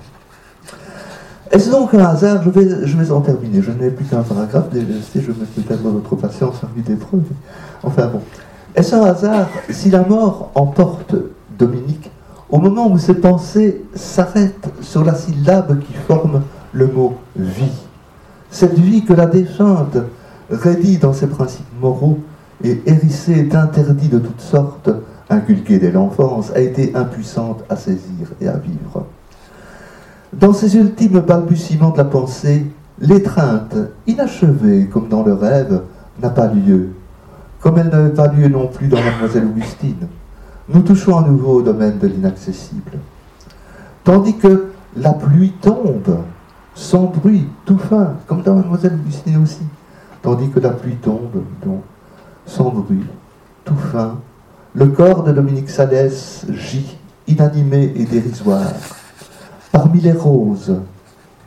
Est-ce 1.53 1.71
donc 1.71 1.95
un 1.95 2.05
hasard? 2.05 2.43
Je 2.43 2.51
vais, 2.51 2.87
je 2.87 2.97
vais 2.97 3.11
en 3.13 3.21
terminer. 3.21 3.63
Je 3.63 3.71
n'ai 3.71 3.91
plus 3.91 4.05
qu'un 4.05 4.23
paragraphe, 4.23 4.67
je 4.73 4.81
vais 4.81 5.47
peut-être 5.57 5.83
votre 5.83 6.17
patience 6.17 6.57
en 6.65 6.81
des 6.81 6.97
preuves. 6.97 7.23
Enfin 7.85 8.09
bon. 8.09 8.21
Est-ce 8.75 8.97
un 8.97 9.05
hasard 9.05 9.49
si 9.71 9.91
la 9.91 10.03
mort 10.03 10.51
emporte 10.57 11.15
Dominique 11.57 12.11
au 12.51 12.59
moment 12.59 12.91
où 12.91 12.99
ses 12.99 13.15
pensées 13.15 13.85
s'arrêtent 13.95 14.69
sur 14.81 15.05
la 15.05 15.15
syllabe 15.15 15.79
qui 15.79 15.93
forme 16.09 16.43
le 16.73 16.89
mot 16.89 17.15
vie? 17.37 17.71
Cette 18.55 18.79
vie 18.79 19.05
que 19.05 19.13
la 19.13 19.27
défunte, 19.27 19.99
raidie 20.49 20.99
dans 20.99 21.13
ses 21.13 21.27
principes 21.27 21.67
moraux 21.81 22.21
et 22.63 22.81
hérissée 22.87 23.43
d'interdits 23.43 24.09
de 24.09 24.21
toutes 24.21 24.41
sortes, 24.41 24.91
inculqués 25.29 25.81
dès 25.81 25.91
l'enfance, 25.91 26.53
a 26.55 26.61
été 26.61 26.95
impuissante 26.95 27.65
à 27.69 27.75
saisir 27.75 28.29
et 28.41 28.47
à 28.47 28.57
vivre. 28.57 29.07
Dans 30.33 30.53
ces 30.53 30.77
ultimes 30.77 31.19
balbutiements 31.19 31.91
de 31.91 31.99
la 31.99 32.05
pensée, 32.05 32.65
l'étreinte, 33.01 33.75
inachevée 34.07 34.87
comme 34.87 35.09
dans 35.09 35.25
le 35.25 35.35
rêve, 35.35 35.81
n'a 36.23 36.31
pas 36.31 36.47
lieu, 36.47 36.91
comme 37.61 37.79
elle 37.79 37.89
n'avait 37.89 38.15
pas 38.15 38.29
lieu 38.29 38.47
non 38.47 38.69
plus 38.69 38.87
dans 38.87 39.03
Mademoiselle 39.03 39.47
Augustine. 39.47 40.07
Nous 40.69 40.83
touchons 40.83 41.19
à 41.19 41.27
nouveau 41.29 41.55
au 41.55 41.63
domaine 41.63 41.99
de 41.99 42.07
l'inaccessible. 42.07 42.93
Tandis 44.05 44.37
que 44.37 44.67
la 44.97 45.13
pluie 45.13 45.55
tombe, 45.61 46.19
sans 46.75 47.05
bruit, 47.05 47.47
tout 47.65 47.79
fin, 47.79 48.15
comme 48.27 48.43
dans 48.43 48.55
Mademoiselle 48.55 48.95
Augustine 48.95 49.43
aussi. 49.43 49.63
Tandis 50.23 50.51
que 50.51 50.61
la 50.61 50.71
pluie 50.71 50.97
tombe, 50.97 51.43
donc, 51.65 51.83
sans 52.47 52.71
bruit, 52.71 53.05
tout 53.65 53.77
fin, 53.77 54.19
le 54.75 54.89
corps 54.89 55.23
de 55.23 55.33
Dominique 55.33 55.71
Salès 55.71 56.47
gît, 56.51 56.97
inanimé 57.27 57.93
et 57.95 58.05
dérisoire. 58.05 58.73
parmi 59.75 60.01
les 60.01 60.13
roses 60.13 60.77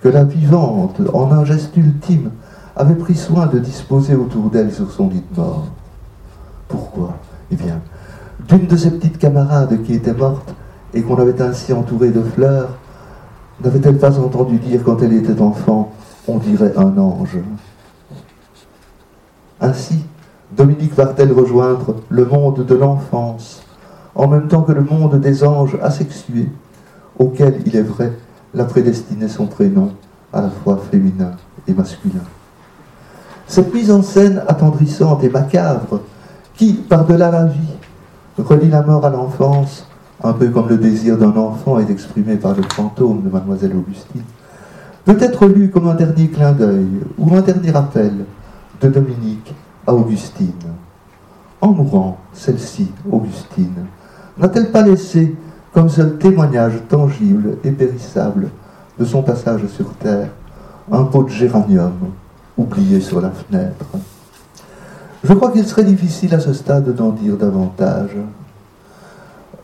que 0.02 0.10
la 0.10 0.26
vivante, 0.26 1.00
en 1.14 1.32
un 1.32 1.46
geste 1.46 1.78
ultime, 1.78 2.32
avait 2.76 2.96
pris 2.96 3.16
soin 3.16 3.48
de 3.48 3.58
disposer 3.58 4.16
autour 4.16 4.50
d'elle 4.50 4.74
sur 4.74 4.92
son 4.92 5.08
lit 5.08 5.24
de 5.32 5.40
mort. 5.40 5.68
Pourquoi? 6.68 7.16
Eh 7.52 7.56
bien, 7.56 7.80
d'une 8.50 8.68
de 8.68 8.76
ses 8.76 8.92
petites 8.92 9.18
camarades 9.18 9.82
qui 9.84 9.94
était 9.94 10.14
morte 10.14 10.54
et 10.94 11.02
qu'on 11.02 11.16
avait 11.16 11.42
ainsi 11.42 11.72
entourée 11.72 12.12
de 12.12 12.22
fleurs, 12.22 12.70
n'avait-elle 13.64 13.98
pas 13.98 14.20
entendu 14.20 14.58
dire 14.58 14.84
quand 14.84 15.02
elle 15.02 15.14
était 15.14 15.42
enfant, 15.42 15.92
on 16.28 16.38
dirait 16.38 16.74
un 16.78 16.98
ange 16.98 17.38
Ainsi, 19.60 20.06
Dominique 20.52 20.94
va-t-elle 20.94 21.32
rejoindre 21.32 21.96
le 22.10 22.26
monde 22.26 22.66
de 22.66 22.76
l'enfance, 22.76 23.64
en 24.16 24.28
même 24.28 24.48
temps 24.48 24.62
que 24.62 24.72
le 24.72 24.82
monde 24.82 25.20
des 25.20 25.44
anges 25.44 25.78
asexués, 25.82 26.50
auquel, 27.18 27.62
il 27.66 27.76
est 27.76 27.82
vrai, 27.82 28.14
la 28.54 28.66
prédestinait 28.66 29.28
son 29.28 29.48
prénom, 29.48 29.92
à 30.32 30.42
la 30.42 30.50
fois 30.50 30.78
féminin 30.92 31.32
et 31.68 31.74
masculin. 31.74 32.24
Cette 33.48 33.74
mise 33.74 33.92
en 33.92 34.02
scène 34.02 34.44
attendrissante 34.48 35.24
et 35.24 35.30
macabre, 35.30 36.02
qui, 36.54 36.74
par-delà 36.74 37.32
la 37.32 37.46
vie, 37.46 37.76
relie 38.38 38.70
la 38.70 38.82
mort 38.82 39.06
à 39.06 39.10
l'enfance, 39.10 39.87
un 40.24 40.34
peu 40.34 40.50
comme 40.50 40.70
le 40.70 40.78
désir 40.78 41.18
d'un 41.18 41.36
enfant 41.36 41.80
est 41.80 41.90
exprimé 41.90 42.38
par 42.38 42.56
le 42.56 42.64
fantôme 42.64 43.22
de 43.22 43.30
mademoiselle 43.30 43.76
Augustine, 43.76 44.24
peut 45.06 45.18
être 45.20 45.46
lue 45.48 45.70
comme 45.70 45.88
un 45.88 45.96
dernier 45.96 46.28
clin 46.28 46.52
d'œil 46.52 47.02
ou 47.18 47.34
un 47.34 47.42
dernier 47.42 47.76
appel 47.76 48.26
de 48.82 48.90
Dominique 48.90 49.54
à 49.86 49.94
Augustine. 49.94 50.52
En 51.62 51.72
mourant, 51.72 52.18
celle-ci, 52.34 52.92
Augustine, 53.10 53.86
n'a-t-elle 54.38 54.72
pas 54.72 54.82
laissé 54.82 55.36
comme 55.74 55.90
seul 55.90 56.18
témoignage 56.18 56.74
tangible 56.90 57.58
et 57.64 57.72
périssable 57.72 58.50
de 59.00 59.06
son 59.06 59.24
passage 59.24 59.66
sur 59.68 59.94
Terre 59.96 60.30
un 60.92 61.04
pot 61.04 61.24
de 61.24 61.30
géranium 61.30 61.94
oublié 62.58 63.00
sur 63.00 63.22
la 63.22 63.30
fenêtre? 63.30 63.86
Je 65.24 65.34
crois 65.34 65.52
qu'il 65.52 65.66
serait 65.66 65.84
difficile 65.84 66.34
à 66.36 66.40
ce 66.40 66.54
stade 66.54 66.94
d'en 66.96 67.10
dire 67.10 67.38
davantage. 67.38 68.16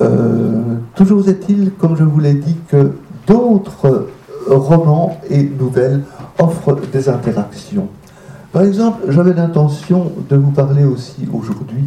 Euh, 0.01 0.75
toujours 0.95 1.27
est-il, 1.29 1.71
comme 1.73 1.95
je 1.95 2.03
vous 2.03 2.19
l'ai 2.19 2.33
dit, 2.33 2.57
que 2.67 2.93
d'autres 3.27 4.07
romans 4.47 5.17
et 5.29 5.43
nouvelles 5.43 6.01
offrent 6.39 6.77
des 6.91 7.09
interactions. 7.09 7.87
Par 8.51 8.63
exemple, 8.63 9.05
j'avais 9.09 9.33
l'intention 9.33 10.11
de 10.29 10.35
vous 10.35 10.51
parler 10.51 10.83
aussi 10.83 11.27
aujourd'hui 11.33 11.85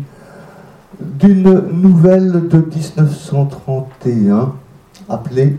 d'une 1.00 1.62
nouvelle 1.72 2.48
de 2.48 2.58
1931 2.58 4.52
appelée, 5.08 5.58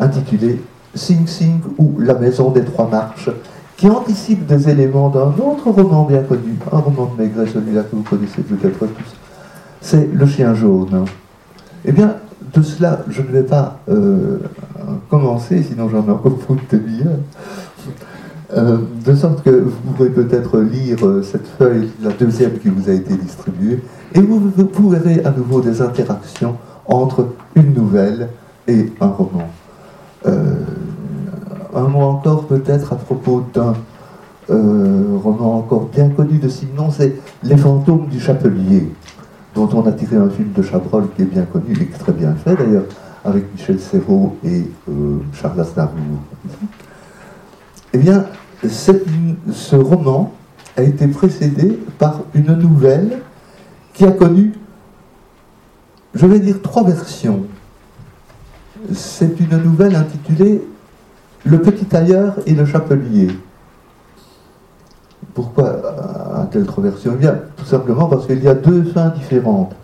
intitulée 0.00 0.60
Sing 0.94 1.26
Sing 1.26 1.60
ou 1.78 1.98
La 1.98 2.14
Maison 2.14 2.50
des 2.50 2.64
Trois 2.64 2.88
Marches, 2.88 3.30
qui 3.76 3.88
anticipe 3.88 4.46
des 4.46 4.68
éléments 4.68 5.10
d'un 5.10 5.34
autre 5.44 5.70
roman 5.70 6.04
bien 6.04 6.22
connu, 6.22 6.56
un 6.72 6.78
roman 6.78 7.12
de 7.14 7.22
Maigret, 7.22 7.46
celui-là 7.46 7.82
que 7.82 7.96
vous 7.96 8.02
connaissez 8.02 8.42
peut-être 8.42 8.78
tous. 8.78 9.14
C'est 9.80 10.08
Le 10.12 10.26
Chien 10.26 10.54
Jaune. 10.54 11.04
Eh 11.84 11.92
bien, 11.92 12.16
de 12.52 12.62
cela, 12.62 13.00
je 13.08 13.22
ne 13.22 13.28
vais 13.28 13.42
pas 13.42 13.80
euh, 13.88 14.38
commencer, 15.10 15.62
sinon 15.62 15.88
j'en 15.88 16.06
ai 16.06 16.10
encore 16.10 16.32
beaucoup 16.32 16.56
de 16.70 16.78
dire. 16.78 17.06
Euh, 18.56 18.76
de 19.04 19.14
sorte 19.16 19.42
que 19.42 19.50
vous 19.50 19.92
pourrez 19.96 20.10
peut-être 20.10 20.60
lire 20.60 21.04
euh, 21.04 21.22
cette 21.22 21.46
feuille, 21.58 21.90
la 22.00 22.10
deuxième 22.10 22.58
qui 22.58 22.68
vous 22.68 22.88
a 22.88 22.92
été 22.92 23.16
distribuée, 23.16 23.82
et 24.14 24.20
vous, 24.20 24.52
vous, 24.72 24.90
verrez 24.90 25.24
à 25.24 25.30
nouveau 25.30 25.60
des 25.60 25.82
interactions 25.82 26.56
entre 26.86 27.28
une 27.56 27.74
nouvelle 27.74 28.28
et 28.68 28.92
un 29.00 29.08
roman. 29.08 29.48
Euh, 30.26 30.54
un 31.74 31.88
mot 31.88 32.02
encore 32.02 32.46
peut-être 32.46 32.92
à 32.92 32.96
propos 32.96 33.44
d'un 33.52 33.74
roman 34.48 35.56
encore 35.56 35.88
bien 35.92 36.10
connu 36.10 36.38
de 36.38 36.48
Simon, 36.48 36.90
c'est 36.90 37.16
Les 37.42 37.56
fantômes 37.56 38.08
du 38.08 38.20
chapelier, 38.20 38.92
dont 39.54 39.68
on 39.72 39.86
a 39.86 39.92
tiré 39.92 40.16
un 40.16 40.28
film 40.28 40.52
de 40.52 40.62
Chabrol 40.62 41.08
qui 41.14 41.22
est 41.22 41.26
bien 41.26 41.44
connu 41.44 41.72
et 41.80 41.86
très 41.86 42.12
bien 42.12 42.34
fait 42.34 42.56
d'ailleurs, 42.56 42.84
avec 43.24 43.52
Michel 43.52 43.78
Serrault 43.80 44.36
et 44.44 44.64
Charles 45.32 45.60
Aznavour. 45.60 46.18
Eh 47.92 47.98
bien, 47.98 48.26
ce 48.68 49.76
roman 49.76 50.32
a 50.76 50.82
été 50.82 51.06
précédé 51.06 51.78
par 51.98 52.22
une 52.34 52.54
nouvelle 52.54 53.18
qui 53.92 54.04
a 54.04 54.10
connu, 54.10 54.52
je 56.14 56.26
vais 56.26 56.40
dire, 56.40 56.60
trois 56.60 56.84
versions. 56.84 57.44
C'est 58.92 59.38
une 59.40 59.56
nouvelle 59.62 59.94
intitulée 59.94 60.62
Le 61.44 61.60
petit 61.60 61.84
tailleur 61.84 62.36
et 62.46 62.54
le 62.54 62.66
chapelier. 62.66 63.28
Pourquoi 65.34 65.80
un 66.40 66.44
tel 66.46 66.64
trois 66.64 66.84
versions 66.84 67.12
eh 67.14 67.18
bien, 67.18 67.36
tout 67.56 67.64
simplement 67.64 68.06
parce 68.06 68.26
qu'il 68.26 68.42
y 68.42 68.48
a 68.48 68.54
deux 68.54 68.84
fins 68.84 69.08
différentes. 69.08 69.74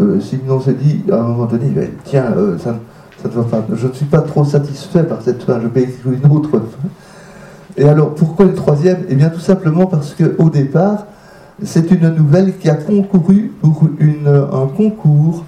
Euh, 0.00 0.20
Simon 0.20 0.60
s'est 0.60 0.74
dit 0.74 1.02
à 1.10 1.16
un 1.16 1.22
moment 1.22 1.46
donné, 1.46 1.72
tiens, 2.04 2.26
euh, 2.36 2.58
je 3.72 3.86
ne 3.86 3.92
suis 3.92 4.06
pas 4.06 4.20
trop 4.20 4.44
satisfait 4.44 5.04
par 5.04 5.22
cette 5.22 5.42
fin, 5.42 5.60
je 5.60 5.68
vais 5.68 5.82
écrire 5.82 6.12
une 6.12 6.30
autre 6.30 6.50
fin. 6.50 6.88
Et 7.78 7.88
alors, 7.88 8.14
pourquoi 8.14 8.46
le 8.46 8.54
troisième? 8.54 9.04
Eh 9.08 9.14
bien, 9.14 9.28
tout 9.28 9.40
simplement 9.40 9.86
parce 9.86 10.14
qu'au 10.14 10.50
départ, 10.50 11.06
c'est 11.62 11.90
une 11.90 12.08
nouvelle 12.14 12.56
qui 12.58 12.68
a 12.68 12.74
concouru 12.74 13.52
pour 13.60 13.82
un 14.00 14.66
concours 14.68 15.44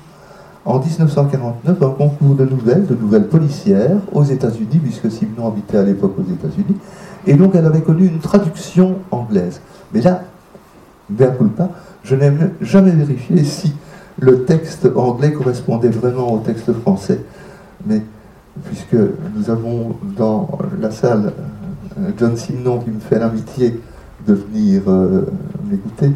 en 0.64 0.78
1949, 0.78 1.82
un 1.82 1.90
concours 1.90 2.34
de 2.34 2.44
nouvelles, 2.44 2.86
de 2.86 2.94
nouvelles 2.94 3.26
policières 3.28 3.96
aux 4.12 4.24
États-Unis, 4.24 4.80
puisque 4.82 5.10
Simon 5.10 5.48
habitait 5.48 5.78
à 5.78 5.82
l'époque 5.82 6.14
aux 6.18 6.30
États-Unis. 6.30 6.76
Et 7.26 7.34
donc, 7.34 7.54
elle 7.54 7.66
avait 7.66 7.82
connu 7.82 8.06
une 8.06 8.18
traduction 8.18 8.96
anglaise. 9.10 9.60
Mais 9.92 10.00
là, 10.00 10.22
bien 11.08 11.30
culpa, 11.30 11.70
je 12.04 12.14
n'ai 12.14 12.32
jamais 12.60 12.90
vérifié 12.90 13.44
si 13.44 13.74
le 14.20 14.44
texte 14.44 14.88
anglais 14.96 15.32
correspondait 15.32 15.88
vraiment 15.88 16.32
au 16.32 16.38
texte 16.38 16.72
français. 16.72 17.20
Mais 17.86 18.02
puisque 18.64 18.96
nous 19.36 19.50
avons 19.50 19.96
dans 20.16 20.58
la 20.80 20.90
salle 20.90 21.32
euh, 21.98 22.10
John 22.18 22.36
Simon 22.36 22.78
qui 22.80 22.90
me 22.90 23.00
fait 23.00 23.18
l'amitié 23.18 23.80
de 24.26 24.34
venir 24.34 24.82
euh, 24.88 25.26
m'écouter. 25.70 26.12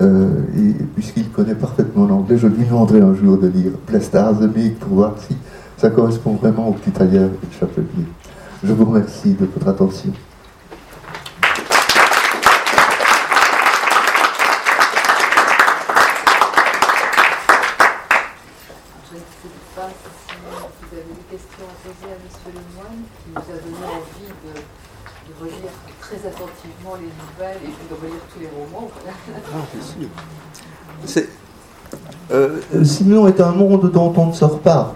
Euh, 0.00 0.42
et 0.56 0.72
puisqu'il 0.94 1.30
connaît 1.30 1.54
parfaitement 1.54 2.06
l'anglais, 2.06 2.36
je 2.36 2.48
lui 2.48 2.64
demanderai 2.64 3.00
un 3.00 3.14
jour 3.14 3.38
de 3.38 3.46
lire 3.46 3.72
Plestar 3.86 4.34
the 4.34 4.48
pour 4.80 4.94
voir 4.94 5.14
si 5.18 5.36
ça 5.76 5.90
correspond 5.90 6.34
vraiment 6.34 6.68
au 6.68 6.72
petit 6.72 6.90
tailleur 6.90 7.30
et 7.30 7.46
le 7.46 7.58
chapelier. 7.58 8.06
Je 8.64 8.72
vous 8.72 8.86
remercie 8.86 9.34
de 9.34 9.44
votre 9.44 9.68
attention. 9.68 10.12
les 26.96 27.06
nouvelles 27.06 27.56
et 27.64 27.72
puis 27.72 27.88
de 27.88 27.94
relire 27.94 28.22
tous 28.32 28.40
les 28.40 28.48
romans. 28.48 28.90
Ah, 29.52 29.58
c'est 31.04 31.28
euh, 32.30 32.60
Simon 32.84 33.28
est 33.28 33.40
un 33.40 33.52
monde 33.52 33.90
dont 33.92 34.12
on 34.16 34.26
ne 34.26 34.32
sort 34.32 34.60
pas. 34.60 34.94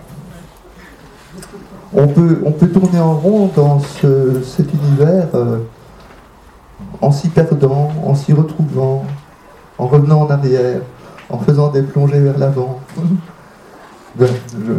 On 1.95 2.07
peut, 2.07 2.43
on 2.45 2.53
peut 2.53 2.69
tourner 2.69 3.01
en 3.01 3.15
rond 3.15 3.51
dans 3.57 3.81
cet 3.81 4.73
univers 4.75 5.29
euh, 5.35 5.59
en 7.01 7.11
s'y 7.11 7.29
perdant, 7.29 7.91
en 8.05 8.15
s'y 8.15 8.33
retrouvant, 8.35 9.07
en 9.79 9.87
revenant 9.87 10.23
en 10.23 10.31
arrière, 10.31 10.83
en 11.31 11.39
faisant 11.39 11.69
des 11.69 11.83
plongées 11.83 12.21
vers 12.21 12.39
l'avant. 12.39 12.81
Ben, 14.17 14.27
je, 14.51 14.73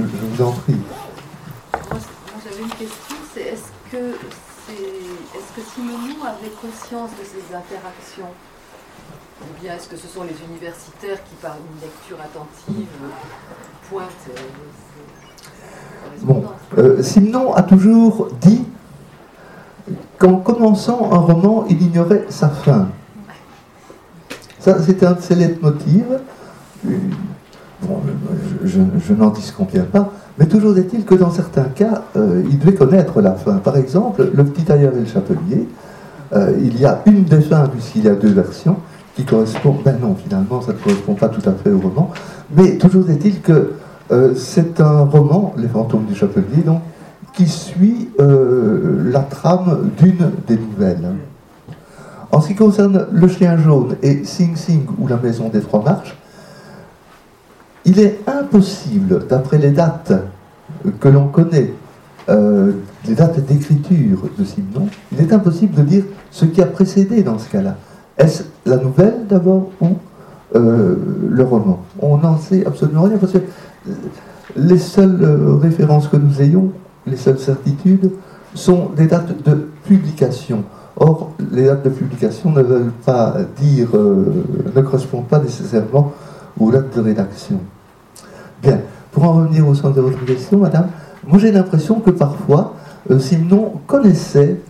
vous 0.00 0.42
en 0.42 0.50
prie. 0.50 0.74
Moi, 0.74 2.00
j'avais 2.42 2.62
une 2.62 2.70
question, 2.70 3.16
c'est 3.32 3.42
est-ce 3.42 3.92
que 3.92 4.16
est-ce 4.68 5.52
que 5.54 5.70
Simonou 5.74 6.24
avait 6.24 6.50
conscience 6.60 7.10
de 7.10 7.24
ces 7.24 7.54
interactions? 7.54 8.32
Ou 9.42 9.60
bien 9.60 9.74
est-ce 9.74 9.88
que 9.88 9.96
ce 9.96 10.08
sont 10.08 10.22
les 10.22 10.34
universitaires 10.48 11.22
qui, 11.24 11.34
par 11.36 11.56
une 11.56 11.80
lecture 11.80 12.18
attentive, 12.20 12.88
pointent 13.88 14.30
euh, 14.30 14.40
Bon, 16.22 16.44
euh, 16.78 17.02
Simon 17.02 17.52
a 17.54 17.62
toujours 17.62 18.28
dit 18.40 18.64
qu'en 20.18 20.36
commençant 20.36 21.12
un 21.12 21.18
roman, 21.18 21.64
il 21.68 21.82
ignorait 21.82 22.26
sa 22.28 22.48
fin. 22.48 22.88
Ça, 24.60 24.80
c'était 24.80 25.06
un 25.06 25.12
de 25.12 25.20
ses 25.20 25.34
leitmotivs. 25.34 26.20
Bon, 26.84 27.98
je, 28.64 29.12
n'en 29.12 29.30
disconviens 29.30 29.82
pas, 29.82 30.12
mais 30.38 30.46
toujours 30.46 30.78
est-il 30.78 31.04
que 31.04 31.16
dans 31.16 31.32
certains 31.32 31.64
cas, 31.64 32.04
euh, 32.16 32.44
il 32.48 32.58
devait 32.60 32.74
connaître 32.74 33.20
la 33.20 33.32
fin. 33.32 33.54
Par 33.54 33.76
exemple, 33.76 34.30
le 34.32 34.44
petit 34.44 34.62
tailleur 34.62 34.94
et 34.94 35.00
le 35.00 35.06
chapelier, 35.06 35.66
euh, 36.32 36.52
il 36.62 36.80
y 36.80 36.86
a 36.86 37.02
une 37.06 37.24
des 37.24 37.40
fins, 37.40 37.66
puisqu'il 37.66 38.04
y 38.04 38.08
a 38.08 38.14
deux 38.14 38.30
versions, 38.30 38.76
qui 39.16 39.24
correspond, 39.24 39.76
ben 39.84 39.96
non, 40.00 40.14
finalement, 40.14 40.62
ça 40.62 40.72
ne 40.72 40.78
correspond 40.78 41.14
pas 41.14 41.28
tout 41.28 41.46
à 41.48 41.52
fait 41.52 41.70
au 41.70 41.78
roman, 41.78 42.10
mais 42.56 42.78
toujours 42.78 43.10
est-il 43.10 43.40
que 43.40 43.72
euh, 44.10 44.34
c'est 44.34 44.80
un 44.80 45.04
roman, 45.04 45.54
Les 45.56 45.68
fantômes 45.68 46.04
du 46.04 46.14
chapelier, 46.14 46.62
donc, 46.64 46.80
qui 47.34 47.46
suit 47.46 48.10
euh, 48.20 49.10
la 49.10 49.20
trame 49.20 49.90
d'une 49.98 50.30
des 50.46 50.56
nouvelles. 50.56 51.14
En 52.30 52.40
ce 52.40 52.48
qui 52.48 52.54
concerne 52.54 53.06
Le 53.12 53.28
Chien 53.28 53.56
Jaune 53.56 53.96
et 54.02 54.24
Sing 54.24 54.56
Sing 54.56 54.84
ou 54.98 55.06
La 55.06 55.16
Maison 55.16 55.48
des 55.48 55.60
Trois 55.60 55.82
Marches, 55.82 56.16
il 57.84 57.98
est 57.98 58.20
impossible, 58.26 59.26
d'après 59.28 59.58
les 59.58 59.70
dates 59.70 60.12
que 61.00 61.08
l'on 61.08 61.28
connaît, 61.28 61.72
euh, 62.28 62.72
les 63.06 63.14
dates 63.14 63.40
d'écriture 63.44 64.28
de 64.38 64.44
Simon, 64.44 64.88
il 65.10 65.20
est 65.20 65.32
impossible 65.32 65.74
de 65.74 65.82
dire 65.82 66.04
ce 66.30 66.44
qui 66.44 66.62
a 66.62 66.66
précédé 66.66 67.22
dans 67.22 67.38
ce 67.38 67.48
cas-là. 67.50 67.76
Est-ce 68.18 68.44
la 68.66 68.76
nouvelle 68.76 69.26
d'abord 69.28 69.70
ou 69.80 69.88
le 70.54 71.42
roman? 71.42 71.80
On 71.98 72.18
n'en 72.18 72.38
sait 72.38 72.64
absolument 72.66 73.02
rien 73.02 73.16
les 74.56 74.78
seules 74.78 75.24
références 75.60 76.08
que 76.08 76.16
nous 76.16 76.40
ayons, 76.40 76.72
les 77.06 77.16
seules 77.16 77.38
certitudes, 77.38 78.10
sont 78.54 78.90
des 78.96 79.06
dates 79.06 79.42
de 79.44 79.68
publication. 79.84 80.64
Or, 80.96 81.32
les 81.50 81.64
dates 81.64 81.84
de 81.84 81.90
publication 81.90 82.50
ne 82.50 82.62
veulent 82.62 82.92
pas 83.04 83.36
dire, 83.58 83.88
euh, 83.94 84.44
ne 84.74 84.80
correspondent 84.82 85.26
pas 85.26 85.38
nécessairement 85.38 86.12
aux 86.60 86.70
dates 86.70 86.94
de 86.94 87.00
rédaction. 87.00 87.60
Bien, 88.62 88.80
pour 89.10 89.24
en 89.24 89.32
revenir 89.32 89.66
au 89.66 89.74
centre 89.74 89.96
de 89.96 90.02
votre 90.02 90.22
question, 90.24 90.58
madame, 90.58 90.88
moi 91.26 91.38
j'ai 91.38 91.50
l'impression 91.50 92.00
que 92.00 92.10
parfois, 92.10 92.74
euh, 93.10 93.18
Simon 93.18 93.80
connaissait 93.86 94.60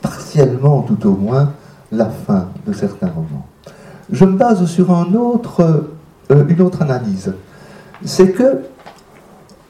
partiellement, 0.00 0.82
tout 0.82 1.08
au 1.08 1.12
moins, 1.12 1.50
la 1.90 2.06
fin 2.06 2.48
de 2.66 2.72
certains 2.72 3.08
romans. 3.08 3.46
Je 4.12 4.24
me 4.24 4.36
base 4.36 4.64
sur 4.66 4.90
euh, 4.92 6.44
une 6.48 6.60
autre 6.60 6.82
analyse. 6.82 7.32
C'est 8.02 8.32
que 8.32 8.62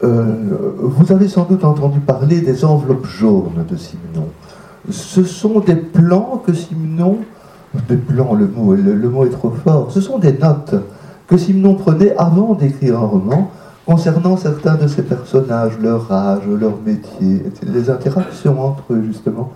vous 0.01 1.12
avez 1.12 1.29
sans 1.29 1.45
doute 1.45 1.64
entendu 1.64 2.01
parler 2.01 2.41
des 2.43 2.64
enveloppes 2.64 3.07
jaunes 3.07 3.64
de 3.68 3.77
Simon 3.77 4.29
ce 4.91 5.25
sont 5.25 5.61
des 5.61 5.77
plans 5.77 6.43
que 6.45 6.53
Simon, 6.53 7.18
des 7.89 7.97
plans, 7.97 8.35
le 8.35 8.47
mot, 8.47 8.75
le, 8.75 9.27
est 9.27 9.31
trop 9.31 9.51
fort, 9.51 9.91
ce 9.91 10.01
sont 10.01 10.18
des 10.18 10.33
notes 10.33 10.75
que 11.27 11.37
Simon 11.37 11.75
prenait 11.75 12.14
avant 12.16 12.55
d'écrire 12.55 13.01
un 13.01 13.07
roman 13.07 13.51
concernant 13.87 14.37
certains 14.37 14.77
de 14.77 14.87
ses 14.87 15.03
personnages, 15.03 15.79
leur 15.81 16.11
âge, 16.11 16.43
leur 16.47 16.79
métier, 16.85 17.43
les 17.62 17.91
interactions 17.91 18.62
entre 18.62 18.93
eux 18.93 19.03
justement. 19.07 19.53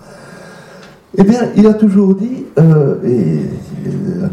Eh 1.17 1.25
bien, 1.25 1.41
il 1.57 1.67
a 1.67 1.75
toujours 1.75 2.15
dit, 2.15 2.45
euh, 2.59 2.97
et, 3.05 3.41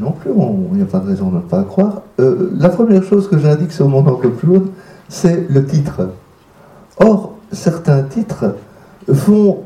non 0.01 0.11
plus, 0.11 0.31
il 0.31 0.77
n'y 0.77 0.83
a 0.83 0.85
pas 0.85 0.99
de 0.99 1.07
raison 1.07 1.29
de 1.29 1.37
ne 1.37 1.41
pas 1.41 1.63
croire, 1.63 2.01
euh, 2.19 2.51
la 2.57 2.69
première 2.69 3.03
chose 3.03 3.29
que 3.29 3.37
j'indique 3.37 3.71
sur 3.71 3.87
mon 3.87 3.99
enveloppe 3.99 4.45
jaune, 4.45 4.67
c'est 5.07 5.47
le 5.49 5.65
titre. 5.65 6.09
Or, 6.99 7.35
certains 7.51 8.03
titres 8.03 8.55
font 9.11 9.59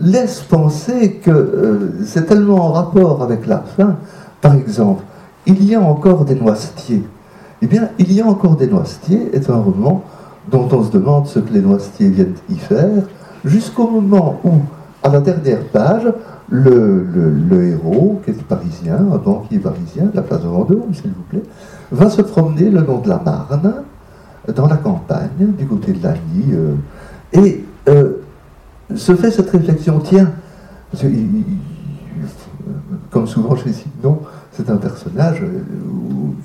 laisse 0.00 0.40
penser 0.40 1.20
que 1.22 1.30
euh, 1.30 1.92
c'est 2.06 2.26
tellement 2.26 2.66
en 2.66 2.72
rapport 2.72 3.22
avec 3.22 3.46
la 3.46 3.58
fin. 3.58 3.96
Par 4.40 4.54
exemple, 4.54 5.04
Il 5.46 5.64
y 5.64 5.74
a 5.74 5.80
encore 5.80 6.24
des 6.24 6.34
noisetiers. 6.34 7.02
Eh 7.62 7.66
bien, 7.66 7.90
Il 7.98 8.12
y 8.12 8.20
a 8.20 8.26
encore 8.26 8.56
des 8.56 8.66
noisetiers 8.66 9.30
est 9.32 9.50
un 9.50 9.56
roman 9.56 10.04
dont 10.50 10.68
on 10.72 10.82
se 10.82 10.90
demande 10.90 11.26
ce 11.26 11.38
que 11.38 11.52
les 11.52 11.60
noisetiers 11.60 12.08
viennent 12.08 12.34
y 12.50 12.56
faire, 12.56 13.04
jusqu'au 13.44 13.88
moment 13.88 14.40
où, 14.44 14.50
à 15.02 15.08
la 15.08 15.20
dernière 15.20 15.64
page, 15.72 16.12
le, 16.50 17.64
héros, 17.64 18.20
qui 18.24 18.30
est 18.32 18.42
parisien, 18.42 18.96
un 18.96 19.16
banquier 19.18 19.58
parisien, 19.58 20.06
de 20.06 20.16
la 20.16 20.22
place 20.22 20.42
de 20.42 20.48
Vendôme, 20.48 20.92
s'il 20.92 21.10
vous 21.10 21.22
plaît, 21.28 21.42
va 21.92 22.10
se 22.10 22.22
promener 22.22 22.70
le 22.70 22.80
long 22.80 22.98
de 22.98 23.08
la 23.08 23.18
Marne, 23.18 23.74
dans 24.54 24.66
la 24.66 24.76
campagne, 24.76 25.52
du 25.58 25.66
côté 25.66 25.92
de 25.92 26.02
Lagny, 26.02 26.52
euh, 26.52 26.74
et 27.32 27.64
euh, 27.88 28.14
se 28.94 29.14
fait 29.14 29.30
cette 29.30 29.50
réflexion, 29.50 30.00
tiens, 30.00 30.32
comme 33.10 33.26
souvent 33.26 33.56
chez 33.56 33.72
Simon, 33.72 34.20
c'est 34.52 34.68
un 34.70 34.76
personnage 34.76 35.42
euh, 35.42 35.62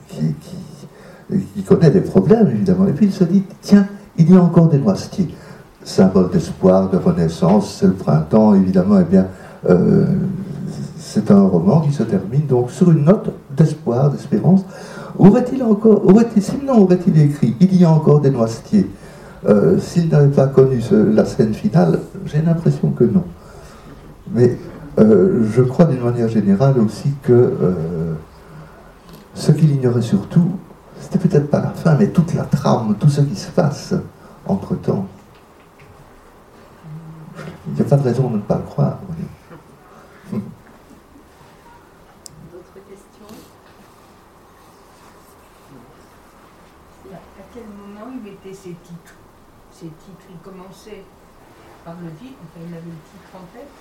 qui, 0.09 1.63
connaît 1.63 1.89
des 1.89 2.01
problèmes, 2.01 2.47
évidemment. 2.49 2.87
Et 2.87 2.91
puis 2.91 3.07
il 3.07 3.11
se 3.11 3.23
dit, 3.23 3.43
tiens, 3.61 3.87
il 4.17 4.31
y 4.31 4.35
a 4.35 4.41
encore 4.41 4.69
des 4.69 4.77
noisetiers. 4.77 5.29
Symbole 5.85 6.31
d'espoir, 6.31 6.89
de 6.89 6.97
renaissance, 6.97 7.77
c'est 7.79 7.85
le 7.85 7.93
printemps, 7.93 8.55
évidemment, 8.55 8.97
eh 8.99 9.03
bien, 9.03 9.27
euh, 9.69 10.07
c'est 10.97 11.29
un 11.29 11.43
roman 11.43 11.81
qui 11.81 11.93
se 11.93 12.01
termine 12.01 12.47
donc 12.47 12.71
sur 12.71 12.89
une 12.89 13.05
note 13.05 13.31
d'espoir, 13.55 14.09
d'espérance. 14.09 14.65
Aurait-il 15.19 15.61
encore, 15.61 16.03
aurait-il, 16.03 16.41
Simon 16.41 16.81
aurait-il 16.81 17.15
écrit, 17.21 17.55
il 17.59 17.75
y 17.79 17.85
a 17.85 17.91
encore 17.91 18.19
des 18.19 18.31
noisetiers 18.31 18.89
euh, 19.47 19.77
s'il 19.77 20.09
n'avait 20.09 20.33
pas 20.33 20.47
connu 20.47 20.81
la 20.91 21.23
scène 21.23 21.53
finale, 21.53 21.99
j'ai 22.25 22.41
l'impression 22.41 22.89
que 22.89 23.03
non. 23.03 23.23
Mais 24.33 24.57
euh, 24.97 25.43
je 25.55 25.61
crois 25.61 25.85
d'une 25.85 26.03
manière 26.03 26.29
générale 26.29 26.79
aussi 26.79 27.13
que 27.21 27.53
ce 29.35 29.51
qu'il 29.51 29.69
ignorait 29.69 30.01
surtout, 30.01 30.49
c'était 30.99 31.19
peut-être 31.19 31.51
pas 31.51 31.61
la 31.61 31.69
fin, 31.69 31.95
mais 31.99 32.07
toute 32.07 32.33
la 32.33 32.43
trame, 32.43 32.95
tout 32.99 33.09
ce 33.09 33.21
qui 33.21 33.35
se 33.35 33.51
passe 33.51 33.93
entre-temps. 34.47 35.05
Il 37.67 37.73
n'y 37.73 37.81
a 37.81 37.83
pas 37.85 37.97
de 37.97 38.03
raison 38.03 38.29
de 38.29 38.37
ne 38.37 38.41
pas 38.41 38.57
le 38.57 38.63
croire. 38.63 38.97
D'autres 42.51 42.79
questions? 42.89 43.35
À 47.11 47.43
quel 47.53 47.63
moment 47.63 48.11
il 48.13 48.21
mettait 48.21 48.53
ses 48.53 48.73
titres? 48.73 49.15
Ces 49.71 49.87
titres, 49.87 50.27
il 50.29 50.37
commençait 50.37 51.03
par 51.83 51.95
le 51.95 52.11
titre, 52.11 52.37
enfin, 52.43 52.61
il 52.67 52.73
avait 52.73 52.85
le 52.85 53.03
titre 53.11 53.35
en 53.35 53.45
tête, 53.53 53.75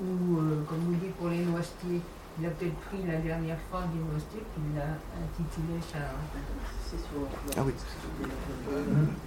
ou 0.00 0.38
euh, 0.38 0.64
comme 0.68 0.80
vous 0.80 0.94
dites 0.94 1.14
pour 1.16 1.28
les 1.28 1.44
noisetiers, 1.44 2.00
il 2.40 2.46
a 2.46 2.50
peut-être 2.50 2.74
pris 2.88 2.98
la 3.06 3.18
dernière 3.18 3.56
phrase 3.68 3.84
des 3.92 3.98
noisetiers, 3.98 4.44
puis 4.54 4.62
il 4.72 4.78
a 4.78 4.98
intitulé 5.18 5.80
ça. 5.92 5.98
Ah 7.56 7.62
oui. 7.66 7.72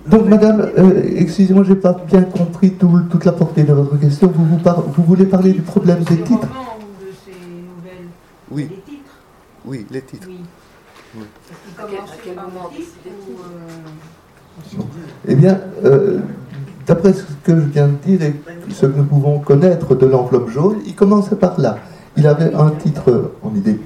Donc, 0.08 0.26
madame, 0.28 0.62
euh, 0.78 1.04
excusez-moi, 1.16 1.64
je 1.64 1.74
n'ai 1.74 1.80
pas 1.80 1.94
bien 1.94 2.24
compris 2.24 2.72
toute 2.74 3.26
la 3.26 3.32
portée 3.34 3.64
de 3.64 3.74
votre 3.74 3.98
question. 3.98 4.32
Vous, 4.34 4.46
vous, 4.46 4.60
vous 4.88 5.04
voulez 5.04 5.26
parler 5.26 5.52
du 5.52 5.62
problème 5.62 6.00
des 6.04 6.22
titres 6.22 6.48
ou 6.48 7.06
de 7.06 7.12
ces 7.26 7.32
nouvelles? 7.32 8.08
Oui. 8.50 8.68
Les 8.70 8.76
titres? 8.78 9.16
Oui, 9.66 9.86
les 9.92 10.02
titres. 10.02 10.28
Oui. 10.28 10.40
oui. 11.18 11.26
Parce 11.48 12.12
qu'il 12.22 12.34
commençait 12.34 12.36
par 12.36 12.46
le 12.46 12.76
titre 12.76 12.92
ou, 13.30 14.80
euh, 14.80 14.84
eh 15.28 15.36
bien, 15.36 15.60
euh, 15.86 16.20
d'après 16.88 17.14
ce 17.14 17.24
que 17.44 17.56
je 17.56 17.66
viens 17.66 17.88
de 17.88 17.96
dire 18.06 18.22
et 18.24 18.34
ce 18.70 18.86
que 18.86 18.98
nous 18.98 19.06
pouvons 19.06 19.40
connaître 19.40 19.96
de 19.96 20.06
l'enveloppe 20.06 20.50
jaune, 20.50 20.80
il 20.86 20.96
commençait 20.96 21.36
par 21.36 21.60
là. 21.60 21.78
Il 22.18 22.28
avait 22.28 22.54
un 22.54 22.72
titre 22.72 23.32
en 23.44 23.56
idée. 23.56 23.80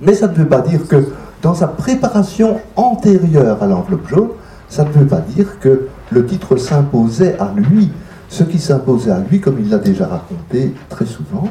Mais 0.00 0.14
ça 0.14 0.28
ne 0.28 0.34
veut 0.34 0.48
pas 0.48 0.60
dire 0.60 0.86
que 0.86 1.12
dans 1.42 1.54
sa 1.54 1.68
préparation 1.68 2.60
antérieure 2.76 3.62
à 3.62 3.66
l'enveloppe 3.66 4.08
jaune, 4.08 4.30
ça 4.68 4.84
ne 4.84 4.90
veut 4.90 5.06
pas 5.06 5.20
dire 5.20 5.58
que 5.60 5.88
le 6.10 6.26
titre 6.26 6.56
s'imposait 6.56 7.38
à 7.38 7.52
lui. 7.56 7.90
Ce 8.28 8.42
qui 8.42 8.58
s'imposait 8.58 9.12
à 9.12 9.20
lui, 9.20 9.40
comme 9.40 9.58
il 9.60 9.70
l'a 9.70 9.78
déjà 9.78 10.06
raconté 10.06 10.74
très 10.88 11.06
souvent, 11.06 11.48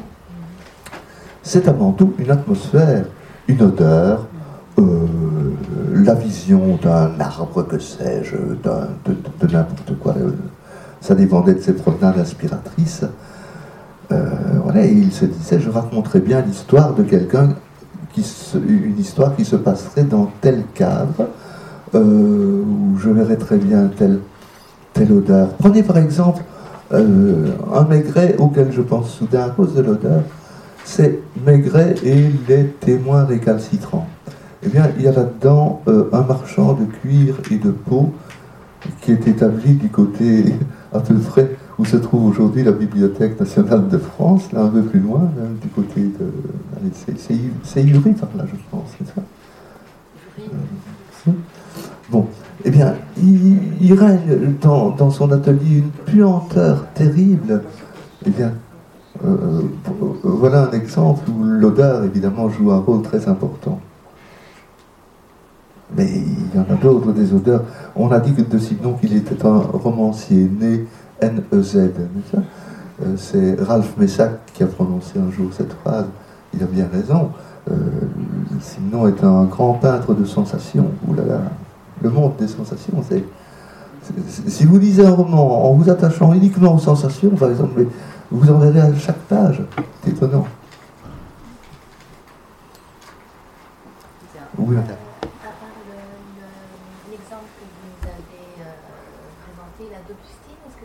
c'est 1.42 1.68
avant 1.68 1.92
tout 1.92 2.14
une 2.20 2.32
atmosphère, 2.32 3.06
une 3.48 3.62
odeur, 3.62 4.28
euh, 4.80 4.84
la 5.94 6.16
vision 6.16 6.78
d'un 6.82 7.12
arbre, 7.20 7.64
que 7.64 7.80
sais-je, 7.80 8.36
de, 8.36 9.48
n'importe 9.52 9.98
quoi. 10.00 10.16
Euh, 10.18 10.32
ça 11.00 11.16
dépendait 11.16 11.54
de 11.54 11.62
ses 11.62 11.74
promenades 11.74 12.20
inspiratrices. 12.20 13.06
Euh, 14.12 14.26
voilà, 14.64 14.86
il 14.86 15.12
se 15.12 15.26
disait, 15.26 15.60
je 15.60 15.70
raconterais 15.70 16.20
bien 16.20 16.42
l'histoire 16.42 16.94
de 16.94 17.04
quelqu'un, 17.04 17.50
une 18.56 18.98
histoire 18.98 19.36
qui 19.36 19.44
se 19.44 19.56
passerait 19.58 20.04
dans 20.04 20.32
tel 20.40 20.64
cadre, 20.74 21.28
où 21.94 22.98
je 22.98 23.10
verrais 23.10 23.36
très 23.36 23.58
bien 23.58 23.90
telle, 23.98 24.20
telle 24.94 25.12
odeur. 25.12 25.50
Prenez 25.58 25.84
par 25.84 25.98
exemple 25.98 26.44
un 26.92 27.84
maigret 27.90 28.36
auquel 28.38 28.72
je 28.72 28.82
pense 28.82 29.10
soudain 29.10 29.48
à 29.48 29.50
cause 29.50 29.74
de 29.74 29.82
l'odeur, 29.82 30.22
c'est 30.86 31.20
Maigret 31.46 31.96
et 32.06 32.32
les 32.48 32.68
témoins 32.80 33.26
récalcitrants 33.26 34.08
eh 34.66 34.70
bien, 34.70 34.90
il 34.98 35.04
y 35.04 35.08
a 35.08 35.12
là-dedans 35.12 35.82
euh, 35.88 36.10
un 36.12 36.22
marchand 36.22 36.74
de 36.74 36.86
cuir 36.86 37.36
et 37.52 37.58
de 37.58 37.70
peau 37.70 38.14
qui 39.02 39.12
est 39.12 39.28
établi 39.28 39.76
du 39.76 39.90
côté 39.90 40.46
à 40.94 41.00
peu 41.00 41.16
près 41.16 41.52
où 41.78 41.86
se 41.86 41.98
trouve 41.98 42.26
aujourd'hui 42.26 42.64
la 42.64 42.72
Bibliothèque 42.72 43.40
nationale 43.40 43.88
de 43.88 43.98
France, 43.98 44.52
là 44.52 44.62
un 44.64 44.70
peu 44.70 44.82
plus 44.82 45.00
loin, 45.00 45.30
du 45.62 45.68
côté 45.70 46.02
de. 46.02 46.32
C'est 47.66 47.84
Ivry 47.84 48.14
par 48.14 48.30
là, 48.38 48.46
je 48.48 48.56
pense, 48.72 48.90
c'est 48.98 49.08
ça? 49.08 49.22
Euh, 50.40 51.32
Bon, 52.12 52.28
eh 52.64 52.70
bien, 52.70 52.96
il, 53.18 53.94
règne 53.94 54.54
dans, 54.62 55.10
son 55.10 55.32
atelier 55.32 55.78
une 55.78 55.90
puanteur 55.90 56.86
terrible. 56.94 57.64
Eh 58.26 58.30
bien, 58.30 58.54
euh, 59.26 59.62
voilà 60.24 60.70
un 60.70 60.72
exemple 60.72 61.30
où 61.32 61.44
l'odeur, 61.44 62.04
évidemment, 62.04 62.48
joue 62.50 62.72
un 62.72 62.80
rôle 62.80 63.02
très 63.02 63.28
important. 63.28 63.80
Mais 65.98 66.08
il 66.08 66.56
y 66.56 66.60
en 66.60 66.74
a 66.74 66.78
d'autres, 66.78 67.12
des 67.12 67.34
odeurs. 67.34 67.64
On 67.96 68.12
a 68.12 68.20
dit 68.20 68.34
que 68.34 68.42
de 68.42 68.58
Simon 68.60 68.94
qu'il 68.94 69.16
était 69.16 69.46
un 69.46 69.58
romancier 69.58 70.50
né 70.60 70.86
N-E-Z. 71.22 71.92
C'est 73.18 73.60
Ralph 73.62 73.98
Messac 73.98 74.46
qui 74.54 74.64
a 74.64 74.68
prononcé 74.68 75.20
un 75.20 75.32
jour 75.32 75.52
cette 75.52 75.74
phrase. 75.74 76.06
Il 76.54 76.64
a 76.64 76.66
bien 76.66 76.88
raison. 76.92 77.32
Simon 78.62 79.08
est 79.08 79.24
un 79.24 79.46
grand 79.46 79.74
peintre 79.74 80.14
de 80.14 80.24
sensations. 80.24 80.92
Ouh 81.08 81.14
là 81.14 81.24
là, 81.26 81.42
le 82.02 82.10
monde 82.10 82.34
des 82.38 82.48
sensations, 82.48 83.04
c'est. 83.08 83.24
Si 84.28 84.66
vous 84.66 84.78
lisez 84.78 85.04
un 85.06 85.12
roman 85.12 85.70
en 85.70 85.74
vous 85.74 85.90
attachant 85.90 86.32
uniquement 86.34 86.76
aux 86.76 86.80
sensations, 86.80 87.32
par 87.32 87.50
exemple, 87.50 87.86
vous 88.30 88.52
en 88.52 88.60
verrez 88.60 88.82
à 88.82 88.96
chaque 88.96 89.18
page. 89.28 89.62
C'est 90.04 90.12
étonnant. 90.12 90.46
Oui, 94.58 94.76
madame. 94.76 94.96
À 95.24 95.52
part 95.52 95.68
l'exemple 97.12 97.50
que 97.60 97.66
vous 97.66 97.82
nous 97.86 98.08
avez 98.08 98.48
euh, 98.62 98.72
présenté, 99.44 99.92
la 99.92 100.00
d'Augustine, 100.08 100.62
est-ce 100.64 100.78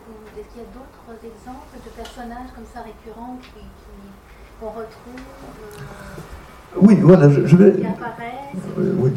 qu'il 0.51 0.61
y 0.61 0.65
a 0.65 0.71
d'autres 0.75 1.15
exemples 1.23 1.77
de 1.79 1.89
personnages 2.21 2.49
comme 2.55 2.65
ça 2.73 2.81
récurrents 2.81 3.37
qu'on 4.59 4.67
retrouve 4.67 5.21
euh, 6.75 6.79
Oui, 6.81 6.97
voilà, 7.01 7.29
je, 7.29 7.55
vais. 7.55 7.73
Qui 7.73 7.85
apparaissent 7.85 8.61
oui, 8.77 9.13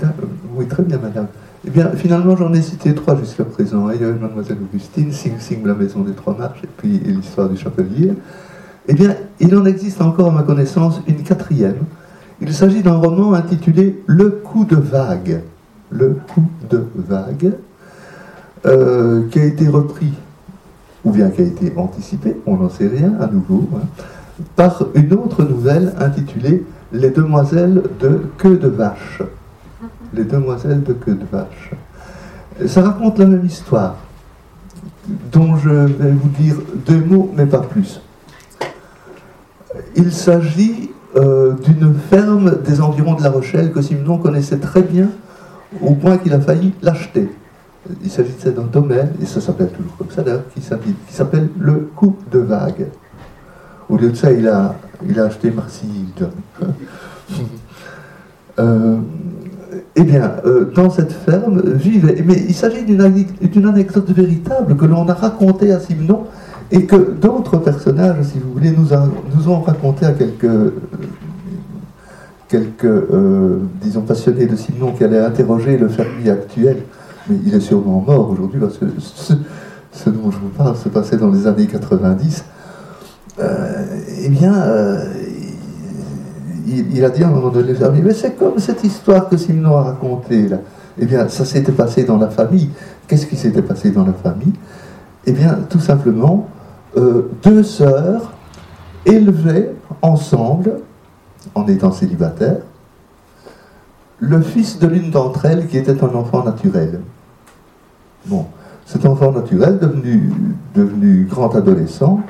oui, 0.56 0.68
très 0.68 0.82
bien, 0.82 0.98
madame. 0.98 1.26
Eh 1.66 1.70
bien, 1.70 1.90
finalement, 1.92 2.36
j'en 2.36 2.52
ai 2.52 2.62
cité 2.62 2.94
trois 2.94 3.16
jusqu'à 3.16 3.44
présent. 3.44 3.90
Il 3.90 4.00
y 4.00 4.04
a 4.04 4.08
Mademoiselle 4.08 4.58
Augustine, 4.62 5.12
Sing 5.12 5.38
Sing, 5.38 5.66
la 5.66 5.74
maison 5.74 6.00
des 6.00 6.12
trois 6.12 6.36
marches, 6.36 6.62
et 6.64 6.68
puis 6.76 6.98
l'histoire 6.98 7.48
du 7.48 7.56
chapelier. 7.56 8.12
Eh 8.86 8.94
bien, 8.94 9.14
il 9.40 9.54
en 9.56 9.64
existe 9.64 10.00
encore, 10.00 10.28
à 10.28 10.32
ma 10.32 10.42
connaissance, 10.42 11.00
une 11.06 11.22
quatrième. 11.22 11.84
Il 12.40 12.52
s'agit 12.52 12.82
d'un 12.82 12.96
roman 12.96 13.34
intitulé 13.34 14.02
Le 14.06 14.30
coup 14.30 14.64
de 14.64 14.76
vague. 14.76 15.42
Le 15.90 16.16
coup 16.32 16.44
de 16.70 16.86
vague, 16.94 17.52
euh, 18.66 19.28
qui 19.28 19.38
a 19.38 19.44
été 19.44 19.68
repris, 19.68 20.12
ou 21.04 21.12
bien 21.12 21.30
qui 21.30 21.42
a 21.42 21.44
été 21.44 21.72
anticipé, 21.76 22.36
on 22.46 22.56
n'en 22.56 22.70
sait 22.70 22.88
rien 22.88 23.14
à 23.20 23.26
nouveau, 23.26 23.68
hein, 23.76 23.86
par 24.56 24.82
une 24.94 25.12
autre 25.12 25.44
nouvelle 25.44 25.92
intitulée 25.98 26.64
Les 26.92 27.10
demoiselles 27.10 27.82
de 28.00 28.22
queue 28.38 28.56
de 28.56 28.68
vache 28.68 29.22
les 30.14 30.24
demoiselles 30.24 30.82
de 30.82 30.92
queue 30.92 31.14
de 31.14 31.26
vache. 31.30 31.70
Ça 32.66 32.82
raconte 32.82 33.18
la 33.18 33.26
même 33.26 33.44
histoire, 33.44 33.96
dont 35.32 35.56
je 35.56 35.70
vais 35.70 36.12
vous 36.12 36.28
dire 36.40 36.56
deux 36.86 37.00
mots, 37.04 37.32
mais 37.36 37.46
pas 37.46 37.60
plus. 37.60 38.00
Il 39.96 40.12
s'agit 40.12 40.90
euh, 41.16 41.54
d'une 41.64 41.94
ferme 41.94 42.62
des 42.62 42.80
environs 42.80 43.14
de 43.14 43.22
La 43.22 43.30
Rochelle 43.30 43.72
que 43.72 43.82
Simon 43.82 44.18
connaissait 44.18 44.58
très 44.58 44.82
bien, 44.82 45.08
au 45.82 45.94
point 45.94 46.18
qu'il 46.18 46.32
a 46.32 46.40
failli 46.40 46.72
l'acheter. 46.82 47.28
Il 48.02 48.10
s'agissait 48.10 48.52
d'un 48.52 48.62
domaine, 48.62 49.10
et 49.22 49.26
ça 49.26 49.40
s'appelle 49.40 49.68
toujours 49.68 49.96
comme 49.96 50.10
ça 50.10 50.22
d'ailleurs, 50.22 50.44
qui 50.54 50.62
s'appelle 51.14 51.48
le 51.58 51.90
coup 51.94 52.16
de 52.32 52.38
vague. 52.38 52.86
Au 53.88 53.96
lieu 53.96 54.10
de 54.10 54.16
ça, 54.16 54.32
il 54.32 54.48
a, 54.48 54.74
acheté 55.18 55.50
Marcille. 55.50 56.06
euh, 58.58 58.96
eh 59.96 60.02
bien, 60.02 60.32
euh, 60.44 60.72
dans 60.74 60.90
cette 60.90 61.12
ferme 61.12 61.60
vivait. 61.72 62.22
Mais 62.26 62.36
il 62.48 62.54
s'agit 62.54 62.84
d'une 62.84 63.66
anecdote 63.66 64.10
véritable 64.10 64.76
que 64.76 64.86
l'on 64.86 65.08
a 65.08 65.14
racontée 65.14 65.72
à 65.72 65.80
Simon 65.80 66.24
et 66.70 66.86
que 66.86 66.96
d'autres 66.96 67.58
personnages, 67.58 68.22
si 68.22 68.38
vous 68.38 68.52
voulez, 68.52 68.70
nous, 68.70 68.88
nous 69.36 69.48
ont 69.48 69.60
raconté 69.60 70.06
à 70.06 70.12
quelques, 70.12 70.72
quelques 72.48 72.84
euh, 72.84 73.58
disons, 73.82 74.02
passionnés 74.02 74.46
de 74.46 74.56
Simon 74.56 74.92
qui 74.92 75.04
allaient 75.04 75.24
interroger 75.24 75.76
le 75.76 75.88
fermier 75.88 76.30
actuel. 76.30 76.78
Il 77.30 77.54
est 77.54 77.60
sûrement 77.60 78.04
mort 78.06 78.30
aujourd'hui 78.30 78.60
parce 78.60 78.76
que 78.76 78.86
ce, 78.98 80.10
dont 80.10 80.30
je 80.30 80.38
vous 80.38 80.48
parle 80.48 80.76
se 80.76 80.88
passait 80.88 81.16
dans 81.16 81.30
les 81.30 81.46
années 81.46 81.66
90. 81.66 82.44
Euh, 83.38 83.84
eh 84.22 84.28
bien, 84.28 84.52
il, 86.66 87.04
a 87.04 87.10
dit 87.10 87.22
à 87.22 87.28
un 87.28 87.30
moment 87.30 87.50
donné, 87.50 87.72
mais 88.02 88.14
c'est 88.14 88.36
comme 88.36 88.58
cette 88.58 88.84
histoire 88.84 89.28
que 89.28 89.36
Simon 89.36 89.76
a 89.76 89.82
racontée 89.82 90.48
là. 90.48 90.58
Eh 90.98 91.06
bien, 91.06 91.28
ça 91.28 91.44
s'était 91.44 91.72
passé 91.72 92.04
dans 92.04 92.18
la 92.18 92.28
famille. 92.28 92.70
Qu'est-ce 93.08 93.26
qui 93.26 93.36
s'était 93.36 93.62
passé 93.62 93.90
dans 93.90 94.04
la 94.04 94.12
famille? 94.12 94.52
Eh 95.26 95.32
bien, 95.32 95.58
tout 95.68 95.80
simplement, 95.80 96.48
euh, 96.96 97.30
deux 97.42 97.62
sœurs 97.62 98.32
élevaient 99.04 99.74
ensemble, 100.02 100.80
en 101.54 101.66
étant 101.66 101.90
célibataires, 101.90 102.62
le 104.20 104.40
fils 104.40 104.78
de 104.78 104.86
l'une 104.86 105.10
d'entre 105.10 105.44
elles 105.44 105.66
qui 105.66 105.76
était 105.76 106.02
un 106.02 106.14
enfant 106.14 106.44
naturel. 106.44 107.00
Bon, 108.26 108.46
cet 108.86 109.06
enfant 109.06 109.32
naturel, 109.32 109.78
devenu, 110.74 111.26
grand 111.28 111.54
adolescent, 111.54 112.20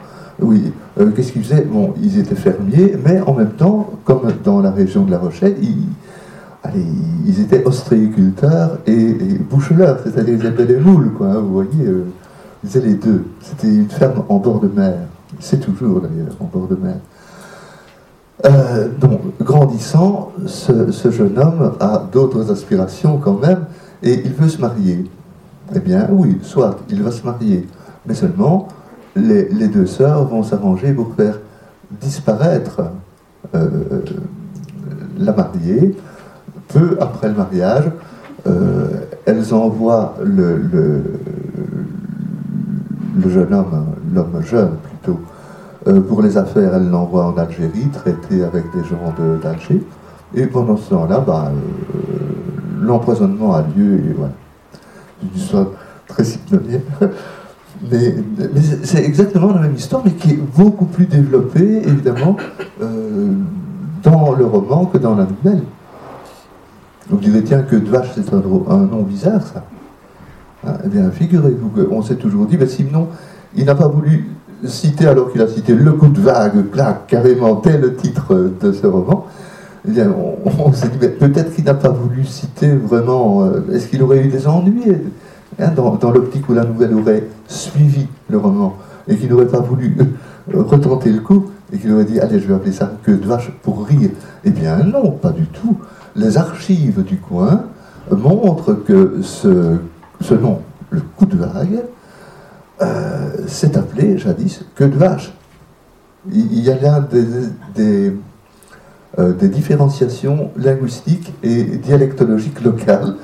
oui, 0.40 0.72
euh, 0.99 1.11
qu'est-ce 1.11 1.32
qu'ils 1.32 1.45
faisaient 1.45 1.64
Bon, 1.64 1.95
ils 2.03 2.18
étaient 2.18 2.34
fermiers, 2.34 2.97
mais 3.05 3.20
en 3.20 3.34
même 3.34 3.53
temps, 3.53 3.90
comme 4.05 4.22
dans 4.42 4.61
la 4.61 4.70
région 4.70 5.05
de 5.05 5.11
La 5.11 5.18
Rochelle, 5.18 5.57
ils, 5.62 7.40
étaient 7.40 7.64
ostréiculteurs 7.64 8.78
et, 8.86 9.14
boucheleurs, 9.38 10.01
c'est-à-dire 10.03 10.34
ils 10.34 10.47
élevaient 10.47 10.66
des 10.66 10.78
moules, 10.78 11.12
quoi, 11.12 11.28
hein, 11.28 11.40
vous 11.40 11.53
voyez, 11.53 11.86
euh, 11.86 12.07
ils 12.62 12.70
faisaient 12.70 12.86
les 12.86 12.95
deux. 12.95 13.24
C'était 13.40 13.68
une 13.68 13.88
ferme 13.88 14.24
en 14.28 14.38
bord 14.38 14.61
de 14.61 14.68
mer. 14.68 14.95
C'est 15.40 15.61
toujours 15.61 16.01
d'ailleurs 16.01 16.34
en 16.40 16.47
bord 16.47 16.66
de 16.66 16.76
mer. 16.76 16.97
Euh, 18.45 18.88
donc, 19.01 19.20
grandissant, 19.40 20.32
ce, 20.47 21.11
jeune 21.11 21.38
homme 21.38 21.74
a 21.80 22.05
d'autres 22.12 22.51
aspirations 22.51 23.18
quand 23.18 23.40
même, 23.40 23.64
et 24.03 24.22
il 24.24 24.32
veut 24.32 24.49
se 24.49 24.61
marier. 24.61 25.05
Eh 25.72 25.80
bien, 25.80 26.08
oui, 26.10 26.38
soit, 26.42 26.76
il 26.90 27.02
va 27.02 27.10
se 27.10 27.24
marier, 27.24 27.66
mais 28.06 28.14
seulement, 28.14 28.68
les, 29.16 29.68
deux 29.68 29.86
sœurs 29.86 30.26
vont 30.26 30.42
s'arranger 30.42 30.92
pour 30.92 31.14
faire 31.14 31.38
disparaître 31.90 32.82
euh, 33.54 33.68
la 35.18 35.32
mariée. 35.32 35.96
Peu 36.68 36.98
après 37.00 37.28
le 37.28 37.34
mariage, 37.34 37.84
euh, 38.46 38.88
elles 39.24 39.54
envoient 39.54 40.14
le, 40.22 41.02
jeune 43.26 43.54
homme, 43.54 43.86
l'homme 44.12 44.42
jeune 44.42 44.72
plutôt, 44.82 45.20
euh, 45.86 46.00
pour 46.00 46.20
les 46.20 46.36
affaires, 46.36 46.74
elles 46.74 46.90
l'envoient 46.90 47.26
en 47.26 47.38
Algérie, 47.38 47.88
traiter 47.92 48.44
avec 48.44 48.64
des 48.74 48.84
gens 48.84 49.14
d'Alger. 49.42 49.82
Et 50.34 50.46
pendant 50.46 50.76
ce 50.76 50.90
temps-là, 50.90 51.20
bah, 51.20 51.52
l'empoisonnement 52.80 53.54
a 53.54 53.62
lieu, 53.62 53.94
et 53.94 54.12
voilà. 54.16 54.32
Une 55.24 55.40
histoire 55.40 55.66
très 56.06 56.24
cyclonienne. 56.24 56.82
Mais, 57.90 58.14
c'est 58.82 59.05
exactement 59.05 59.52
la 59.52 59.60
même 59.60 59.74
histoire, 59.74 60.02
mais 60.05 60.12
qui 60.12 60.30
est 60.32 60.40
beaucoup 60.56 60.86
plus 60.86 61.06
développée, 61.06 61.82
évidemment, 61.86 62.36
euh, 62.80 63.32
dans 64.02 64.34
le 64.34 64.46
roman 64.46 64.86
que 64.86 64.98
dans 64.98 65.14
la 65.14 65.26
nouvelle. 65.26 65.62
Vous 67.10 67.18
direz, 67.18 67.42
tiens, 67.42 67.62
que 67.62 67.76
de 67.76 67.90
vache, 67.90 68.09
c'est 68.14 68.32
un, 68.32 68.38
nom 68.38 69.02
bizarre, 69.02 69.42
ça. 69.42 69.64
Ah, 70.66 70.78
eh 70.84 70.88
bien, 70.88 71.10
figurez-vous 71.10 71.68
qu'on 71.68 72.01
s'est 72.01 72.16
toujours 72.16 72.46
dit, 72.46 72.56
mais 72.56 72.66
sinon, 72.66 73.09
il 73.55 73.66
n'a 73.66 73.74
pas 73.74 73.88
voulu 73.88 74.30
citer, 74.64 75.06
alors 75.06 75.30
qu'il 75.30 75.42
a 75.42 75.48
cité 75.48 75.74
Le 75.74 75.92
coup 75.92 76.09
de 76.09 76.20
vague, 76.20 76.70
clac, 76.70 77.06
carrément, 77.06 77.56
tel 77.56 77.80
le 77.82 77.96
titre 77.96 78.52
de 78.60 78.72
ce 78.72 78.86
roman. 78.86 79.26
On, 79.86 80.73
s'est 80.73 80.89
dit, 80.89 80.98
peut-être 80.98 81.55
qu'il 81.55 81.65
n'a 81.65 81.74
pas 81.74 81.90
voulu 81.90 82.24
citer 82.24 82.74
vraiment. 82.74 83.44
Euh, 83.44 83.61
est-ce 83.73 83.89
qu'il 83.89 84.02
aurait 84.02 84.24
eu 84.24 84.28
des 84.28 84.47
ennuis 84.47 84.97
Hein, 85.61 85.70
dans, 85.77 86.11
l'optique 86.11 86.48
où 86.48 86.55
la 86.55 86.65
nouvelle 86.65 86.94
aurait 86.94 87.24
suivi 87.47 88.09
le 88.28 88.39
roman 88.39 88.77
et 89.06 89.16
qu'il 89.16 89.31
n'aurait 89.31 89.47
pas 89.47 89.61
voulu 89.61 89.97
euh, 90.52 90.62
retenter 90.62 91.12
le 91.12 91.20
coup 91.20 91.51
et 91.73 91.78
qu'il 91.78 91.93
aurait 91.93 92.05
dit 92.05 92.19
allez 92.19 92.40
je 92.40 92.48
vais 92.48 92.55
appeler 92.55 92.73
ça 92.73 92.93
que 93.05 93.12
de 93.12 93.24
vache 93.24 93.52
pour 93.62 93.86
rire. 93.86 94.11
Eh 94.44 94.51
bien 94.51 94.78
non, 94.78 95.12
pas 95.12 95.31
du 95.31 95.47
tout. 95.47 95.78
Les 96.16 96.39
archives 96.39 97.05
du 97.05 97.19
coin 97.19 97.66
montrent 98.11 98.74
que 98.74 99.20
ce, 99.23 100.35
nom, 100.35 100.61
le 100.90 101.01
coup 101.01 101.27
de 101.27 101.36
vague, 101.36 101.85
euh, 102.82 103.47
s'est 103.47 103.77
appelé 103.77 104.19
jadis 104.19 104.65
que 104.74 104.85
de 104.85 104.97
vache. 104.97 105.32
Il 106.32 106.61
y 106.61 106.70
a 106.70 106.81
là 106.81 107.06
des, 107.77 108.16
des 109.19 109.49
différenciations 109.49 110.51
linguistiques 110.57 111.32
et 111.43 111.62
dialectologiques 111.62 112.62
locales 112.62 113.15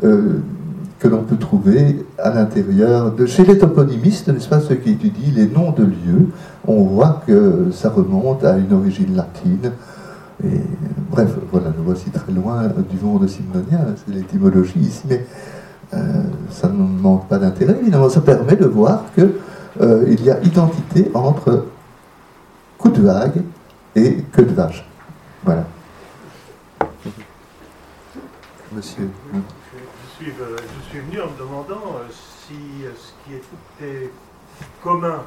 que 0.00 1.08
l'on 1.08 1.22
peut 1.22 1.36
trouver 1.36 2.04
à 2.18 2.30
l'intérieur 2.30 3.12
de 3.12 3.26
chez 3.26 3.44
les 3.44 3.58
toponymistes, 3.58 4.28
n'est-ce 4.28 4.48
pas, 4.48 4.60
ceux 4.60 4.74
qui 4.76 4.90
étudient 4.90 5.32
les 5.34 5.46
noms 5.46 5.70
de 5.70 5.84
lieux, 5.84 6.28
on 6.66 6.82
voit 6.84 7.22
que 7.26 7.66
ça 7.72 7.90
remonte 7.90 8.44
à 8.44 8.56
une 8.56 8.72
origine 8.72 9.14
latine. 9.14 9.72
Bref, 11.10 11.30
voilà, 11.52 11.68
nous 11.76 11.84
voici 11.84 12.10
très 12.10 12.32
loin 12.32 12.64
du 12.90 12.98
monde 13.04 13.28
simonien, 13.28 13.94
c'est 14.04 14.14
l'étymologie 14.14 14.80
ici, 14.80 15.02
mais 15.08 15.24
euh, 15.94 16.22
ça 16.50 16.68
ne 16.68 16.82
manque 16.82 17.28
pas 17.28 17.38
d'intérêt. 17.38 17.76
Évidemment, 17.80 18.08
ça 18.08 18.20
permet 18.20 18.56
de 18.56 18.66
voir 18.66 19.04
qu'il 19.14 19.30
euh, 19.80 20.16
y 20.20 20.30
a 20.30 20.40
identité 20.42 21.10
entre 21.14 21.66
coup 22.78 22.88
de 22.88 23.02
vague 23.02 23.42
et 23.94 24.24
queue 24.32 24.44
de 24.44 24.52
vache. 24.52 24.86
Voilà. 25.46 25.64
Monsieur 28.72 29.10
je 30.18 30.24
suis, 30.24 31.00
venu 31.00 31.20
en 31.20 31.30
me 31.30 31.38
demandant 31.38 31.98
euh, 31.98 32.08
si 32.10 32.84
euh, 32.84 32.90
ce 32.96 33.12
qui 33.22 33.36
était 33.36 34.10
commun 34.82 35.22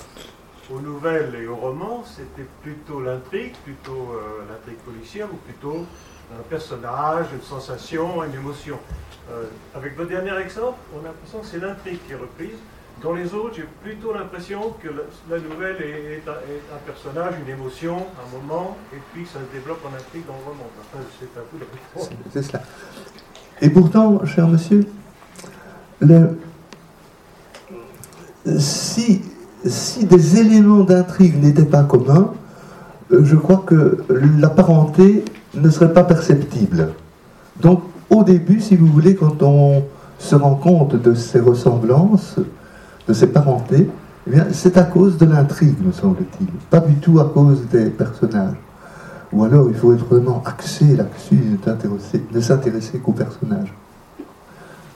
aux 0.70 0.82
nouvelles 0.82 1.36
et 1.36 1.48
aux 1.48 1.56
romans, 1.56 2.04
c'était 2.06 2.48
plutôt 2.62 3.00
l'intrigue, 3.00 3.54
plutôt 3.64 4.12
euh, 4.14 4.44
l'intrigue 4.50 4.80
policière, 4.80 5.28
ou 5.32 5.38
plutôt 5.38 5.86
un 6.38 6.42
personnage, 6.50 7.28
une 7.34 7.42
sensation, 7.42 8.22
une 8.24 8.34
émotion. 8.34 8.78
Euh, 9.32 9.46
avec 9.74 9.96
votre 9.96 10.10
dernier 10.10 10.38
exemple, 10.40 10.80
on 10.94 11.00
a 11.00 11.10
l'impression 11.10 11.40
que 11.40 11.46
c'est 11.46 11.60
l'intrigue 11.60 12.00
qui 12.06 12.14
est 12.14 12.18
reprise. 12.18 12.58
Dans 13.02 13.14
les 13.14 13.34
autres, 13.34 13.56
j'ai 13.56 13.68
plutôt 13.84 14.14
l'impression 14.14 14.74
que 14.82 14.90
la, 15.30 15.40
nouvelle 15.40 15.78
est, 15.82 16.22
un, 16.28 16.78
personnage, 16.86 17.34
une 17.46 17.54
émotion, 17.54 17.96
un 17.96 18.38
moment, 18.38 18.78
et 18.94 18.98
puis 19.14 19.26
ça 19.26 19.40
se 19.40 19.58
développe 19.58 19.80
en 19.86 19.96
intrigue 19.96 20.26
dans 20.28 20.34
le 20.34 20.44
roman. 20.44 20.70
C'est 21.20 21.40
un 21.40 21.44
peu 21.50 21.58
la 21.60 22.22
C'est 22.32 22.44
cela. 22.44 22.62
Et 23.62 23.70
pourtant, 23.70 24.26
cher 24.26 24.48
monsieur, 24.48 24.86
si 28.58 29.22
si 29.66 30.06
des 30.06 30.40
éléments 30.40 30.84
d'intrigue 30.84 31.42
n'étaient 31.42 31.66
pas 31.66 31.84
communs, 31.84 32.34
euh, 33.12 33.24
je 33.24 33.36
crois 33.36 33.64
que 33.66 34.04
la 34.40 34.50
parenté 34.50 35.26
ne 35.56 35.70
serait 35.70 35.94
pas 35.94 36.04
perceptible. 36.04 36.90
Donc, 37.62 37.82
au 38.10 38.24
début, 38.24 38.62
si 38.62 38.76
vous 38.76 38.88
voulez, 38.88 39.16
quand 39.16 39.42
on 39.44 39.84
se 40.18 40.36
rend 40.36 40.56
compte 40.56 40.96
de 40.96 41.14
ces 41.14 41.40
ressemblances, 41.40 42.36
de 43.10 43.14
ces 43.16 43.28
parentés, 43.28 43.90
eh 44.32 44.38
c'est 44.52 44.78
à 44.78 44.84
cause 44.84 45.18
de 45.18 45.26
l'intrigue, 45.26 45.84
me 45.84 45.92
semble-t-il, 45.92 46.48
pas 46.70 46.80
du 46.80 46.94
tout 46.96 47.20
à 47.20 47.26
cause 47.26 47.66
des 47.68 47.90
personnages. 47.90 48.56
Ou 49.34 49.44
alors, 49.44 49.68
il 49.68 49.76
faut 49.76 49.94
être 49.94 50.06
vraiment 50.06 50.44
axé 50.46 50.96
là-dessus, 50.96 51.58
ne 52.32 52.40
s'intéresser 52.40 53.00
qu'aux 53.00 53.12
personnages. 53.12 53.74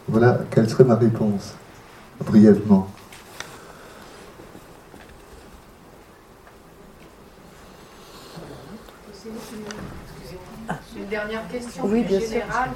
Voilà 0.07 0.39
quelle 0.51 0.69
serait 0.69 0.83
ma 0.83 0.95
réponse, 0.95 1.55
brièvement. 2.23 2.87
Dernière 11.13 11.47
question 11.47 11.87
plus 11.87 12.07
générale. 12.07 12.71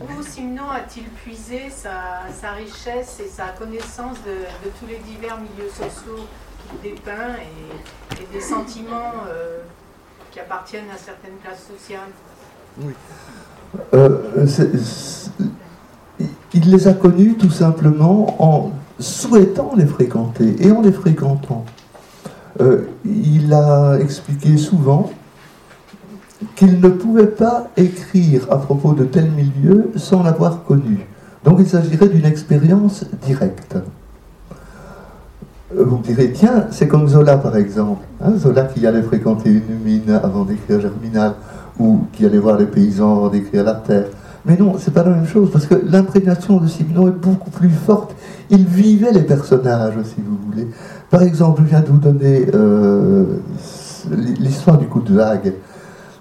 Où 0.00 0.22
Simon 0.22 0.70
a-t-il 0.70 1.06
puisé 1.08 1.62
sa, 1.70 2.52
richesse 2.52 3.20
et 3.24 3.28
sa 3.28 3.48
connaissance 3.58 4.16
de, 4.24 4.70
tous 4.78 4.86
les 4.86 4.98
divers 4.98 5.38
milieux 5.38 5.70
sociaux 5.70 6.24
qu'il 6.68 6.92
dépeint 6.92 7.34
et, 7.40 8.32
des 8.32 8.40
sentiments 8.40 9.24
euh, 9.28 9.58
qui 10.30 10.38
appartiennent 10.38 10.90
à 10.94 10.98
certaines 10.98 11.36
classes 11.42 11.66
sociales? 11.66 12.12
Oui. 12.80 12.92
Euh, 13.94 14.46
il 16.54 16.70
les 16.70 16.86
a 16.86 16.94
connus 16.94 17.34
tout 17.36 17.50
simplement 17.50 18.36
en 18.38 18.72
souhaitant 19.00 19.72
les 19.76 19.86
fréquenter 19.86 20.54
et 20.60 20.70
en 20.70 20.80
les 20.80 20.92
fréquentant. 20.92 21.64
Euh, 22.60 22.84
il 23.04 23.52
a 23.52 23.98
expliqué 24.00 24.56
souvent 24.58 25.10
qu'il 26.56 26.80
ne 26.80 26.88
pouvait 26.88 27.26
pas 27.26 27.68
écrire 27.76 28.46
à 28.50 28.56
propos 28.56 28.92
de 28.92 29.04
tel 29.04 29.30
milieu 29.30 29.90
sans 29.96 30.22
l'avoir 30.22 30.64
connu. 30.64 31.06
Donc 31.44 31.56
il 31.60 31.66
s'agirait 31.66 32.08
d'une 32.08 32.24
expérience 32.24 33.04
directe. 33.26 33.76
Vous 35.74 35.98
me 35.98 36.02
direz, 36.02 36.32
tiens, 36.32 36.66
c'est 36.70 36.88
comme 36.88 37.06
Zola 37.06 37.36
par 37.38 37.56
exemple. 37.56 38.04
Hein, 38.20 38.32
Zola 38.36 38.64
qui 38.64 38.86
allait 38.86 39.02
fréquenter 39.02 39.50
une 39.50 39.78
mine 39.84 40.20
avant 40.22 40.44
d'écrire 40.44 40.80
Germinal, 40.80 41.34
ou 41.78 42.00
qui 42.12 42.26
allait 42.26 42.38
voir 42.38 42.58
les 42.58 42.66
paysans 42.66 43.16
avant 43.16 43.28
d'écrire 43.28 43.64
La 43.64 43.74
Terre. 43.74 44.06
Mais 44.44 44.56
non, 44.56 44.74
c'est 44.78 44.92
pas 44.92 45.04
la 45.04 45.10
même 45.10 45.26
chose, 45.26 45.50
parce 45.52 45.66
que 45.66 45.74
l'imprégnation 45.74 46.58
de 46.58 46.66
Simon 46.66 47.08
est 47.08 47.12
beaucoup 47.12 47.50
plus 47.50 47.68
forte. 47.68 48.14
Il 48.48 48.64
vivait 48.64 49.12
les 49.12 49.22
personnages, 49.22 49.94
si 50.04 50.16
vous 50.26 50.38
voulez. 50.50 50.66
Par 51.10 51.22
exemple, 51.22 51.62
je 51.64 51.68
viens 51.68 51.80
de 51.80 51.86
vous 51.86 51.98
donner 51.98 52.46
euh, 52.54 53.24
l'histoire 54.10 54.78
du 54.78 54.86
coup 54.86 55.00
de 55.00 55.14
vague 55.14 55.52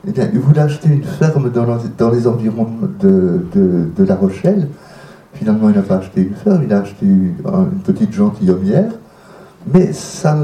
eh 0.07 0.11
il 0.33 0.39
voulait 0.39 0.61
acheter 0.61 0.89
une 0.89 1.03
ferme 1.03 1.51
dans, 1.51 2.09
les 2.11 2.27
environs 2.27 2.69
de, 2.99 3.89
La 3.97 4.15
Rochelle. 4.15 4.67
Finalement, 5.33 5.69
il 5.69 5.75
n'a 5.75 5.81
pas 5.81 5.97
acheté 5.97 6.21
une 6.21 6.35
ferme, 6.35 6.63
il 6.63 6.73
a 6.73 6.79
acheté 6.79 7.05
une, 7.05 7.35
petite 7.83 8.13
gentilhommière. 8.13 8.91
Mais 9.73 9.91
ça, 9.91 10.37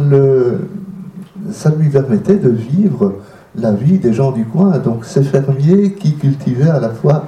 ça 1.51 1.73
lui 1.73 1.89
permettait 1.89 2.35
de 2.35 2.49
vivre 2.49 3.15
la 3.55 3.71
vie 3.71 3.97
des 3.97 4.13
gens 4.13 4.31
du 4.31 4.45
coin. 4.45 4.77
Donc, 4.77 5.05
ces 5.05 5.23
fermiers 5.23 5.93
qui 5.93 6.15
cultivaient 6.15 6.69
à 6.69 6.81
la 6.81 6.89
fois 6.89 7.25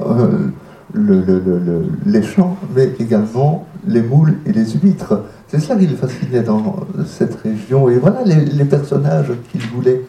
euh, 0.00 0.48
les 0.94 2.22
champs, 2.22 2.56
mais 2.76 2.90
également 3.00 3.66
les 3.86 4.02
moules 4.02 4.34
et 4.44 4.52
les 4.52 4.66
huîtres. 4.66 5.22
C'est 5.48 5.60
ça 5.60 5.76
qui 5.76 5.86
le 5.86 5.96
fascinait 5.96 6.42
dans 6.42 6.76
cette 7.06 7.36
région. 7.36 7.88
Et 7.88 7.96
voilà 7.96 8.22
les 8.24 8.64
personnages 8.66 9.32
qu'il 9.50 9.62
voulait 9.62 10.02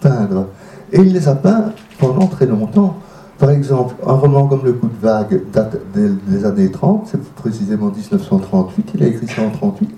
peindre. 0.00 0.46
Et 0.92 1.00
il 1.00 1.12
les 1.12 1.28
a 1.28 1.34
peints 1.34 1.72
pendant 1.98 2.26
très 2.26 2.46
longtemps. 2.46 2.96
Par 3.38 3.50
exemple, 3.50 3.94
un 4.04 4.14
roman 4.14 4.46
comme 4.46 4.64
Le 4.64 4.72
coup 4.72 4.88
de 4.88 5.00
vague 5.00 5.42
date 5.52 5.76
des, 5.94 6.44
années 6.44 6.70
30, 6.70 7.08
c'est 7.10 7.22
précisément 7.34 7.86
1938, 7.86 8.90
il 8.94 9.04
a 9.04 9.06
écrit 9.06 9.28
ça 9.28 9.42
en 9.42 9.50
38. 9.50 9.90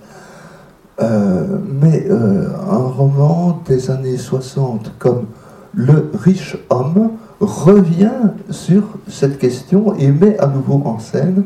Euh, 1.00 1.58
mais 1.80 2.06
euh, 2.10 2.48
un 2.70 2.88
roman 2.88 3.62
des 3.66 3.90
années 3.90 4.18
60 4.18 4.92
comme 4.98 5.26
Le 5.72 6.10
riche 6.12 6.58
homme 6.68 7.12
revient 7.40 8.32
sur 8.50 8.82
cette 9.08 9.38
question 9.38 9.94
et 9.96 10.08
met 10.08 10.38
à 10.38 10.46
nouveau 10.46 10.82
en 10.84 10.98
scène 10.98 11.44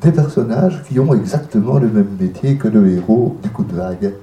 des 0.00 0.10
personnages 0.10 0.82
qui 0.88 0.98
ont 0.98 1.14
exactement 1.14 1.78
le 1.78 1.88
même 1.88 2.16
métier 2.18 2.56
que 2.56 2.66
le 2.66 2.88
héros 2.90 3.36
du 3.42 3.50
coup 3.50 3.62
de 3.62 3.74
vague. 3.74 4.14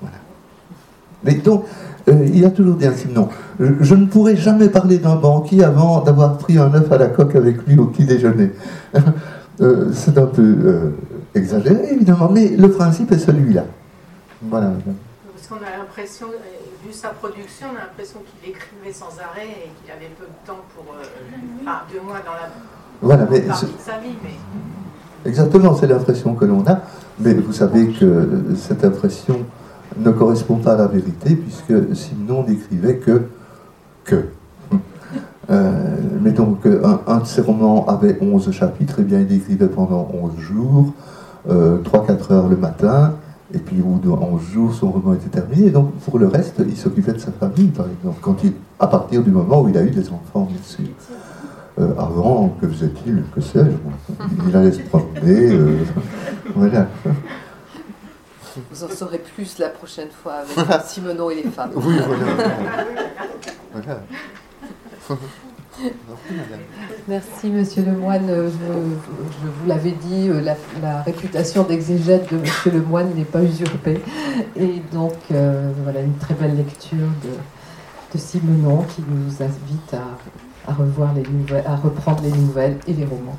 Voilà. 0.00 0.16
Mais 1.24 1.34
donc, 1.34 1.64
euh, 2.08 2.26
il 2.32 2.44
a 2.44 2.50
toujours 2.50 2.76
dit 2.76 2.86
ainsi, 2.86 3.08
non, 3.08 3.28
je, 3.60 3.94
ne 3.94 4.06
pourrais 4.06 4.36
jamais 4.36 4.68
parler 4.68 4.98
d'un 4.98 5.16
banquier 5.16 5.62
avant 5.62 6.00
d'avoir 6.00 6.36
pris 6.38 6.58
un 6.58 6.72
œuf 6.74 6.90
à 6.90 6.98
la 6.98 7.06
coque 7.06 7.36
avec 7.36 7.66
lui 7.66 7.78
au 7.78 7.86
petit 7.86 8.04
déjeuner. 8.04 8.50
Euh, 9.60 9.92
c'est 9.92 10.16
un 10.16 10.26
peu 10.26 10.42
euh, 10.42 10.90
exagéré, 11.34 11.92
évidemment, 11.92 12.30
mais 12.30 12.48
le 12.48 12.70
principe 12.70 13.12
est 13.12 13.18
celui-là. 13.18 13.64
Voilà. 14.40 14.72
Parce 15.34 15.46
qu'on 15.46 15.64
a 15.64 15.78
l'impression, 15.78 16.28
vu 16.84 16.90
sa 16.90 17.10
production, 17.10 17.66
on 17.70 17.76
a 17.76 17.80
l'impression 17.80 18.20
qu'il 18.20 18.50
écrivait 18.50 18.92
sans 18.92 19.12
arrêt 19.20 19.46
et 19.46 19.70
qu'il 19.78 19.92
avait 19.92 20.10
peu 20.18 20.24
de 20.24 20.46
temps 20.46 20.62
pour. 20.74 20.96
enfin, 21.60 21.82
deux 21.92 22.00
mois 22.00 22.18
dans 22.24 22.32
la 22.32 22.48
voilà, 23.02 23.26
mais 23.30 23.40
partie 23.42 23.66
de 23.66 23.70
sa 23.78 23.98
vie, 23.98 24.16
mais. 24.24 25.28
Exactement, 25.28 25.76
c'est 25.76 25.86
l'impression 25.86 26.34
que 26.34 26.46
l'on 26.46 26.66
a, 26.66 26.80
mais 27.20 27.34
vous 27.34 27.52
savez 27.52 27.88
que 27.88 28.28
cette 28.56 28.84
impression 28.84 29.44
ne 29.98 30.10
correspond 30.10 30.56
pas 30.56 30.74
à 30.74 30.76
la 30.76 30.86
vérité, 30.86 31.36
puisque 31.36 31.94
sinon 31.94 32.44
n'écrivait 32.46 32.96
que 32.96 33.22
que. 34.04 34.24
Euh, 35.50 35.96
mais 36.20 36.30
donc, 36.30 36.66
un, 37.06 37.18
de 37.18 37.26
ses 37.26 37.40
romans 37.40 37.86
avait 37.86 38.18
11 38.20 38.50
chapitres, 38.52 39.00
et 39.00 39.02
bien 39.02 39.20
il 39.20 39.32
écrivait 39.32 39.66
pendant 39.66 40.08
11 40.12 40.38
jours, 40.38 40.92
euh, 41.50 41.78
3-4 41.82 42.32
heures 42.32 42.48
le 42.48 42.56
matin, 42.56 43.14
et 43.54 43.58
puis 43.58 43.80
au 43.80 43.96
bout 43.96 43.98
de 43.98 44.08
11 44.08 44.42
jours, 44.42 44.74
son 44.74 44.90
roman 44.90 45.14
était 45.14 45.28
terminé. 45.28 45.66
Et 45.66 45.70
donc, 45.70 45.92
pour 45.96 46.18
le 46.18 46.26
reste, 46.26 46.62
il 46.66 46.76
s'occupait 46.76 47.12
de 47.12 47.18
sa 47.18 47.32
famille, 47.32 47.68
par 47.68 47.86
exemple, 47.86 48.18
quand 48.20 48.42
il, 48.44 48.52
à 48.78 48.86
partir 48.86 49.22
du 49.22 49.30
moment 49.30 49.62
où 49.62 49.68
il 49.68 49.76
a 49.76 49.82
eu 49.82 49.90
des 49.90 50.08
enfants, 50.08 50.48
bien 50.48 50.62
sûr. 50.62 50.86
Euh, 51.78 51.92
avant, 51.96 52.54
que 52.60 52.68
faisait-il 52.68 53.22
Que 53.34 53.40
sais-je 53.40 54.46
Il 54.46 54.54
allait 54.54 54.72
se 54.72 54.80
promener, 54.80 55.52
euh, 55.52 55.78
voilà. 56.54 56.86
Vous 58.70 58.84
en 58.84 58.88
saurez 58.88 59.18
plus 59.18 59.58
la 59.58 59.68
prochaine 59.68 60.10
fois 60.10 60.34
avec 60.34 60.82
Simonon 60.86 61.30
et 61.30 61.36
les 61.36 61.50
femmes. 61.50 61.72
Oui, 61.74 61.96
voilà. 63.72 64.00
Merci, 67.08 67.50
monsieur 67.50 67.82
Lemoine. 67.82 68.28
Je, 68.28 68.50
je 68.50 69.48
vous 69.48 69.66
l'avais 69.66 69.92
dit, 69.92 70.28
euh, 70.28 70.40
la, 70.82 71.02
réputation 71.02 71.64
d'exégète 71.64 72.32
de 72.32 72.38
monsieur 72.38 72.70
Lemoine 72.70 73.14
n'est 73.14 73.24
pas 73.24 73.42
usurpée. 73.42 74.00
Et 74.56 74.82
donc, 74.92 75.14
euh, 75.30 75.72
voilà 75.82 76.00
une 76.00 76.16
très 76.18 76.34
belle 76.34 76.56
lecture 76.56 76.98
de, 76.98 77.30
de 78.12 78.18
Simonon 78.18 78.82
qui 78.82 79.02
nous 79.08 79.42
invite 79.42 79.94
à, 79.94 80.04
à, 80.66 80.72
revoir 80.72 81.14
les 81.14 81.22
nouvelles, 81.22 81.64
à 81.66 81.76
reprendre 81.76 82.22
les 82.22 82.30
nouvelles 82.30 82.78
et 82.86 82.92
les 82.92 83.04
romans. 83.04 83.38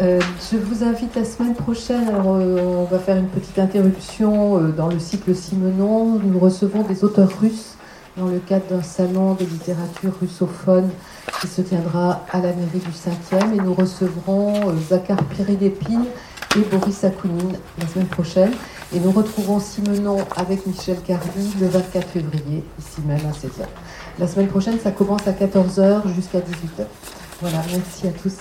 Euh, 0.00 0.20
je 0.52 0.56
vous 0.56 0.84
invite 0.84 1.16
la 1.16 1.24
semaine 1.24 1.54
prochaine. 1.54 2.08
Euh, 2.08 2.60
on 2.62 2.84
va 2.84 2.98
faire 3.00 3.16
une 3.16 3.28
petite 3.28 3.58
interruption 3.58 4.58
euh, 4.58 4.68
dans 4.68 4.88
le 4.88 4.98
cycle 5.00 5.34
Simonon. 5.34 6.20
Nous 6.22 6.38
recevons 6.38 6.82
des 6.82 7.02
auteurs 7.02 7.30
russes 7.40 7.74
dans 8.16 8.26
le 8.26 8.38
cadre 8.38 8.66
d'un 8.70 8.82
salon 8.82 9.34
de 9.34 9.44
littérature 9.44 10.12
russophone 10.20 10.90
qui 11.40 11.48
se 11.48 11.62
tiendra 11.62 12.24
à 12.30 12.36
la 12.36 12.52
mairie 12.52 12.78
du 12.78 12.90
5e. 12.90 13.54
Et 13.54 13.60
nous 13.60 13.74
recevrons 13.74 14.72
Zakar 14.88 15.22
Piridépine 15.24 16.04
et 16.56 16.60
Boris 16.60 17.02
Akounine 17.02 17.56
la 17.80 17.86
semaine 17.88 18.06
prochaine. 18.06 18.52
Et 18.94 19.00
nous 19.00 19.10
retrouvons 19.10 19.58
Simonon 19.58 20.18
avec 20.36 20.64
Michel 20.66 20.98
Cardi 21.04 21.54
le 21.60 21.66
24 21.66 22.08
février, 22.08 22.64
ici 22.78 23.00
même 23.04 23.20
à 23.26 23.32
16h. 23.32 23.66
La 24.18 24.26
semaine 24.26 24.48
prochaine, 24.48 24.78
ça 24.82 24.90
commence 24.90 25.26
à 25.28 25.32
14h 25.32 26.12
jusqu'à 26.12 26.40
18h. 26.40 26.86
Voilà, 27.40 27.62
merci 27.70 28.08
à 28.08 28.10
tous. 28.10 28.34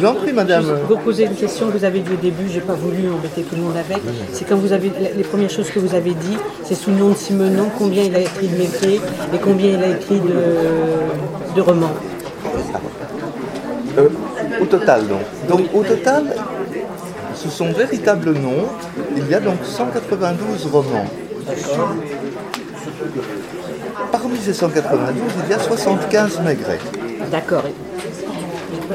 Vous 0.00 0.06
en 0.06 0.14
prie, 0.14 0.32
madame. 0.32 0.64
Vous 0.88 0.96
posez 0.96 1.24
une 1.24 1.34
question 1.34 1.68
que 1.68 1.78
vous 1.78 1.84
avez 1.84 2.00
dit 2.00 2.12
au 2.12 2.16
début, 2.16 2.48
j'ai 2.48 2.60
pas 2.60 2.74
voulu 2.74 3.10
embêter 3.10 3.42
tout 3.42 3.56
le 3.56 3.62
monde 3.62 3.76
avec. 3.76 3.98
C'est 4.32 4.48
quand 4.48 4.56
vous 4.56 4.72
avez 4.72 4.90
les 5.16 5.22
premières 5.22 5.50
choses 5.50 5.70
que 5.70 5.78
vous 5.78 5.94
avez 5.94 6.12
dit, 6.12 6.36
c'est 6.64 6.74
sous 6.74 6.90
le 6.90 6.96
nom 6.96 7.10
de 7.10 7.16
Simenon, 7.16 7.66
combien 7.78 8.04
il 8.04 8.14
a 8.14 8.20
écrit 8.20 8.48
de 8.48 8.56
métiers 8.56 9.00
et 9.34 9.38
combien 9.38 9.72
il 9.72 9.82
a 9.82 9.88
écrit 9.88 10.20
de, 10.20 11.54
de 11.54 11.60
romans. 11.60 11.92
Euh, 13.98 14.08
au 14.60 14.66
total, 14.66 15.06
donc. 15.06 15.20
Donc, 15.48 15.74
au 15.74 15.82
total, 15.82 16.24
sous 17.34 17.50
son 17.50 17.72
véritable 17.72 18.32
nom, 18.32 18.66
il 19.16 19.28
y 19.28 19.34
a 19.34 19.40
donc 19.40 19.58
192 19.64 20.66
romans. 20.72 21.06
Parmi 24.12 24.38
ces 24.38 24.54
192, 24.54 25.22
il 25.44 25.50
y 25.50 25.54
a 25.54 25.58
75 25.58 26.40
maigrets. 26.42 26.78
D'accord. 27.30 27.64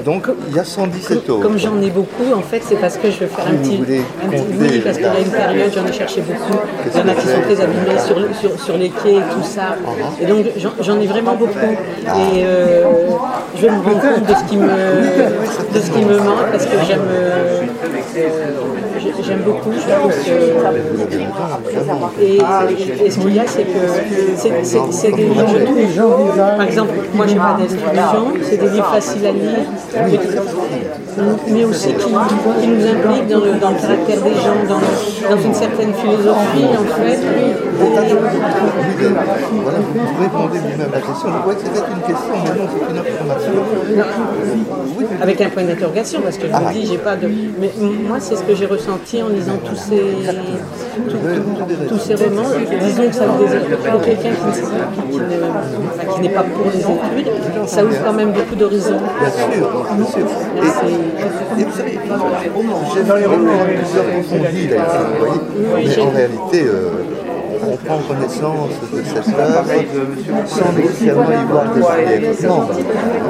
Donc 0.03 0.27
il 0.49 0.55
y 0.55 0.59
a 0.59 0.63
117 0.63 1.30
autres. 1.30 1.41
Comme 1.41 1.57
j'en 1.57 1.80
ai 1.81 1.89
beaucoup, 1.89 2.34
en 2.35 2.41
fait, 2.41 2.61
c'est 2.63 2.76
parce 2.76 2.97
que 2.97 3.09
je 3.09 3.19
veux 3.19 3.27
faire 3.27 3.45
un 3.47 3.51
Vous 3.51 3.57
petit. 3.63 3.77
voulez 3.77 4.01
un 4.23 4.30
petit 4.30 4.43
oui, 4.59 4.80
parce 4.84 4.97
qu'il 4.97 5.05
y 5.05 5.09
a 5.09 5.19
une 5.19 5.31
période, 5.31 5.72
j'en 5.73 5.85
ai 5.85 5.93
cherché 5.93 6.22
beaucoup. 6.22 6.59
Il 6.93 6.99
y 6.99 7.03
en 7.03 7.07
a 7.07 7.13
qui 7.15 7.27
sont 7.27 7.41
très 7.41 7.61
abîmés 7.61 7.99
sur, 8.05 8.19
le- 8.19 8.34
sur, 8.34 8.59
sur 8.59 8.77
les 8.77 8.89
quais 8.89 9.13
et 9.15 9.22
tout 9.34 9.43
ça. 9.43 9.76
Et 10.22 10.26
donc 10.26 10.45
j'en- 10.81 10.99
ai 10.99 11.07
vraiment 11.07 11.35
beaucoup. 11.35 11.59
Et 11.59 12.43
euh, 12.45 12.84
je 13.55 13.61
vais 13.61 13.72
me 13.72 13.81
rendre 13.81 14.01
compte 14.01 14.27
de 14.27 14.34
ce 14.34 14.43
qui 14.49 14.57
me, 14.57 14.67
de 14.67 15.80
ce 15.80 15.91
qui 15.91 16.03
me 16.05 16.17
manque 16.19 16.51
parce 16.51 16.65
que 16.65 16.77
j'aime. 16.88 17.01
euh, 17.11 17.61
J'aime 19.26 19.41
beaucoup, 19.41 19.72
je 19.72 19.80
trouve 19.94 20.11
que. 20.11 20.22
Et, 22.22 22.38
et 23.06 23.11
ce 23.11 23.19
qu'il 23.19 23.36
y 23.36 23.40
a, 23.40 23.45
c'est 23.48 23.64
que 23.64 23.69
c'est- 24.91 25.11
des 25.11 25.23
livres. 25.23 25.36
Par 26.57 26.65
exemple, 26.68 26.94
moi, 27.14 27.26
j'ai 27.27 27.36
pas 27.36 27.56
d'institution, 27.60 28.23
c'est 28.41 28.57
des 28.57 28.69
livres 28.69 28.91
faciles 28.94 29.26
à 29.26 29.32
lire, 29.32 29.60
mais, 31.47 31.63
aussi 31.63 31.87
qui, 31.87 31.93
qui 31.95 32.67
nous 32.67 32.85
impliquent 32.87 33.27
dans 33.27 33.39
le, 33.39 33.53
dans 33.59 33.69
le 33.71 33.77
caractère 33.79 34.21
des 34.21 34.33
gens, 34.33 34.63
dans, 34.67 34.81
dans 35.35 35.41
une 35.41 35.53
certaine 35.53 35.93
philosophie, 35.93 36.65
en 36.77 36.83
fait. 37.01 37.19
Voilà, 37.77 38.01
vous, 39.79 40.21
répondez 40.21 40.59
vous-même 40.59 40.89
à 40.91 40.95
la 40.95 41.01
question. 41.01 41.29
Je 41.33 41.37
croyais 41.39 41.59
que 41.59 41.65
c'était 41.65 41.91
une 41.91 42.01
question, 42.01 42.33
mais 42.43 42.53
non, 42.59 42.67
c'est 42.71 42.83
une 42.91 42.97
information. 42.97 43.51
Oui, 44.97 45.05
Avec 45.21 45.41
un 45.41 45.49
point 45.49 45.63
d'interrogation, 45.63 46.21
parce 46.21 46.37
que 46.37 46.47
je 46.47 46.53
vous 46.53 46.71
dis, 46.73 46.85
j'ai 46.85 46.97
pas 46.97 47.15
de. 47.15 47.27
Mais 47.59 47.71
moi, 48.07 48.17
c'est 48.19 48.35
ce 48.35 48.43
que 48.43 48.53
j'ai 48.55 48.65
ressenti 48.65 49.21
en 49.21 49.29
lisant 49.29 49.57
tous 49.63 49.75
ces, 49.75 50.01
tous, 51.89 51.99
ces 51.99 52.15
romans. 52.15 52.49
Disons 52.81 53.07
que 53.07 53.15
ça 53.15 53.25
pour 53.25 54.01
quelqu'un 54.01 54.29
qui, 54.29 54.51
qui, 54.51 54.59
enfin, 55.11 56.05
qui 56.13 56.21
n'est 56.21 56.29
pas 56.29 56.43
pour 56.43 56.65
les 56.71 56.79
études, 56.79 57.31
ça 57.67 57.83
ouvre 57.83 58.01
quand 58.03 58.13
même 58.13 58.31
beaucoup 58.31 58.55
d'horizons. 58.55 58.99
bien 59.19 59.29
sûr, 60.05 60.25
bien 60.55 60.71
sûr. 60.71 60.89
Et 61.60 61.64
vous 61.64 61.72
savez, 61.72 61.99
j'ai 62.94 63.03
dans 63.03 63.15
les 63.15 63.26
romans 63.26 63.65
plusieurs 63.65 64.06
approfondis 64.06 64.68
là, 64.68 64.76
ici, 64.77 64.98
vous 65.07 65.19
voyez. 65.19 65.88
Mais 65.88 66.02
en 66.02 66.10
réalité, 66.10 66.64
euh, 66.65 66.90
on 67.67 67.75
prend 67.77 67.97
connaissance 68.07 68.69
de 68.93 69.01
cette 69.03 69.39
œuvre 69.39 69.65
sans 70.47 70.71
nécessairement 70.77 71.23
y 71.31 71.51
voir 71.51 71.65
des 71.73 71.81
arrière-plans. 71.83 72.67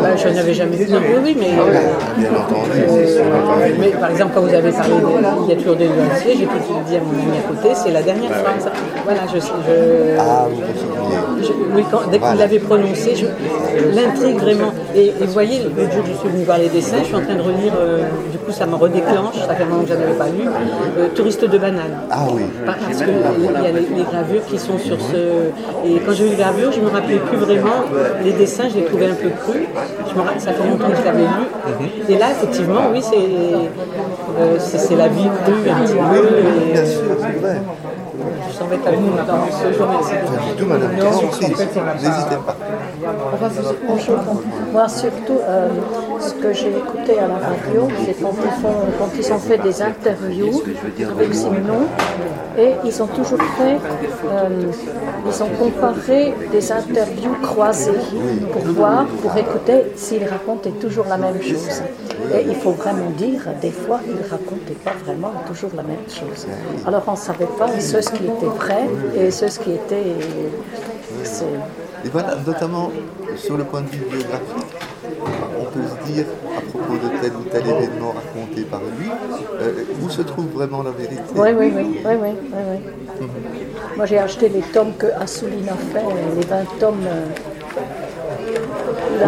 Bah, 0.02 0.10
je 0.16 0.28
n'avais 0.30 0.54
jamais 0.54 0.76
vu. 0.78 0.86
Oui, 0.96 1.18
oui, 1.24 1.38
mais, 1.40 1.48
euh, 1.58 1.82
Bien 2.18 2.30
entendu, 2.30 2.80
c'est 2.90 3.08
sûr. 3.16 3.24
mais 3.80 3.90
par 3.90 4.10
exemple, 4.12 4.32
quand 4.36 4.42
vous 4.42 4.54
avez 4.54 4.72
parlé 4.72 4.94
de 4.96 5.06
Il 5.44 5.50
y 5.50 5.54
a 5.54 5.56
toujours 5.56 5.76
des 5.76 5.88
nuanciers, 5.88 6.36
j'ai 6.38 6.46
tout 6.46 6.58
de 6.58 6.64
suite 6.64 6.84
dit 6.88 6.96
à 6.96 7.00
mon 7.00 7.12
ami 7.12 7.38
à 7.38 7.48
côté, 7.50 7.70
c'est 7.76 7.92
la 7.92 8.02
dernière 8.02 8.32
phrase. 8.32 8.70
Voilà, 9.06 9.22
je. 9.34 9.40
je 9.40 10.18
Ah, 10.20 10.46
vous 10.50 10.56
vous 10.56 11.44
souvenez. 11.44 11.48
je- 11.48 11.76
oui, 11.76 11.84
quand- 11.92 12.10
dès 12.12 12.20
qu'il 12.20 12.38
l'avait 12.38 12.60
prononcé, 12.60 13.16
je- 13.16 13.96
l'intrigue 13.96 14.38
vraiment. 14.40 14.72
Et, 14.96 15.14
vous 15.22 15.32
voyez, 15.34 15.60
l'autre 15.64 15.92
jour, 15.94 16.04
je 16.08 16.14
suis 16.20 16.30
venue 16.30 16.44
voir 16.46 16.58
les 16.58 16.70
dessins, 16.70 16.98
je 17.00 17.06
suis 17.06 17.16
en 17.16 17.22
train 17.22 17.36
de 17.36 17.42
relire, 17.42 17.74
euh, 17.80 18.00
du 18.32 18.38
coup, 18.40 18.52
ça 18.52 18.66
me 18.66 18.76
redéclenche, 18.76 19.36
ça 19.48 19.54
fait 19.56 19.64
un 19.64 19.68
moment 19.68 19.84
que 19.84 19.90
je 19.90 19.94
n'avais 19.94 20.14
pas 20.14 20.26
lu, 20.28 20.48
euh, 20.98 21.08
Touriste 21.16 21.46
de 21.46 21.58
banane. 21.58 21.96
Ah 22.12 22.26
oui. 22.34 22.44
Parce 22.66 22.98
qu'il 22.98 23.08
y 23.08 23.68
a 23.68 23.72
les, 23.72 23.80
les 23.96 24.04
gravures 24.04 24.25
qui 24.48 24.58
sont 24.60 24.78
sur 24.78 24.98
ce. 25.00 25.50
Et 25.88 26.00
quand 26.06 26.14
j'ai 26.14 26.26
vu 26.26 26.30
les 26.32 26.36
gravures, 26.36 26.72
je 26.72 26.80
ne 26.80 26.86
me 26.86 26.90
rappelais 26.90 27.20
plus 27.20 27.38
vraiment. 27.38 27.84
Les 28.24 28.34
dessins, 28.34 28.70
je 28.70 28.76
les 28.76 28.86
trouvais 28.86 29.08
un 29.08 29.16
peu 29.16 29.30
crus. 29.30 29.68
Je 30.10 30.14
me 30.14 30.40
Ça 30.40 30.54
fait 30.54 30.68
longtemps 30.68 30.90
que 30.90 30.98
je 30.98 31.04
l'avais 31.04 31.24
lu. 31.24 31.46
Et 32.10 32.18
là, 32.18 32.32
effectivement, 32.32 32.82
oui, 32.92 33.02
c'est 33.02 33.18
euh, 33.18 34.58
c'est 34.60 34.78
c'est 34.78 34.96
la 34.96 35.08
vie 35.08 35.30
crue 35.44 35.70
un 35.70 35.86
petit 35.86 35.94
peu. 35.94 36.26
et, 36.74 36.78
euh, 36.78 37.56
je 38.58 38.76
pas 38.78 38.92
vous 38.92 39.12
dans 39.12 39.46
ce 39.52 39.78
jour. 39.78 39.88
Merci. 39.90 40.14
Du 40.50 40.56
tout, 40.58 40.66
madame. 40.66 40.92
N'hésitez 40.96 42.36
pas. 42.46 42.56
On 43.06 43.36
va 43.36 43.48
vous-. 43.48 44.42
Moi, 44.72 44.88
surtout, 44.88 45.40
euh, 45.42 45.70
ce 46.20 46.34
que 46.34 46.54
j'ai 46.54 46.70
écouté 46.70 47.20
à 47.20 47.28
la 47.28 47.36
radio, 47.36 47.88
c'est 48.06 48.22
quand 48.22 48.34
ils, 48.44 48.62
font, 48.62 48.74
quand 49.00 49.10
ils 49.18 49.34
ont 49.34 49.40
fait 49.40 49.58
des 49.58 49.82
interviews 49.82 50.64
avec 51.12 51.34
Simenon, 51.34 51.86
et 52.58 52.72
ils 52.84 53.04
ont 53.04 53.08
toujours 53.08 53.42
fait, 53.58 53.78
euh, 54.32 54.72
ils 55.28 55.44
ont 55.44 55.50
comparé 55.60 56.34
des 56.52 56.72
interviews 56.72 57.36
croisées 57.42 57.92
pour 58.52 58.62
voir, 58.74 59.06
pour 59.22 59.36
écouter 59.38 59.84
s'il 59.96 60.24
racontait 60.26 60.72
toujours 60.72 61.06
la 61.08 61.18
même 61.18 61.42
chose. 61.42 61.82
Et 62.34 62.42
il 62.48 62.56
faut 62.56 62.72
vraiment 62.72 63.10
dire, 63.12 63.42
des 63.62 63.72
fois, 63.72 64.00
il 64.08 64.16
ne 64.16 64.30
racontait 64.30 64.80
pas 64.84 64.94
vraiment 65.06 65.34
toujours 65.48 65.72
la 65.76 65.84
même 65.84 66.08
chose. 66.08 66.48
Alors, 66.88 67.04
on 67.08 67.12
ne 67.12 67.18
savait 67.18 67.48
pas 67.58 67.68
ce 67.80 67.98
qui 67.98 68.24
était 68.26 68.46
vrai 68.46 68.84
et 69.16 69.32
ce 69.32 69.60
qui 69.60 69.74
était... 69.74 70.16
Et 72.06 72.10
voilà, 72.10 72.36
notamment 72.46 72.92
sur 73.36 73.58
le 73.58 73.64
point 73.64 73.82
de 73.82 73.88
vue 73.88 74.06
biographique, 74.06 74.76
on 75.60 75.66
peut 75.66 75.82
se 75.88 76.12
dire 76.12 76.26
à 76.58 76.62
propos 76.62 76.94
de 76.94 77.10
tel 77.22 77.32
ou 77.36 77.44
tel 77.52 77.62
événement 77.68 78.14
raconté 78.14 78.62
par 78.64 78.82
lui, 79.00 79.10
euh, 79.60 79.84
où 80.04 80.10
se 80.10 80.22
trouve 80.22 80.46
vraiment 80.54 80.84
la 80.84 80.92
vérité 80.92 81.24
Oui, 81.36 81.50
oui, 81.58 81.72
oui, 81.76 81.84
oui, 82.06 82.16
oui, 82.22 82.30
oui, 82.54 82.80
oui. 83.20 83.28
Moi, 83.98 84.06
j'ai 84.06 84.20
acheté 84.20 84.50
les 84.50 84.62
tomes 84.62 84.94
que 84.98 85.08
Assouline 85.20 85.68
a 85.70 85.76
fait, 85.76 86.06
les 86.38 86.46
20 86.46 86.80
tomes. 86.80 87.06
euh, 87.08 87.26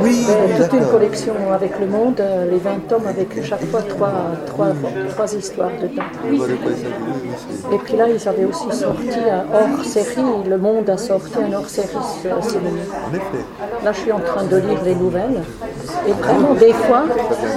Oui, 0.02 0.26
toute 0.58 0.74
une 0.74 0.86
collection 0.88 1.34
avec 1.54 1.80
le 1.80 1.88
monde, 1.88 2.20
euh, 2.20 2.50
les 2.50 2.58
20 2.58 2.88
tomes 2.88 3.08
avec 3.08 3.44
chaque 3.44 3.66
fois 3.66 3.82
trois, 3.82 4.14
trois, 4.46 4.68
trois 5.10 5.34
histoires 5.36 5.72
dedans. 5.82 6.04
Oui, 6.30 6.42
Et 7.74 7.78
puis 7.78 7.96
là, 7.96 8.06
ils 8.10 8.28
avaient 8.28 8.46
aussi 8.46 8.72
sorti 8.72 9.20
un 9.32 9.46
hors-série, 9.54 10.44
le 10.48 10.58
monde 10.58 10.90
a 10.90 10.98
sorti 10.98 11.38
un 11.38 11.54
hors-série 11.54 12.04
sur 12.22 12.38
Assouline. 12.38 12.80
En 13.10 13.14
effet. 13.16 13.46
Là, 13.84 13.92
je 13.92 14.00
suis 14.00 14.12
en 14.12 14.20
train 14.20 14.44
de 14.44 14.58
lire 14.58 14.84
les 14.84 14.96
nouvelles. 14.96 15.42
Et 16.08 16.12
vraiment, 16.12 16.54
des 16.54 16.74
fois, 16.74 17.04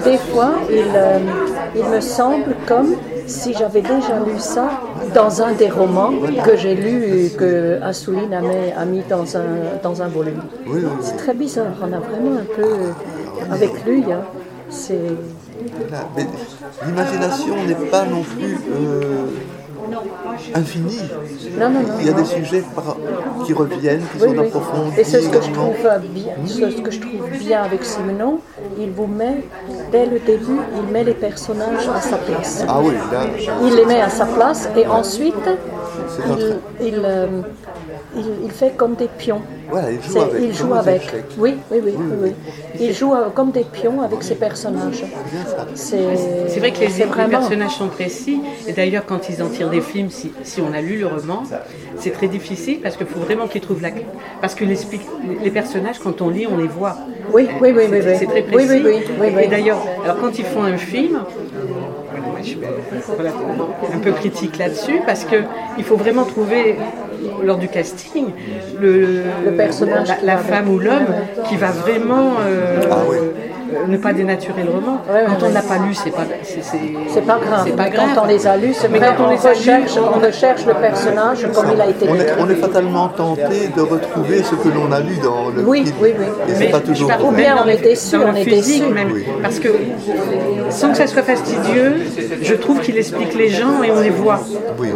des 0.05 0.19
fois, 0.19 0.53
il, 0.71 0.85
euh, 0.95 1.19
il 1.75 1.85
me 1.85 2.01
semble 2.01 2.55
comme 2.67 2.95
si 3.27 3.55
j'avais 3.55 3.83
déjà 3.83 4.19
lu 4.27 4.39
ça 4.39 4.69
dans 5.15 5.43
un 5.43 5.53
des 5.53 5.69
romans 5.69 6.13
que 6.45 6.57
j'ai 6.57 6.75
lu 6.75 7.05
et 7.05 7.31
que 7.31 7.81
Assouline 7.83 8.33
a 8.35 8.85
mis, 8.85 9.03
dans, 9.09 9.37
un, 9.37 9.79
dans 9.83 10.03
un 10.03 10.09
volume. 10.09 10.43
Oui, 10.67 10.81
oui, 10.83 10.91
C'est 11.01 11.17
très 11.17 11.35
bizarre. 11.35 11.73
On 11.83 11.93
a 11.93 11.99
vraiment 11.99 12.39
un 12.39 12.55
peu, 12.57 12.93
avec 13.51 13.85
lui, 13.85 14.05
hein, 14.11 14.23
c'est... 14.69 15.01
L'imagination 16.87 17.55
n'est 17.67 17.91
pas 17.91 18.07
non 18.07 18.23
plus 18.23 18.55
euh, 18.55 19.27
infinie. 20.55 20.99
Non, 21.59 21.71
non, 21.71 21.81
non. 21.81 21.95
Il 22.01 22.07
y 22.07 22.11
a 22.11 22.13
des 22.13 22.25
sujets 22.25 22.63
par- 22.75 22.97
qui 23.45 23.53
reviennent, 23.53 24.01
qui 24.13 24.23
Oui, 24.23 24.29
sont 24.29 24.41
oui. 24.41 24.47
approfondis. 24.47 25.01
Et 25.01 25.05
c'est 25.05 25.21
ce 25.21 25.29
que 25.29 25.41
je 25.41 25.51
trouve 25.51 25.75
bien, 26.15 26.35
ce 26.47 26.71
ce 26.71 26.81
que 26.81 26.91
je 26.91 27.01
trouve 27.01 27.29
bien 27.39 27.63
avec 27.63 27.85
Simenon, 27.85 28.39
il 28.79 28.91
vous 28.91 29.07
met, 29.07 29.45
dès 29.93 30.07
le 30.07 30.19
début, 30.21 30.61
il 30.77 30.93
met 30.93 31.05
les 31.05 31.15
personnages 31.15 31.89
à 31.95 32.01
sa 32.01 32.17
place. 32.17 32.65
Ah 32.69 32.81
oui, 32.83 32.95
là, 33.13 33.21
Il 33.65 33.75
les 33.75 33.85
met 33.87 34.01
à 34.01 34.09
sa 34.11 34.27
place 34.27 34.69
et 34.77 34.87
ensuite, 34.87 35.35
il, 36.81 37.03
il- 38.17 38.45
il 38.45 38.51
fait 38.51 38.73
comme 38.77 38.95
des 38.95 39.09
pions. 39.09 39.43
voilà, 39.69 39.89
il 39.93 40.03
joue 40.03 40.75
avec. 40.75 41.03
il 41.03 41.35
joue. 41.37 41.43
Oui, 41.43 41.55
oui, 41.71 41.79
oui, 41.85 41.93
oui, 41.97 42.17
oui. 42.23 42.33
Il 42.81 42.93
joue 42.93 43.15
euh, 43.15 43.29
comme 43.33 43.51
des 43.53 43.65
pions 43.65 44.03
avec 44.03 44.23
ses 44.23 44.35
personnages. 44.35 45.05
C'est 45.75 46.59
vrai 46.59 46.73
que 46.73 46.81
les, 46.81 47.29
personnages 47.29 47.77
sont 47.77 47.89
précis. 47.89 48.41
Et 48.67 48.73
d'ailleurs, 48.73 49.07
quand 49.07 49.29
ils 49.29 49.43
en 49.43 49.49
tirent 49.49 49.71
des 49.71 49.81
films, 49.81 50.11
si, 50.11 50.33
si 50.43 50.61
on 50.61 50.73
a 50.73 50.81
lu 50.81 50.99
le 50.99 51.07
roman, 51.07 51.45
c'est 51.97 52.11
très 52.11 52.29
difficile 52.29 52.81
parce 52.83 52.97
qu'il 52.97 53.07
faut 53.07 53.21
vraiment 53.21 53.47
qu'ils 53.47 53.61
trouvent 53.61 53.83
la. 53.83 53.91
Parce 54.41 54.55
que 54.55 54.65
les, 54.65 55.51
personnages, 55.51 55.99
quand 55.99 56.21
on 56.21 56.31
lit, 56.31 56.47
on 56.47 56.57
les 56.57 56.69
voit. 56.69 56.97
Oui, 57.33 57.49
oui, 57.61 57.73
oui, 57.77 57.85
oui, 57.91 57.99
C'est- 58.03 58.09
oui. 58.11 58.17
C'est 58.19 58.27
très 58.27 58.43
précis. 58.43 58.71
oui, 58.73 58.83
oui, 58.85 59.05
oui, 59.21 59.29
oui. 59.37 59.45
Et 59.45 59.49
d'ailleurs, 59.49 59.83
alors 60.03 60.19
quand 60.21 60.37
ils 60.39 60.45
font 60.45 60.65
un 60.65 60.77
film, 60.77 61.21
je 62.43 62.49
suis 62.49 62.59
un 63.93 63.99
peu 63.99 64.13
critique 64.13 64.59
là-dessus 64.59 65.01
parce 65.07 65.25
que 65.25 65.37
il 65.79 65.85
faut 65.85 65.97
vraiment 65.97 66.25
trouver 66.25 66.77
lors 67.43 67.59
du 67.59 67.69
casting, 67.69 68.27
le, 68.81 69.51
personnage 69.57 70.09
la, 70.23 70.39
femme 70.39 70.69
ou 70.69 70.79
l'homme 70.79 71.15
qui 71.49 71.57
va 71.57 71.71
vraiment 71.71 72.35
euh, 72.41 72.81
ah 72.91 73.05
ne 73.89 73.97
pas 73.97 74.13
dénaturer 74.13 74.63
le 74.63 74.71
roman. 74.71 74.99
quand 75.07 75.47
on 75.47 75.51
n'a 75.51 75.63
pas 75.63 75.79
lu, 75.79 75.95
c'est 75.95 76.11
pas 76.11 76.27
c'est 76.45 77.27
pas 77.27 77.39
grave. 77.39 77.65
C'est 77.67 77.77
pas 77.77 77.89
grave. 77.89 78.09
Quand 78.15 78.23
on 78.25 78.27
les 78.27 78.47
a 78.47 78.57
lus, 78.57 78.75
c'est 78.75 78.89
mais 78.89 78.99
quand 78.99 79.25
on, 79.25 79.31
recherche, 79.31 79.93
on 79.97 80.19
recherche 80.19 80.67
le 80.67 80.75
personnage 80.75 81.47
comme 81.55 81.67
il 81.75 81.81
a 81.81 81.89
été 81.89 82.09
on 82.09 82.15
est, 82.15 82.33
on 82.39 82.49
est 82.49 82.55
fatalement 82.55 83.09
tenté 83.09 83.69
de 83.75 83.81
retrouver 83.81 84.43
ce 84.43 84.55
que 84.55 84.69
l'on 84.69 84.91
a 84.93 85.01
lu 85.01 85.17
dans 85.23 85.51
le 85.51 85.63
oui, 85.63 85.85
film. 85.85 85.97
Oui, 86.01 86.15
oui, 86.19 86.27
Et 86.49 86.55
c'est 86.55 86.69
pas 86.69 86.81
toujours 86.81 87.11
Ou 87.25 87.31
bien 87.33 87.57
on 87.65 87.69
est 87.69 87.83
déçu, 87.83 88.17
on 88.17 88.35
est 88.35 88.45
déçu. 88.45 88.83
Même, 88.87 89.13
Parce 89.43 89.59
que 89.59 89.69
sans 90.71 90.91
que 90.91 90.97
ça 90.97 91.07
soit 91.07 91.23
fastidieux, 91.23 91.97
je 92.43 92.55
trouve 92.55 92.81
qu'il 92.81 92.97
explique 92.97 93.35
les 93.35 93.49
gens 93.49 93.83
et 93.83 93.91
on 93.91 94.01
les 94.01 94.11
voit 94.11 94.41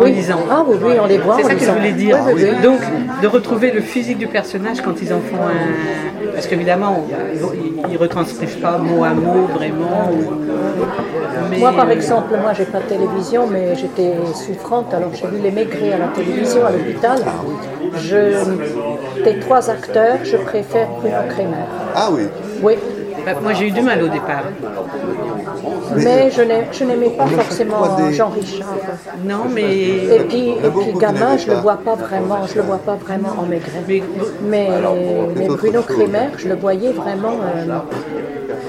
en 0.01 0.05
lisant. 0.05 0.41
Ah 0.51 0.65
oui, 0.67 0.77
oui, 0.83 0.93
on 1.03 1.07
les 1.07 1.19
voit. 1.19 1.37
C'est 1.39 1.45
ça 1.45 1.55
que 1.55 1.65
je 1.65 1.71
voulais 1.71 1.93
dire. 1.93 2.19
Donc, 2.63 2.81
de 3.23 3.27
retrouver 3.27 3.71
le 3.71 3.81
physique 3.81 4.19
du 4.19 4.27
personnage 4.27 4.81
quand 4.83 4.95
ils 5.03 5.13
en 5.13 5.21
font 5.21 5.43
un. 5.43 6.33
Parce 6.33 6.47
qu'évidemment, 6.47 7.07
ils 7.89 7.93
ne 7.93 7.99
retranscrivent 7.99 8.61
pas 8.65 8.79
mot 8.79 9.05
à 9.05 9.13
mot 9.13 9.47
vraiment. 9.57 10.11
Moi, 11.59 11.73
par 11.73 11.91
exemple, 11.91 12.33
moi, 12.41 12.53
j'ai 12.55 12.65
pas 12.65 12.81
de 12.81 12.89
télévision, 12.95 13.47
mais 13.47 13.77
j'étais 13.77 14.15
souffrante, 14.35 14.93
alors 14.95 15.13
j'ai 15.15 15.27
vu 15.27 15.39
les 15.43 15.51
maigris 15.51 15.93
à 15.93 15.99
la 15.99 16.09
télévision, 16.09 16.65
à 16.65 16.73
l'hôpital. 16.73 17.19
Je, 17.99 18.23
des 19.23 19.39
trois 19.41 19.69
acteurs, 19.69 20.19
je 20.25 20.39
préfère 20.39 20.89
Bruno 20.99 21.23
Kremer. 21.29 21.67
Ah 21.95 22.09
oui 22.11 22.25
Oui. 22.63 22.75
Bah, 23.27 23.33
moi, 23.43 23.53
j'ai 23.53 23.69
eu 23.69 23.71
du 23.71 23.83
mal 23.83 24.03
au 24.03 24.09
départ. 24.09 24.45
Mais 25.97 26.31
je 26.31 26.85
n'aimais 26.85 27.11
pas 27.11 27.27
forcément 27.27 27.83
Jean 28.13 28.31
Richard. 28.31 28.77
Non, 29.25 29.45
mais. 29.55 29.73
Et 30.17 30.25
puis, 30.29 30.49
et 30.51 30.71
puis 30.77 30.99
gamin, 30.99 31.37
je 31.37 31.51
le 31.51 31.57
vois 31.57 31.77
pas 31.77 31.95
vraiment, 31.95 32.47
je 32.47 32.57
le 32.57 32.63
vois 32.63 32.79
pas 32.79 32.97
vraiment 32.97 33.35
en 33.39 33.47
maigret. 33.47 33.83
Mais, 33.87 34.03
mais, 34.43 35.49
Bruno 35.49 35.83
Kremer, 35.83 36.29
je 36.39 36.49
le 36.49 36.57
voyais 36.57 36.93
vraiment. 36.93 37.37
Euh, 37.43 37.79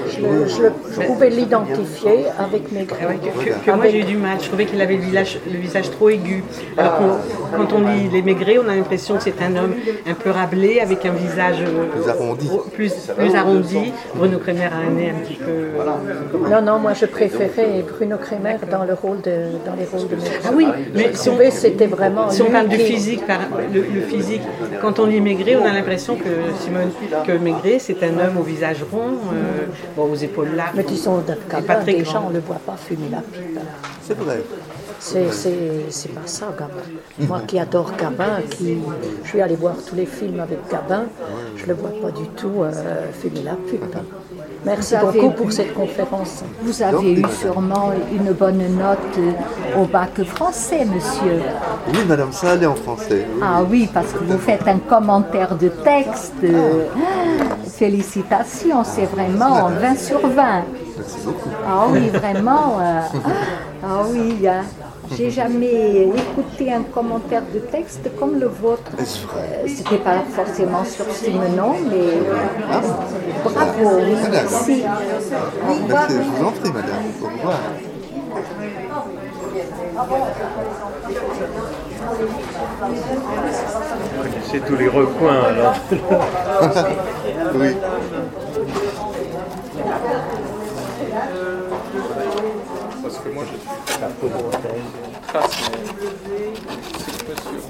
je, 0.08 1.06
pouvais 1.06 1.30
l'identifier 1.30 2.26
avec 2.38 2.72
mes 2.72 2.84
grains. 2.84 3.16
que, 3.64 3.70
moi 3.72 3.88
j'ai 3.88 4.00
eu 4.00 4.04
du 4.04 4.16
mal, 4.16 4.38
je 4.40 4.48
trouvais 4.48 4.66
qu'il 4.66 4.80
avait 4.80 4.96
le 4.96 5.58
visage, 5.58 5.90
trop 5.90 6.08
aigu. 6.08 6.42
Alors 6.76 7.18
quand 7.56 7.72
on 7.72 7.80
lit 7.80 8.08
Les 8.12 8.22
Maigrets, 8.22 8.58
on 8.58 8.68
a 8.68 8.74
l'impression 8.74 9.16
que 9.16 9.22
c'est 9.22 9.40
un 9.42 9.56
homme 9.56 9.74
un 10.06 10.14
peu 10.14 10.30
rablé, 10.30 10.80
avec 10.80 11.04
un 11.04 11.12
visage 11.12 11.58
euh, 11.60 11.86
plus 11.86 12.08
arrondi. 12.08 12.50
Plus, 12.72 13.34
arrondi. 13.34 13.92
Bruno 14.14 14.38
Kremer 14.38 14.66
a 14.72 14.88
un 14.88 14.90
nez 14.90 15.10
un 15.10 15.24
petit 15.24 15.34
peu. 15.34 16.48
Non, 16.50 16.62
non, 16.62 16.78
moi 16.78 16.92
je 16.94 17.06
préférais 17.06 17.84
Bruno 17.88 18.16
Kremer 18.16 18.56
dans, 18.70 18.84
le 18.84 18.94
rôle 18.94 19.20
de, 19.20 19.32
dans 19.64 19.74
les 19.74 19.84
rôles 19.84 20.08
de 20.08 20.16
Maigret. 20.16 20.40
Ah 20.44 20.50
oui, 20.54 20.66
mais 20.94 21.10
si 21.14 21.28
on, 21.28 21.38
c'était 21.50 21.86
vraiment. 21.86 22.30
Si 22.30 22.42
on 22.42 22.50
parle 22.50 22.68
du 22.68 22.78
physique, 22.78 23.22
le, 23.72 24.00
physique, 24.02 24.42
quand 24.80 24.98
on 24.98 25.06
lit 25.06 25.20
Maigret, 25.20 25.56
on 25.56 25.64
a 25.64 25.72
l'impression 25.72 26.16
que, 26.16 26.28
Simone, 26.60 26.90
que 27.26 27.32
Maigret 27.32 27.78
c'est 27.78 28.02
un 28.02 28.18
homme 28.18 28.38
au 28.38 28.42
visage 28.42 28.84
rond. 28.90 29.18
Euh, 29.32 29.66
aux 29.96 30.14
épaules 30.14 30.54
larges. 30.54 30.74
Mais 30.74 30.84
tu 30.84 30.96
sens 30.96 31.22
Gabin, 31.50 31.82
déjà 31.84 32.20
on 32.20 32.28
ne 32.28 32.34
le 32.34 32.40
voit 32.40 32.56
pas 32.56 32.76
fumer 32.76 33.08
la 33.10 33.20
pipe. 33.20 33.58
C'est 34.02 34.16
vrai. 34.16 34.42
C'est 34.98 36.14
pas 36.14 36.26
ça, 36.26 36.46
Gabin. 36.58 37.28
Moi 37.28 37.40
qui 37.46 37.58
adore 37.58 37.92
Gabin, 37.96 38.40
qui, 38.50 38.78
je 39.22 39.28
suis 39.28 39.40
allé 39.40 39.56
voir 39.56 39.74
tous 39.88 39.94
les 39.94 40.06
films 40.06 40.40
avec 40.40 40.58
Gabin, 40.70 41.04
je 41.56 41.62
ne 41.62 41.68
le 41.68 41.74
vois 41.74 41.90
pas 42.02 42.10
du 42.10 42.26
tout 42.28 42.62
euh, 42.62 42.72
fumer 43.12 43.42
la 43.42 43.54
pipe. 43.54 43.96
Merci 44.64 44.94
beaucoup 45.00 45.30
pour 45.30 45.52
cette 45.52 45.74
conférence. 45.74 46.42
Vous 46.62 46.82
avez 46.82 47.12
eu 47.12 47.24
sûrement 47.40 47.92
une 48.12 48.32
bonne 48.32 48.58
note 48.76 49.18
au 49.78 49.84
bac 49.84 50.20
français, 50.24 50.84
monsieur. 50.84 51.40
Oui, 51.88 51.98
madame, 52.08 52.32
ça 52.32 52.50
allait 52.52 52.66
en 52.66 52.74
français. 52.74 53.26
Ah 53.40 53.62
oui, 53.68 53.88
parce 53.92 54.12
que 54.12 54.24
vous 54.24 54.38
faites 54.38 54.66
un 54.66 54.78
commentaire 54.78 55.56
de 55.56 55.68
texte. 55.68 56.34
Félicitations, 57.76 58.82
c'est 58.82 59.04
vraiment 59.04 59.68
20 59.68 59.96
sur 59.98 60.26
20. 60.26 60.62
Merci 60.96 61.16
beaucoup. 61.24 61.50
Ah 61.64 61.86
oui, 61.90 62.08
vraiment. 62.08 62.78
Euh, 62.80 63.00
ah 63.84 64.02
oui, 64.10 64.48
hein. 64.48 64.62
J'ai 65.14 65.30
jamais 65.30 66.08
écouté 66.08 66.72
un 66.72 66.82
commentaire 66.82 67.42
de 67.52 67.60
texte 67.60 68.10
comme 68.18 68.38
le 68.40 68.46
vôtre. 68.46 68.90
Euh, 68.98 69.66
C'était 69.66 69.98
pas 69.98 70.22
forcément 70.34 70.84
sur 70.84 71.04
Simenon, 71.10 71.74
mais 71.88 72.18
ah. 72.70 72.80
bravo, 73.44 74.00
merci. 74.30 74.82
Au 75.68 75.72
revoir. 75.72 76.08
Merci, 76.08 76.14
je 76.16 76.38
vous 76.38 76.44
en 76.44 76.52
prie, 76.52 76.72
madame. 76.72 77.04
Au 77.22 77.26
revoir. 77.26 77.60
Vous 84.16 84.22
connaissez 84.22 84.60
tous 84.60 84.76
les 84.76 84.88
recoins 84.88 85.42
alors 85.44 85.74
Oui. 87.54 87.68
Parce 93.16 93.28
que 93.28 93.32
moi 93.32 93.44
je 93.46 93.56
suis 93.56 94.04
un 94.04 94.10
peu 94.10 94.28
de 94.28 94.32
trace, 95.26 95.70
mais 96.28 96.52
c'est 96.98 97.24
pas 97.24 97.36
sûr. 97.40 97.60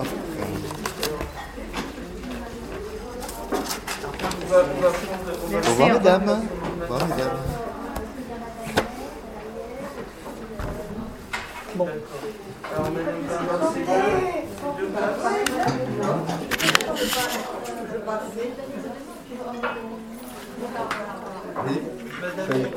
Au 5.52 5.70
revoir 5.70 5.88
mesdames. 5.92 6.28
Au 6.28 6.94
revoir 6.94 7.06
mesdames. 7.06 7.38
Bon. 11.76 11.88
Oui. 21.68 22.76